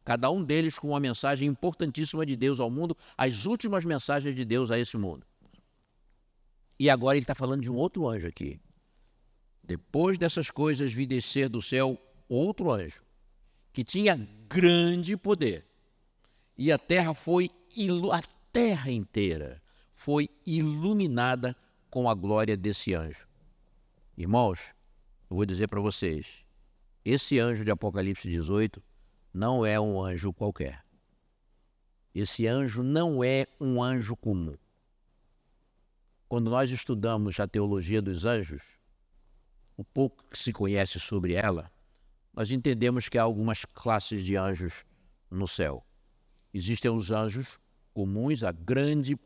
Cada 0.05 0.31
um 0.31 0.41
deles 0.41 0.79
com 0.79 0.89
uma 0.89 0.99
mensagem 1.01 1.49
importantíssima 1.49 2.25
de 2.25 2.37
Deus 2.37 2.61
ao 2.61 2.69
mundo, 2.69 2.95
as 3.17 3.45
últimas 3.45 3.83
mensagens 3.83 4.33
de 4.33 4.45
Deus 4.45 4.71
a 4.71 4.79
esse 4.79 4.95
mundo. 4.95 5.25
E 6.79 6.89
agora 6.89 7.17
ele 7.17 7.25
está 7.25 7.35
falando 7.35 7.61
de 7.61 7.69
um 7.69 7.75
outro 7.75 8.07
anjo 8.07 8.27
aqui. 8.27 8.57
Depois 9.61 10.17
dessas 10.17 10.49
coisas, 10.49 10.93
vi 10.93 11.05
descer 11.05 11.49
do 11.49 11.61
céu 11.61 12.01
outro 12.29 12.71
anjo, 12.71 13.01
que 13.73 13.83
tinha 13.83 14.15
grande 14.47 15.17
poder 15.17 15.65
e 16.57 16.71
a 16.71 16.77
terra 16.77 17.13
foi 17.13 17.51
a 18.11 18.21
terra 18.51 18.89
inteira 18.89 19.61
foi 19.93 20.29
iluminada 20.45 21.55
com 21.89 22.09
a 22.09 22.13
glória 22.13 22.55
desse 22.55 22.93
anjo. 22.93 23.27
Irmãos, 24.17 24.73
eu 25.29 25.35
vou 25.35 25.45
dizer 25.45 25.67
para 25.67 25.81
vocês, 25.81 26.45
esse 27.03 27.39
anjo 27.39 27.65
de 27.65 27.71
Apocalipse 27.71 28.29
18 28.29 28.81
não 29.33 29.65
é 29.65 29.79
um 29.79 30.01
anjo 30.01 30.33
qualquer. 30.33 30.83
Esse 32.15 32.47
anjo 32.47 32.81
não 32.81 33.23
é 33.23 33.45
um 33.59 33.81
anjo 33.83 34.15
comum. 34.15 34.55
Quando 36.27 36.49
nós 36.49 36.71
estudamos 36.71 37.39
a 37.39 37.47
teologia 37.47 38.01
dos 38.01 38.25
anjos, 38.25 38.63
o 39.75 39.83
pouco 39.83 40.25
que 40.27 40.37
se 40.37 40.51
conhece 40.51 40.99
sobre 40.99 41.33
ela, 41.33 41.71
nós 42.33 42.51
entendemos 42.51 43.07
que 43.07 43.17
há 43.17 43.23
algumas 43.23 43.65
classes 43.65 44.23
de 44.23 44.35
anjos 44.35 44.85
no 45.29 45.47
céu. 45.47 45.85
Existem 46.53 46.89
os 46.89 47.11
anjos 47.11 47.59
comuns, 47.93 48.43
a 48.43 48.51
grande 48.51 49.17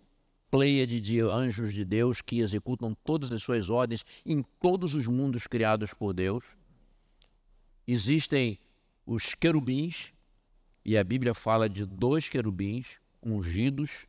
pleiade 0.51 0.99
de 0.99 1.21
anjos 1.21 1.73
de 1.73 1.85
Deus 1.85 2.21
que 2.21 2.39
executam 2.39 2.93
todas 2.93 3.31
as 3.31 3.41
suas 3.41 3.69
ordens 3.69 4.05
em 4.25 4.43
todos 4.59 4.93
os 4.93 5.07
mundos 5.07 5.47
criados 5.47 5.93
por 5.93 6.13
Deus. 6.13 6.43
Existem 7.87 8.59
os 9.05 9.33
querubins, 9.33 10.13
e 10.83 10.97
a 10.97 11.03
Bíblia 11.03 11.33
fala 11.33 11.69
de 11.69 11.85
dois 11.85 12.27
querubins 12.27 12.99
ungidos 13.23 14.05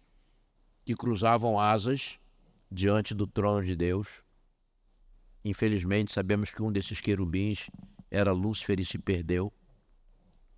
que 0.84 0.96
cruzavam 0.96 1.58
asas 1.58 2.18
diante 2.70 3.14
do 3.14 3.26
trono 3.26 3.64
de 3.64 3.76
Deus. 3.76 4.22
Infelizmente, 5.44 6.12
sabemos 6.12 6.50
que 6.50 6.62
um 6.62 6.72
desses 6.72 7.00
querubins 7.00 7.70
era 8.10 8.32
Lúcifer 8.32 8.80
e 8.80 8.84
se 8.84 8.98
perdeu. 8.98 9.52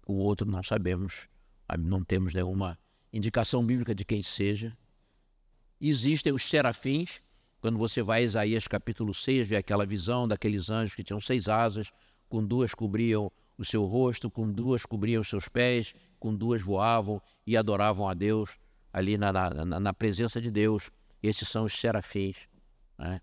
O 0.06 0.14
outro 0.14 0.50
não 0.50 0.62
sabemos 0.62 1.28
não 1.78 2.04
temos 2.04 2.34
nenhuma 2.34 2.78
indicação 3.12 3.64
bíblica 3.64 3.94
de 3.94 4.04
quem 4.04 4.22
seja. 4.22 4.76
Existem 5.86 6.32
os 6.32 6.42
serafins, 6.42 7.20
quando 7.60 7.76
você 7.76 8.02
vai 8.02 8.20
a 8.20 8.24
Isaías 8.24 8.66
capítulo 8.66 9.12
6, 9.12 9.48
vê 9.48 9.56
aquela 9.56 9.84
visão 9.84 10.26
daqueles 10.26 10.70
anjos 10.70 10.94
que 10.94 11.04
tinham 11.04 11.20
seis 11.20 11.46
asas, 11.46 11.92
com 12.26 12.42
duas 12.42 12.72
cobriam 12.72 13.30
o 13.58 13.64
seu 13.66 13.84
rosto, 13.84 14.30
com 14.30 14.50
duas 14.50 14.86
cobriam 14.86 15.20
os 15.20 15.28
seus 15.28 15.46
pés, 15.46 15.92
com 16.18 16.34
duas 16.34 16.62
voavam 16.62 17.20
e 17.46 17.54
adoravam 17.54 18.08
a 18.08 18.14
Deus 18.14 18.56
ali 18.90 19.18
na, 19.18 19.30
na, 19.30 19.78
na 19.78 19.92
presença 19.92 20.40
de 20.40 20.50
Deus. 20.50 20.90
Esses 21.22 21.46
são 21.48 21.64
os 21.64 21.74
serafins. 21.74 22.48
Né? 22.98 23.20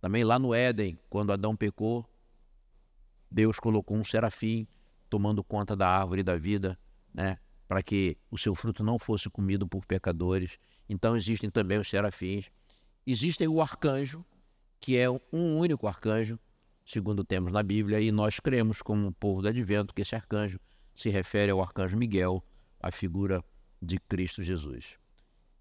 Também 0.00 0.24
lá 0.24 0.38
no 0.38 0.54
Éden, 0.54 0.98
quando 1.10 1.34
Adão 1.34 1.54
pecou, 1.54 2.08
Deus 3.30 3.60
colocou 3.60 3.98
um 3.98 4.04
serafim 4.04 4.66
tomando 5.10 5.44
conta 5.44 5.76
da 5.76 5.86
árvore 5.86 6.22
da 6.22 6.38
vida, 6.38 6.78
né? 7.12 7.36
Para 7.70 7.84
que 7.84 8.16
o 8.28 8.36
seu 8.36 8.52
fruto 8.52 8.82
não 8.82 8.98
fosse 8.98 9.30
comido 9.30 9.64
por 9.64 9.86
pecadores. 9.86 10.58
Então 10.88 11.14
existem 11.14 11.48
também 11.48 11.78
os 11.78 11.88
serafins. 11.88 12.50
Existem 13.06 13.46
o 13.46 13.62
arcanjo, 13.62 14.26
que 14.80 14.96
é 14.96 15.08
um 15.08 15.56
único 15.56 15.86
arcanjo, 15.86 16.36
segundo 16.84 17.22
temos 17.22 17.52
na 17.52 17.62
Bíblia, 17.62 18.00
e 18.00 18.10
nós 18.10 18.40
cremos, 18.40 18.82
como 18.82 19.12
povo 19.12 19.40
do 19.40 19.46
advento, 19.46 19.94
que 19.94 20.02
esse 20.02 20.16
arcanjo 20.16 20.58
se 20.96 21.10
refere 21.10 21.52
ao 21.52 21.62
arcanjo 21.62 21.96
Miguel, 21.96 22.44
a 22.80 22.90
figura 22.90 23.40
de 23.80 24.00
Cristo 24.00 24.42
Jesus. 24.42 24.98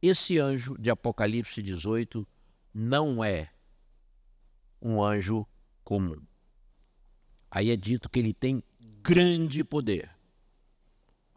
Esse 0.02 0.40
anjo 0.40 0.76
de 0.80 0.90
Apocalipse 0.90 1.62
18 1.62 2.28
não 2.74 3.24
é 3.24 3.52
um 4.82 5.04
anjo 5.04 5.46
comum. 5.84 6.20
Aí 7.52 7.70
é 7.70 7.76
dito 7.76 8.10
que 8.10 8.18
ele 8.18 8.34
tem 8.34 8.64
grande 9.04 9.64
poder. 9.64 10.10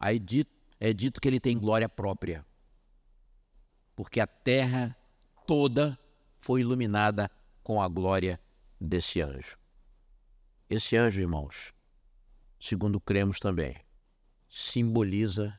Aí 0.01 0.19
dito, 0.19 0.62
é 0.85 0.93
dito 0.93 1.21
que 1.21 1.29
ele 1.29 1.39
tem 1.39 1.57
glória 1.57 1.89
própria, 1.89 2.45
porque 3.95 4.19
a 4.19 4.27
terra 4.27 4.97
toda 5.47 5.97
foi 6.37 6.61
iluminada 6.61 7.31
com 7.63 7.81
a 7.81 7.87
glória 7.87 8.41
desse 8.81 9.21
anjo. 9.21 9.57
Esse 10.69 10.97
anjo, 10.97 11.21
irmãos, 11.21 11.73
segundo 12.59 13.01
cremos 13.01 13.39
também, 13.39 13.77
simboliza 14.49 15.57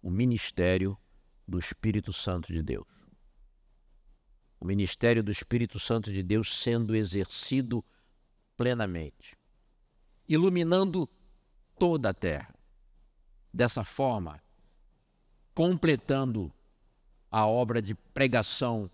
o 0.00 0.08
ministério 0.08 0.96
do 1.48 1.58
Espírito 1.58 2.12
Santo 2.12 2.52
de 2.52 2.62
Deus. 2.62 2.86
O 4.60 4.64
ministério 4.64 5.20
do 5.20 5.32
Espírito 5.32 5.80
Santo 5.80 6.12
de 6.12 6.22
Deus 6.22 6.56
sendo 6.56 6.94
exercido 6.94 7.84
plenamente, 8.56 9.36
iluminando 10.28 11.08
toda 11.76 12.10
a 12.10 12.14
terra. 12.14 12.54
Dessa 13.52 13.82
forma, 13.82 14.40
completando 15.54 16.52
a 17.30 17.46
obra 17.46 17.80
de 17.80 17.94
pregação 17.94 18.90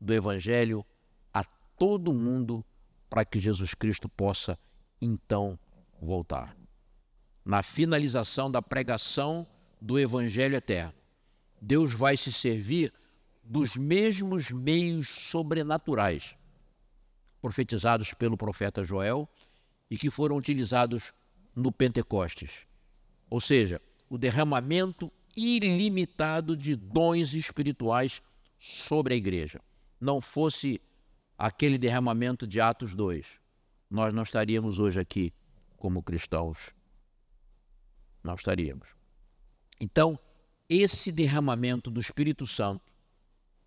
do 0.00 0.12
Evangelho 0.12 0.84
a 1.32 1.44
todo 1.44 2.12
mundo 2.12 2.64
para 3.08 3.24
que 3.24 3.40
Jesus 3.40 3.74
Cristo 3.74 4.08
possa 4.08 4.58
então 5.00 5.58
voltar. 6.00 6.56
Na 7.44 7.62
finalização 7.62 8.50
da 8.50 8.60
pregação 8.60 9.46
do 9.80 9.98
Evangelho 9.98 10.56
eterno, 10.56 10.94
Deus 11.60 11.92
vai 11.92 12.16
se 12.16 12.32
servir 12.32 12.92
dos 13.42 13.76
mesmos 13.76 14.50
meios 14.50 15.08
sobrenaturais 15.08 16.36
profetizados 17.40 18.12
pelo 18.12 18.36
profeta 18.36 18.84
Joel 18.84 19.28
e 19.90 19.96
que 19.96 20.10
foram 20.10 20.36
utilizados 20.36 21.12
no 21.54 21.72
Pentecostes. 21.72 22.66
Ou 23.30 23.40
seja, 23.40 23.80
o 24.08 24.18
derramamento 24.18 25.10
ilimitado 25.38 26.56
de 26.56 26.74
dons 26.74 27.34
espirituais 27.34 28.22
sobre 28.58 29.14
a 29.14 29.16
igreja. 29.16 29.60
não 30.00 30.20
fosse 30.20 30.80
aquele 31.36 31.76
derramamento 31.76 32.46
de 32.46 32.60
Atos 32.60 32.94
2, 32.94 33.40
nós 33.90 34.12
não 34.12 34.22
estaríamos 34.22 34.78
hoje 34.78 35.00
aqui 35.00 35.32
como 35.76 36.02
cristãos. 36.02 36.72
Não 38.22 38.34
estaríamos. 38.34 38.88
Então, 39.80 40.18
esse 40.68 41.10
derramamento 41.10 41.90
do 41.90 42.00
Espírito 42.00 42.46
Santo, 42.46 42.82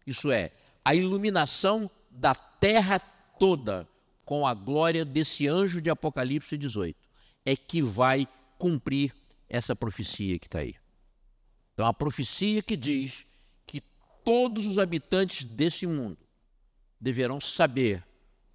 isso 0.05 0.31
é, 0.31 0.51
a 0.83 0.93
iluminação 0.93 1.89
da 2.09 2.35
terra 2.35 2.99
toda 3.39 3.87
com 4.25 4.45
a 4.45 4.53
glória 4.53 5.03
desse 5.03 5.47
anjo 5.47 5.81
de 5.81 5.89
Apocalipse 5.89 6.57
18, 6.57 6.97
é 7.45 7.55
que 7.55 7.81
vai 7.81 8.27
cumprir 8.57 9.13
essa 9.49 9.75
profecia 9.75 10.37
que 10.37 10.47
está 10.47 10.59
aí. 10.59 10.75
Então, 11.73 11.85
a 11.85 11.93
profecia 11.93 12.61
que 12.61 12.75
diz 12.75 13.25
que 13.65 13.81
todos 14.23 14.65
os 14.65 14.77
habitantes 14.77 15.43
desse 15.43 15.87
mundo 15.87 16.17
deverão 16.99 17.39
saber 17.41 18.03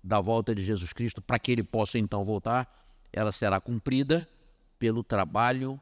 da 0.02 0.20
volta 0.20 0.54
de 0.54 0.64
Jesus 0.64 0.92
Cristo 0.92 1.20
para 1.20 1.38
que 1.38 1.50
ele 1.50 1.64
possa 1.64 1.98
então 1.98 2.24
voltar, 2.24 2.72
ela 3.12 3.32
será 3.32 3.60
cumprida 3.60 4.28
pelo 4.78 5.02
trabalho 5.02 5.80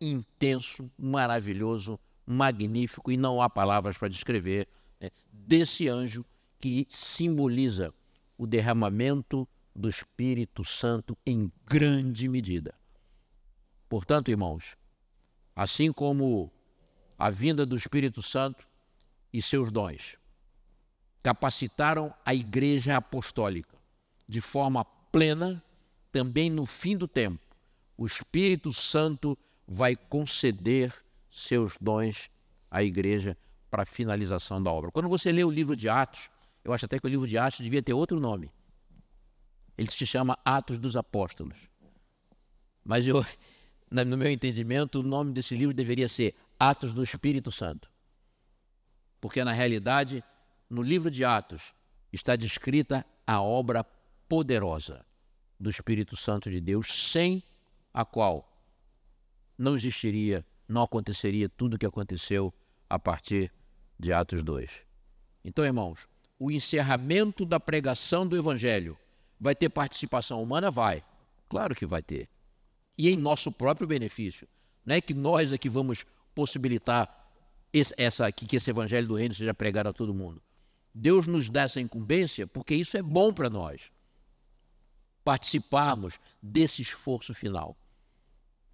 intenso, 0.00 0.90
maravilhoso, 0.98 1.98
magnífico, 2.26 3.10
e 3.10 3.16
não 3.16 3.40
há 3.40 3.48
palavras 3.48 3.96
para 3.96 4.08
descrever, 4.08 4.68
né, 5.00 5.10
desse 5.32 5.88
anjo 5.88 6.24
que 6.60 6.86
simboliza 6.88 7.92
o 8.38 8.46
derramamento 8.46 9.48
do 9.74 9.88
Espírito 9.88 10.64
Santo 10.64 11.16
em 11.26 11.50
grande 11.64 12.28
medida. 12.28 12.74
Portanto, 13.88 14.30
irmãos, 14.30 14.76
assim 15.54 15.92
como 15.92 16.52
a 17.18 17.30
vinda 17.30 17.64
do 17.64 17.76
Espírito 17.76 18.22
Santo 18.22 18.66
e 19.32 19.40
seus 19.40 19.70
dons 19.72 20.16
capacitaram 21.22 22.14
a 22.24 22.34
Igreja 22.34 22.96
Apostólica 22.96 23.76
de 24.28 24.40
forma 24.40 24.84
plena, 24.84 25.62
também 26.10 26.50
no 26.50 26.66
fim 26.66 26.96
do 26.96 27.06
tempo, 27.06 27.40
o 27.96 28.06
Espírito 28.06 28.72
Santo 28.72 29.38
vai 29.66 29.96
conceder 29.96 30.92
seus 31.30 31.76
dons 31.80 32.30
à 32.70 32.82
igreja 32.82 33.36
para 33.70 33.82
a 33.82 33.86
finalização 33.86 34.62
da 34.62 34.70
obra. 34.70 34.90
Quando 34.90 35.08
você 35.08 35.30
lê 35.30 35.44
o 35.44 35.50
livro 35.50 35.76
de 35.76 35.88
Atos, 35.88 36.30
eu 36.64 36.72
acho 36.72 36.84
até 36.84 36.98
que 36.98 37.06
o 37.06 37.08
livro 37.08 37.26
de 37.26 37.38
Atos 37.38 37.60
devia 37.60 37.82
ter 37.82 37.92
outro 37.92 38.18
nome. 38.18 38.50
Ele 39.78 39.90
se 39.90 40.06
chama 40.06 40.38
Atos 40.44 40.78
dos 40.78 40.96
Apóstolos. 40.96 41.68
Mas 42.84 43.06
eu, 43.06 43.24
no 43.90 44.16
meu 44.16 44.30
entendimento, 44.30 45.00
o 45.00 45.02
nome 45.02 45.32
desse 45.32 45.54
livro 45.54 45.74
deveria 45.74 46.08
ser 46.08 46.34
Atos 46.58 46.92
do 46.92 47.02
Espírito 47.02 47.50
Santo. 47.52 47.90
Porque 49.20 49.42
na 49.44 49.52
realidade, 49.52 50.22
no 50.68 50.82
livro 50.82 51.10
de 51.10 51.24
Atos 51.24 51.74
está 52.12 52.36
descrita 52.36 53.04
a 53.26 53.40
obra 53.40 53.84
poderosa 54.28 55.04
do 55.58 55.70
Espírito 55.70 56.16
Santo 56.16 56.50
de 56.50 56.60
Deus, 56.60 57.10
sem 57.10 57.42
a 57.92 58.04
qual 58.04 58.52
não 59.58 59.74
existiria, 59.74 60.44
não 60.68 60.82
aconteceria 60.82 61.48
tudo 61.48 61.74
o 61.74 61.78
que 61.78 61.86
aconteceu 61.86 62.52
a 62.88 62.98
partir 62.98 63.52
de 63.98 64.12
Atos 64.12 64.42
2. 64.42 64.70
Então, 65.44 65.64
irmãos, 65.64 66.06
o 66.38 66.50
encerramento 66.50 67.46
da 67.46 67.58
pregação 67.58 68.26
do 68.26 68.36
Evangelho 68.36 68.98
vai 69.40 69.54
ter 69.54 69.68
participação 69.68 70.42
humana? 70.42 70.70
Vai. 70.70 71.04
Claro 71.48 71.74
que 71.74 71.86
vai 71.86 72.02
ter. 72.02 72.28
E 72.98 73.08
em 73.08 73.16
nosso 73.16 73.52
próprio 73.52 73.86
benefício. 73.86 74.48
Não 74.84 74.94
é 74.94 75.00
que 75.00 75.14
nós 75.14 75.52
é 75.52 75.58
que 75.58 75.68
vamos 75.68 76.04
possibilitar 76.36 77.32
esse, 77.72 77.94
essa, 77.96 78.30
que 78.30 78.54
esse 78.54 78.68
Evangelho 78.68 79.08
do 79.08 79.14
Reino 79.14 79.34
seja 79.34 79.54
pregado 79.54 79.88
a 79.88 79.92
todo 79.92 80.14
mundo. 80.14 80.42
Deus 80.94 81.26
nos 81.26 81.48
dá 81.48 81.62
essa 81.62 81.80
incumbência 81.80 82.46
porque 82.46 82.74
isso 82.74 82.96
é 82.96 83.02
bom 83.02 83.32
para 83.32 83.48
nós. 83.48 83.90
Participarmos 85.24 86.20
desse 86.40 86.82
esforço 86.82 87.32
final. 87.32 87.74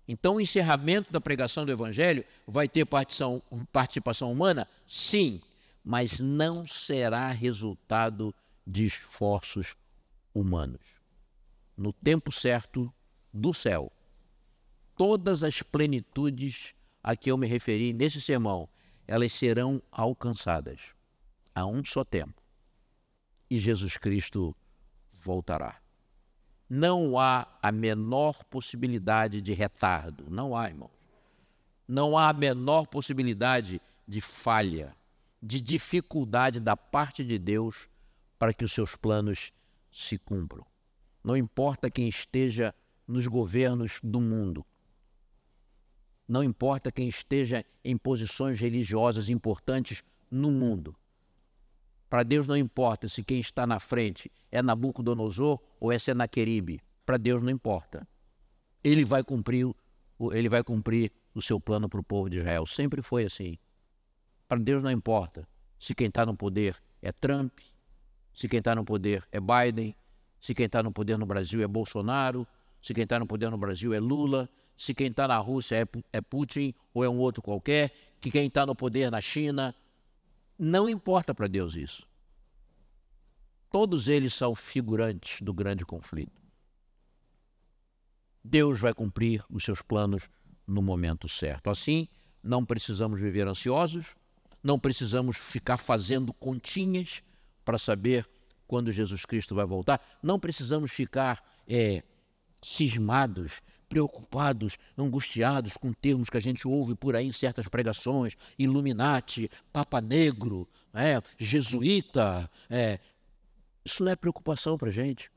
Então, 0.09 0.35
o 0.35 0.41
encerramento 0.41 1.13
da 1.13 1.21
pregação 1.21 1.65
do 1.65 1.71
Evangelho 1.71 2.25
vai 2.47 2.69
ter 2.69 2.85
participação 2.85 4.33
humana? 4.33 4.67
Sim, 4.85 5.41
mas 5.85 6.19
não 6.19 6.67
será 6.67 7.31
resultado 7.31 8.35
de 8.67 8.85
esforços 8.85 9.77
humanos. 10.35 11.01
No 11.77 11.93
tempo 11.93 12.33
certo 12.33 12.93
do 13.33 13.55
céu, 13.55 13.91
todas 14.97 15.45
as 15.45 15.63
plenitudes 15.63 16.75
a 17.03 17.17
que 17.17 17.31
eu 17.31 17.37
me 17.37 17.47
referi 17.47 17.93
nesse 17.93 18.21
sermão, 18.21 18.69
elas 19.07 19.33
serão 19.33 19.83
alcançadas 19.91 20.95
a 21.55 21.67
um 21.67 21.85
só 21.85 22.05
tempo. 22.05 22.41
E 23.51 23.59
Jesus 23.59 23.97
Cristo 23.97 24.57
voltará 25.11 25.83
não 26.75 27.19
há 27.19 27.47
a 27.61 27.71
menor 27.71 28.43
possibilidade 28.45 29.43
de 29.43 29.53
retardo. 29.53 30.25
Não 30.31 30.57
há, 30.57 30.69
irmão. 30.69 30.91
Não 31.87 32.17
há 32.17 32.31
a 32.31 32.33
menor 32.33 32.87
possibilidade 32.87 33.79
de 34.09 34.23
falha, 34.23 34.97
de 35.43 35.61
dificuldade 35.61 36.61
da 36.61 36.75
parte 36.75 37.23
de 37.27 37.39
Deus 37.39 37.91
para 38.39 38.55
que 38.55 38.65
os 38.65 38.73
seus 38.73 38.97
planos 38.97 39.53
se 39.93 40.17
cumpram. 40.17 40.65
Não 41.23 41.37
importa 41.37 41.91
quem 41.91 42.09
esteja 42.09 42.75
nos 43.07 43.27
governos 43.27 44.01
do 44.03 44.19
mundo. 44.19 44.65
Não 46.33 46.43
importa 46.43 46.91
quem 46.91 47.11
esteja 47.11 47.63
em 47.85 47.95
posições 47.95 48.59
religiosas 48.59 49.29
importantes 49.29 50.03
no 50.31 50.51
mundo. 50.51 50.97
Para 52.09 52.23
Deus 52.23 52.47
não 52.47 52.57
importa 52.57 53.07
se 53.07 53.23
quem 53.23 53.39
está 53.39 53.67
na 53.67 53.79
frente 53.79 54.33
é 54.51 54.63
Nabucodonosor 54.63 55.61
ou 55.79 55.93
é 55.93 55.99
Senaqueribe. 55.99 56.81
Para 57.05 57.19
Deus 57.19 57.43
não 57.43 57.51
importa. 57.51 58.09
Ele 58.83 59.05
vai 59.05 59.23
cumprir, 59.23 59.75
ele 60.33 60.49
vai 60.49 60.65
cumprir 60.65 61.13
o 61.35 61.43
seu 61.43 61.61
plano 61.61 61.87
para 61.87 62.01
o 62.01 62.03
povo 62.03 62.31
de 62.31 62.39
Israel. 62.39 62.65
Sempre 62.65 63.03
foi 63.03 63.27
assim. 63.27 63.59
Para 64.49 64.59
Deus 64.59 64.83
não 64.83 64.91
importa 64.91 65.47
se 65.79 65.95
quem 65.95 66.07
está 66.07 66.25
no 66.25 66.35
poder 66.35 66.83
é 67.03 67.13
Trump, 67.13 67.59
se 68.33 68.49
quem 68.49 68.61
está 68.61 68.75
no 68.75 68.87
poder 68.87 69.23
é 69.31 69.39
Biden, 69.39 69.95
se 70.41 70.55
quem 70.55 70.65
está 70.65 70.83
no 70.83 70.93
poder 70.93 71.19
no 71.19 71.27
Brasil 71.27 71.61
é 71.61 71.69
Bolsonaro, 71.69 72.49
se 72.81 72.95
quem 72.95 73.05
está 73.05 73.19
no 73.19 73.27
poder 73.27 73.51
no 73.51 73.59
Brasil 73.59 73.93
é 73.93 74.01
Lula, 74.01 74.49
se 74.77 74.95
quem 74.95 75.09
está 75.09 75.29
na 75.29 75.39
Rússia 75.39 75.77
é, 75.77 75.87
é 76.13 76.21
Putin 76.21 76.75
ou 76.93 77.05
é 77.05 77.09
um 77.09 77.19
outro 77.19 77.43
qualquer, 77.43 77.93
que 78.21 78.31
quem 78.31 78.47
está 78.47 78.65
no 78.67 78.75
poder 78.75 79.11
na 79.11 79.21
China 79.21 79.75
não 80.59 80.89
importa 80.89 81.35
para 81.35 81.47
Deus 81.47 81.75
isso. 81.75 82.07
Todos 83.71 84.07
eles 84.07 84.35
são 84.35 84.55
figurantes 84.55 85.41
do 85.41 85.53
grande 85.53 85.85
conflito. 85.85 86.41
Deus 88.45 88.81
vai 88.81 88.93
cumprir 88.93 89.45
os 89.49 89.65
seus 89.65 89.81
planos 89.83 90.29
no 90.67 90.83
momento 90.83 91.29
certo. 91.29 91.71
Assim, 91.71 92.09
não 92.43 92.65
precisamos 92.65 93.21
viver 93.21 93.47
ansiosos, 93.47 94.15
não 94.63 94.79
precisamos 94.79 95.37
ficar 95.37 95.79
fazendo 95.79 96.33
continhas 96.33 97.23
para 97.65 97.79
saber 97.79 98.29
quando 98.67 98.91
Jesus 98.91 99.25
Cristo 99.25 99.55
vai 99.55 99.67
voltar, 99.67 100.01
não 100.23 100.39
precisamos 100.39 100.91
ficar 100.91 101.43
é, 101.69 102.03
cismados 102.61 103.61
preocupados, 103.93 104.79
angustiados 104.97 105.77
com 105.77 105.93
termos 105.93 106.31
que 106.31 106.39
a 106.39 106.41
gente 106.41 106.67
ouve 106.67 106.95
por 106.95 107.15
aí 107.15 107.27
em 107.27 107.33
certas 107.33 107.69
pregações, 107.69 108.35
Illuminati, 108.59 109.51
Papa 109.71 110.01
Negro, 110.01 110.67
é, 110.95 111.21
jesuíta. 111.37 112.51
É. 112.71 112.99
Isso 113.85 114.03
não 114.03 114.11
é 114.11 114.17
preocupação 114.17 114.79
para 114.79 114.89
a 114.89 114.93
gente. 114.93 115.31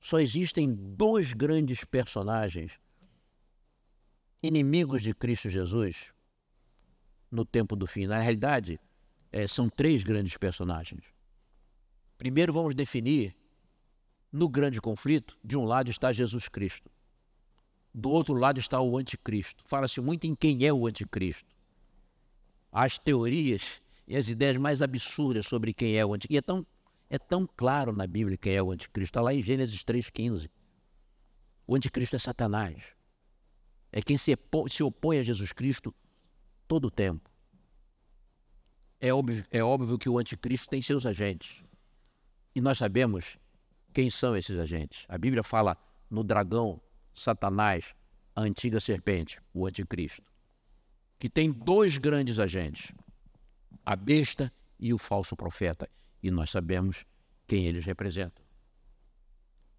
Só 0.00 0.20
existem 0.20 0.72
dois 0.72 1.32
grandes 1.32 1.82
personagens 1.82 2.78
inimigos 4.40 5.02
de 5.02 5.12
Cristo 5.12 5.50
Jesus 5.50 6.12
no 7.28 7.44
tempo 7.44 7.74
do 7.74 7.88
fim. 7.88 8.06
Na 8.06 8.20
realidade, 8.20 8.78
é, 9.32 9.48
são 9.48 9.68
três 9.68 10.04
grandes 10.04 10.36
personagens. 10.36 11.02
Primeiro, 12.16 12.52
vamos 12.52 12.72
definir 12.72 13.34
no 14.32 14.48
grande 14.48 14.80
conflito, 14.80 15.38
de 15.42 15.56
um 15.56 15.64
lado 15.64 15.90
está 15.90 16.12
Jesus 16.12 16.48
Cristo, 16.48 16.90
do 17.94 18.10
outro 18.10 18.34
lado 18.34 18.58
está 18.60 18.80
o 18.80 18.96
anticristo. 18.96 19.64
Fala-se 19.64 20.00
muito 20.00 20.26
em 20.26 20.34
quem 20.34 20.64
é 20.64 20.72
o 20.72 20.86
anticristo. 20.86 21.56
As 22.70 22.98
teorias 22.98 23.82
e 24.06 24.16
as 24.16 24.28
ideias 24.28 24.56
mais 24.56 24.82
absurdas 24.82 25.46
sobre 25.46 25.72
quem 25.72 25.96
é 25.96 26.04
o 26.04 26.14
anticristo. 26.14 26.34
E 26.34 26.38
é 26.38 26.42
tão, 26.42 26.66
é 27.08 27.18
tão 27.18 27.48
claro 27.56 27.92
na 27.92 28.06
Bíblia 28.06 28.36
quem 28.36 28.54
é 28.54 28.62
o 28.62 28.70
anticristo. 28.70 29.10
Está 29.10 29.20
lá 29.20 29.34
em 29.34 29.42
Gênesis 29.42 29.82
3,15. 29.82 30.48
O 31.66 31.74
anticristo 31.74 32.16
é 32.16 32.18
Satanás. 32.18 32.82
É 33.90 34.02
quem 34.02 34.18
se, 34.18 34.36
se 34.70 34.82
opõe 34.82 35.18
a 35.18 35.22
Jesus 35.22 35.52
Cristo 35.52 35.94
todo 36.66 36.86
o 36.86 36.90
tempo. 36.90 37.28
É 39.00 39.12
óbvio, 39.12 39.44
é 39.50 39.62
óbvio 39.62 39.98
que 39.98 40.08
o 40.08 40.18
anticristo 40.18 40.68
tem 40.68 40.82
seus 40.82 41.06
agentes. 41.06 41.64
E 42.54 42.60
nós 42.60 42.78
sabemos 42.78 43.38
quem 43.92 44.10
são 44.10 44.36
esses 44.36 44.58
agentes? 44.58 45.04
A 45.08 45.18
Bíblia 45.18 45.42
fala 45.42 45.76
no 46.10 46.22
dragão, 46.22 46.80
Satanás, 47.14 47.94
a 48.34 48.42
antiga 48.42 48.78
serpente, 48.80 49.40
o 49.52 49.66
anticristo, 49.66 50.22
que 51.18 51.28
tem 51.28 51.50
dois 51.50 51.98
grandes 51.98 52.38
agentes, 52.38 52.92
a 53.84 53.96
besta 53.96 54.52
e 54.78 54.92
o 54.94 54.98
falso 54.98 55.36
profeta. 55.36 55.88
E 56.22 56.30
nós 56.30 56.50
sabemos 56.50 57.04
quem 57.46 57.66
eles 57.66 57.84
representam. 57.84 58.44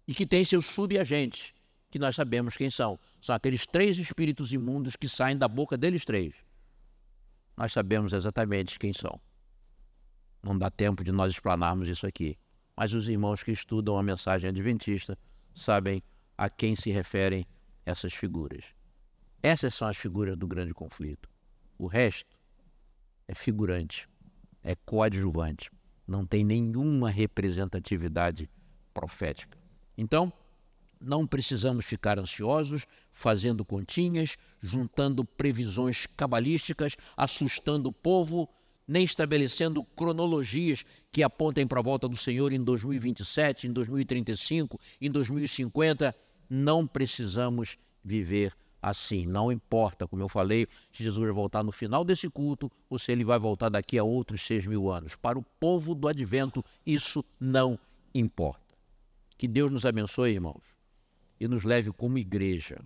E 0.06 0.14
que 0.14 0.26
tem 0.26 0.44
seus 0.44 0.66
subagentes, 0.66 1.54
que 1.90 1.98
nós 1.98 2.16
sabemos 2.16 2.56
quem 2.56 2.70
são. 2.70 2.98
São 3.20 3.34
aqueles 3.34 3.66
três 3.66 3.98
espíritos 3.98 4.52
imundos 4.52 4.96
que 4.96 5.08
saem 5.08 5.36
da 5.36 5.48
boca 5.48 5.76
deles 5.76 6.04
três. 6.04 6.34
Nós 7.56 7.72
sabemos 7.72 8.12
exatamente 8.12 8.78
quem 8.78 8.92
são. 8.92 9.20
Não 10.42 10.56
dá 10.56 10.70
tempo 10.70 11.04
de 11.04 11.12
nós 11.12 11.32
explanarmos 11.32 11.88
isso 11.88 12.06
aqui. 12.06 12.38
Mas 12.80 12.94
os 12.94 13.10
irmãos 13.10 13.42
que 13.42 13.52
estudam 13.52 13.98
a 13.98 14.02
mensagem 14.02 14.48
adventista 14.48 15.18
sabem 15.54 16.02
a 16.34 16.48
quem 16.48 16.74
se 16.74 16.90
referem 16.90 17.46
essas 17.84 18.14
figuras. 18.14 18.64
Essas 19.42 19.74
são 19.74 19.86
as 19.86 19.98
figuras 19.98 20.34
do 20.34 20.46
grande 20.46 20.72
conflito. 20.72 21.28
O 21.76 21.86
resto 21.86 22.34
é 23.28 23.34
figurante, 23.34 24.08
é 24.62 24.74
coadjuvante, 24.74 25.70
não 26.08 26.24
tem 26.24 26.42
nenhuma 26.42 27.10
representatividade 27.10 28.48
profética. 28.94 29.58
Então, 29.94 30.32
não 30.98 31.26
precisamos 31.26 31.84
ficar 31.84 32.18
ansiosos, 32.18 32.86
fazendo 33.12 33.62
continhas, 33.62 34.38
juntando 34.58 35.22
previsões 35.22 36.06
cabalísticas, 36.06 36.96
assustando 37.14 37.90
o 37.90 37.92
povo, 37.92 38.48
nem 38.90 39.04
estabelecendo 39.04 39.84
cronologias 39.84 40.84
que 41.12 41.22
apontem 41.22 41.66
para 41.66 41.78
a 41.78 41.82
volta 41.82 42.08
do 42.08 42.16
Senhor 42.16 42.52
em 42.52 42.62
2027, 42.62 43.68
em 43.68 43.72
2035, 43.72 44.80
em 45.00 45.10
2050. 45.10 46.14
Não 46.48 46.84
precisamos 46.84 47.78
viver 48.02 48.52
assim. 48.82 49.26
Não 49.26 49.52
importa, 49.52 50.08
como 50.08 50.22
eu 50.22 50.28
falei, 50.28 50.66
se 50.92 51.04
Jesus 51.04 51.24
vai 51.24 51.32
voltar 51.32 51.62
no 51.62 51.70
final 51.70 52.04
desse 52.04 52.28
culto 52.28 52.68
ou 52.88 52.98
se 52.98 53.12
ele 53.12 53.22
vai 53.22 53.38
voltar 53.38 53.68
daqui 53.68 53.96
a 53.96 54.02
outros 54.02 54.42
seis 54.42 54.66
mil 54.66 54.90
anos. 54.90 55.14
Para 55.14 55.38
o 55.38 55.42
povo 55.42 55.94
do 55.94 56.08
advento, 56.08 56.64
isso 56.84 57.24
não 57.38 57.78
importa. 58.12 58.74
Que 59.38 59.46
Deus 59.46 59.70
nos 59.70 59.86
abençoe, 59.86 60.32
irmãos 60.32 60.80
e 61.40 61.48
nos 61.48 61.64
leve 61.64 61.90
como 61.90 62.18
igreja 62.18 62.78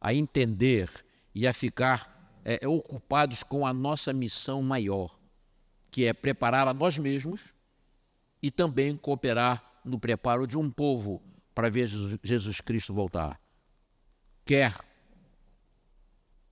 a 0.00 0.14
entender 0.14 0.88
e 1.34 1.46
a 1.46 1.52
ficar 1.52 2.13
é, 2.44 2.66
ocupados 2.68 3.42
com 3.42 3.66
a 3.66 3.72
nossa 3.72 4.12
missão 4.12 4.62
maior, 4.62 5.18
que 5.90 6.04
é 6.04 6.12
preparar 6.12 6.68
a 6.68 6.74
nós 6.74 6.98
mesmos 6.98 7.54
e 8.42 8.50
também 8.50 8.96
cooperar 8.96 9.80
no 9.84 9.98
preparo 9.98 10.46
de 10.46 10.58
um 10.58 10.70
povo 10.70 11.22
para 11.54 11.70
ver 11.70 11.88
Jesus 12.22 12.60
Cristo 12.60 12.92
voltar. 12.92 13.40
Quer 14.44 14.74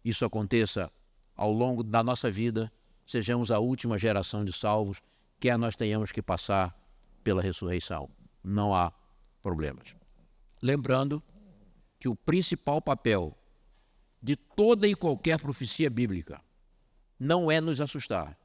isso 0.04 0.24
aconteça 0.24 0.90
ao 1.36 1.52
longo 1.52 1.82
da 1.82 2.02
nossa 2.02 2.30
vida, 2.30 2.72
sejamos 3.06 3.50
a 3.50 3.58
última 3.58 3.96
geração 3.96 4.44
de 4.44 4.52
salvos, 4.52 5.00
quer 5.38 5.56
nós 5.56 5.76
tenhamos 5.76 6.10
que 6.10 6.20
passar 6.20 6.76
pela 7.22 7.42
ressurreição. 7.42 8.10
Não 8.42 8.74
há 8.74 8.92
problemas. 9.40 9.94
Lembrando 10.60 11.22
que 11.98 12.08
o 12.08 12.16
principal 12.16 12.82
papel 12.82 13.36
de 14.22 14.36
toda 14.36 14.86
e 14.86 14.94
qualquer 14.94 15.40
profecia 15.40 15.90
bíblica 15.90 16.40
não 17.18 17.50
é 17.50 17.60
nos 17.60 17.80
assustar. 17.80 18.36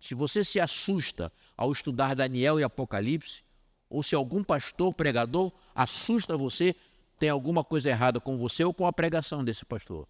Se 0.00 0.14
você 0.14 0.44
se 0.44 0.60
assusta 0.60 1.32
ao 1.56 1.72
estudar 1.72 2.14
Daniel 2.14 2.60
e 2.60 2.62
Apocalipse, 2.62 3.42
ou 3.88 4.02
se 4.02 4.14
algum 4.14 4.42
pastor 4.42 4.92
pregador 4.92 5.52
assusta 5.74 6.36
você, 6.36 6.74
tem 7.18 7.28
alguma 7.28 7.64
coisa 7.64 7.88
errada 7.88 8.20
com 8.20 8.36
você 8.36 8.64
ou 8.64 8.74
com 8.74 8.86
a 8.86 8.92
pregação 8.92 9.44
desse 9.44 9.64
pastor. 9.64 10.06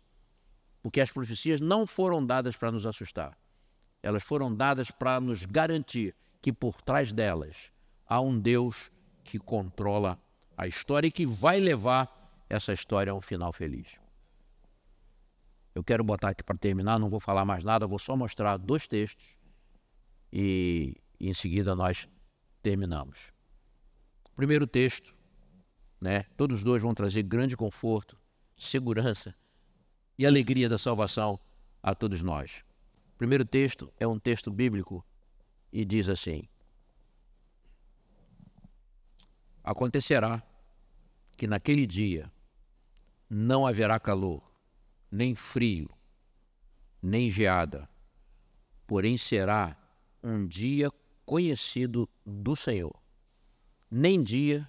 Porque 0.82 1.00
as 1.00 1.10
profecias 1.10 1.60
não 1.60 1.86
foram 1.86 2.24
dadas 2.24 2.56
para 2.56 2.72
nos 2.72 2.86
assustar. 2.86 3.36
Elas 4.02 4.22
foram 4.22 4.54
dadas 4.54 4.90
para 4.90 5.20
nos 5.20 5.44
garantir 5.44 6.14
que 6.40 6.52
por 6.52 6.80
trás 6.82 7.12
delas 7.12 7.70
há 8.06 8.20
um 8.20 8.38
Deus 8.38 8.90
que 9.24 9.38
controla 9.38 10.18
a 10.56 10.66
história 10.66 11.08
e 11.08 11.10
que 11.10 11.26
vai 11.26 11.60
levar 11.60 12.44
essa 12.48 12.72
história 12.72 13.12
a 13.12 13.14
um 13.14 13.20
final 13.20 13.52
feliz. 13.52 13.98
Eu 15.76 15.84
quero 15.84 16.02
botar 16.02 16.30
aqui 16.30 16.42
para 16.42 16.56
terminar, 16.56 16.98
não 16.98 17.10
vou 17.10 17.20
falar 17.20 17.44
mais 17.44 17.62
nada, 17.62 17.86
vou 17.86 17.98
só 17.98 18.16
mostrar 18.16 18.56
dois 18.56 18.88
textos 18.88 19.36
e, 20.32 20.96
e 21.20 21.28
em 21.28 21.34
seguida 21.34 21.76
nós 21.76 22.08
terminamos. 22.62 23.30
Primeiro 24.34 24.66
texto, 24.66 25.14
né, 26.00 26.22
todos 26.34 26.64
dois 26.64 26.80
vão 26.80 26.94
trazer 26.94 27.22
grande 27.24 27.54
conforto, 27.58 28.16
segurança 28.56 29.36
e 30.18 30.24
alegria 30.24 30.66
da 30.66 30.78
salvação 30.78 31.38
a 31.82 31.94
todos 31.94 32.22
nós. 32.22 32.64
Primeiro 33.18 33.44
texto 33.44 33.92
é 34.00 34.06
um 34.06 34.18
texto 34.18 34.50
bíblico 34.50 35.04
e 35.70 35.84
diz 35.84 36.08
assim: 36.08 36.48
Acontecerá 39.62 40.42
que 41.36 41.46
naquele 41.46 41.86
dia 41.86 42.32
não 43.28 43.66
haverá 43.66 44.00
calor, 44.00 44.45
nem 45.10 45.34
frio, 45.34 45.90
nem 47.02 47.30
geada, 47.30 47.88
porém 48.86 49.16
será 49.16 49.76
um 50.22 50.46
dia 50.46 50.90
conhecido 51.24 52.08
do 52.24 52.54
Senhor. 52.56 52.94
Nem 53.90 54.22
dia, 54.22 54.68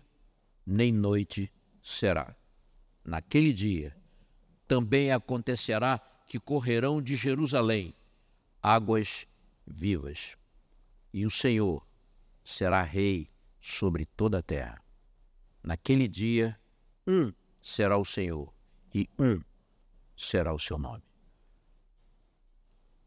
nem 0.66 0.92
noite 0.92 1.52
será. 1.82 2.36
Naquele 3.04 3.54
dia 3.54 3.96
também 4.68 5.12
acontecerá 5.12 6.00
que 6.28 6.40
correrão 6.40 7.02
de 7.02 7.16
Jerusalém 7.16 7.96
águas 8.62 9.26
vivas, 9.66 10.36
e 11.14 11.26
o 11.26 11.32
Senhor 11.32 11.88
será 12.44 12.84
rei 12.84 13.30
sobre 13.62 14.06
toda 14.06 14.40
a 14.40 14.44
terra. 14.44 14.84
Naquele 15.64 16.08
dia, 16.08 16.60
um 17.06 17.32
será 17.62 17.98
o 17.98 18.06
Senhor 18.06 18.54
e 18.94 19.10
um 19.18 19.42
será 20.18 20.54
o 20.54 20.60
seu 20.60 20.78
nome. 20.78 21.04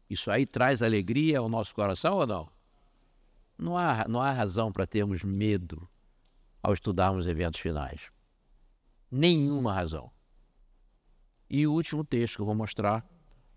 Isso 0.09 0.31
aí 0.31 0.45
traz 0.45 0.81
alegria 0.81 1.39
ao 1.39 1.47
nosso 1.47 1.75
coração 1.75 2.15
ou 2.15 2.25
não? 2.25 2.49
Não 3.57 3.77
há, 3.77 4.07
não 4.07 4.21
há 4.21 4.31
razão 4.31 4.71
para 4.71 4.87
termos 4.87 5.23
medo 5.23 5.87
ao 6.63 6.73
estudarmos 6.73 7.27
eventos 7.27 7.59
finais. 7.59 8.11
Nenhuma 9.09 9.73
razão. 9.73 10.11
E 11.49 11.67
o 11.67 11.73
último 11.73 12.03
texto 12.03 12.37
que 12.37 12.41
eu 12.41 12.45
vou 12.45 12.55
mostrar 12.55 13.05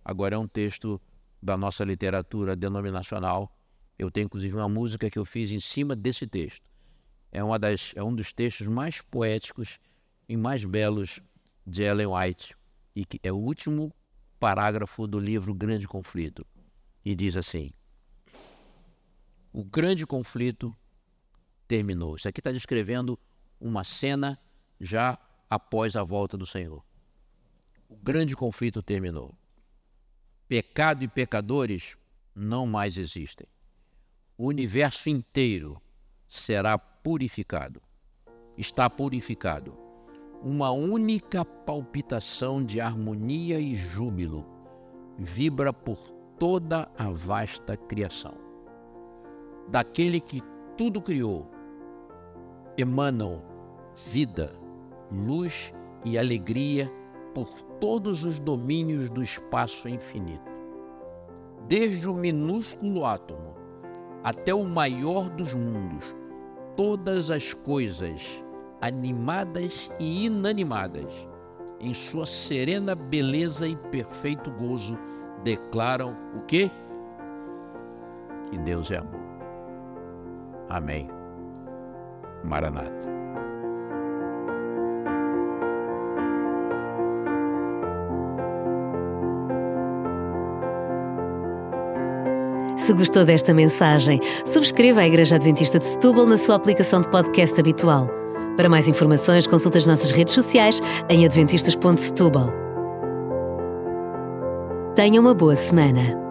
agora 0.04 0.34
é 0.34 0.38
um 0.38 0.48
texto 0.48 1.00
da 1.42 1.56
nossa 1.56 1.84
literatura 1.84 2.54
denominacional. 2.54 3.56
Eu 3.98 4.10
tenho 4.10 4.26
inclusive 4.26 4.54
uma 4.54 4.68
música 4.68 5.08
que 5.08 5.18
eu 5.18 5.24
fiz 5.24 5.50
em 5.52 5.60
cima 5.60 5.94
desse 5.96 6.26
texto 6.26 6.74
é, 7.34 7.42
uma 7.42 7.58
das, 7.58 7.92
é 7.96 8.02
um 8.02 8.14
dos 8.14 8.32
textos 8.32 8.68
mais 8.68 9.00
poéticos 9.02 9.80
e 10.28 10.36
mais 10.36 10.64
belos 10.64 11.20
de 11.66 11.82
Ellen 11.82 12.06
White, 12.06 12.56
e 12.94 13.04
que 13.04 13.18
é 13.22 13.32
o 13.32 13.36
último 13.36 13.92
parágrafo 14.38 15.06
do 15.06 15.18
livro 15.18 15.54
Grande 15.54 15.88
Conflito. 15.88 16.46
E 17.04 17.14
diz 17.14 17.36
assim: 17.36 17.72
O 19.52 19.64
grande 19.64 20.06
conflito 20.06 20.74
terminou. 21.66 22.16
Isso 22.16 22.28
aqui 22.28 22.40
está 22.40 22.52
descrevendo 22.52 23.18
uma 23.60 23.84
cena 23.84 24.38
já 24.80 25.18
após 25.48 25.96
a 25.96 26.02
volta 26.02 26.36
do 26.36 26.46
Senhor. 26.46 26.84
O 27.88 27.96
grande 27.96 28.34
conflito 28.34 28.82
terminou. 28.82 29.34
Pecado 30.48 31.02
e 31.02 31.08
pecadores 31.08 31.96
não 32.34 32.66
mais 32.66 32.98
existem. 32.98 33.46
O 34.36 34.46
universo 34.46 35.08
inteiro 35.08 35.80
será 36.28 36.76
purificado. 36.76 37.80
Está 38.56 38.90
purificado. 38.90 39.83
Uma 40.46 40.70
única 40.72 41.42
palpitação 41.42 42.62
de 42.62 42.78
harmonia 42.78 43.58
e 43.58 43.74
júbilo 43.74 44.44
vibra 45.16 45.72
por 45.72 45.96
toda 46.38 46.86
a 46.98 47.08
vasta 47.08 47.78
criação. 47.78 48.34
Daquele 49.68 50.20
que 50.20 50.42
tudo 50.76 51.00
criou, 51.00 51.50
emanam 52.76 53.42
vida, 54.12 54.52
luz 55.10 55.72
e 56.04 56.18
alegria 56.18 56.92
por 57.34 57.48
todos 57.80 58.22
os 58.22 58.38
domínios 58.38 59.08
do 59.08 59.22
espaço 59.22 59.88
infinito. 59.88 60.52
Desde 61.66 62.06
o 62.06 62.12
minúsculo 62.12 63.06
átomo 63.06 63.54
até 64.22 64.54
o 64.54 64.66
maior 64.66 65.30
dos 65.30 65.54
mundos, 65.54 66.14
todas 66.76 67.30
as 67.30 67.54
coisas, 67.54 68.43
animadas 68.84 69.90
e 69.98 70.26
inanimadas, 70.26 71.26
em 71.80 71.94
sua 71.94 72.26
serena 72.26 72.94
beleza 72.94 73.66
e 73.66 73.74
perfeito 73.76 74.50
gozo, 74.50 74.98
declaram 75.42 76.14
o 76.36 76.42
quê? 76.42 76.70
Que 78.50 78.58
Deus 78.58 78.90
é 78.90 78.98
amor. 78.98 79.20
Amém. 80.68 81.08
Maranata. 82.44 83.14
Se 92.76 92.92
gostou 92.92 93.24
desta 93.24 93.54
mensagem, 93.54 94.20
subscreva 94.44 95.00
a 95.00 95.06
Igreja 95.06 95.36
Adventista 95.36 95.78
de 95.78 95.86
Setúbal 95.86 96.26
na 96.26 96.36
sua 96.36 96.56
aplicação 96.56 97.00
de 97.00 97.08
podcast 97.08 97.58
habitual. 97.58 98.23
Para 98.56 98.68
mais 98.68 98.88
informações, 98.88 99.46
consulte 99.46 99.78
as 99.78 99.86
nossas 99.86 100.10
redes 100.10 100.32
sociais 100.32 100.80
em 101.08 101.24
adventistas.setúbal. 101.24 102.50
Tenha 104.94 105.20
uma 105.20 105.34
boa 105.34 105.56
semana. 105.56 106.23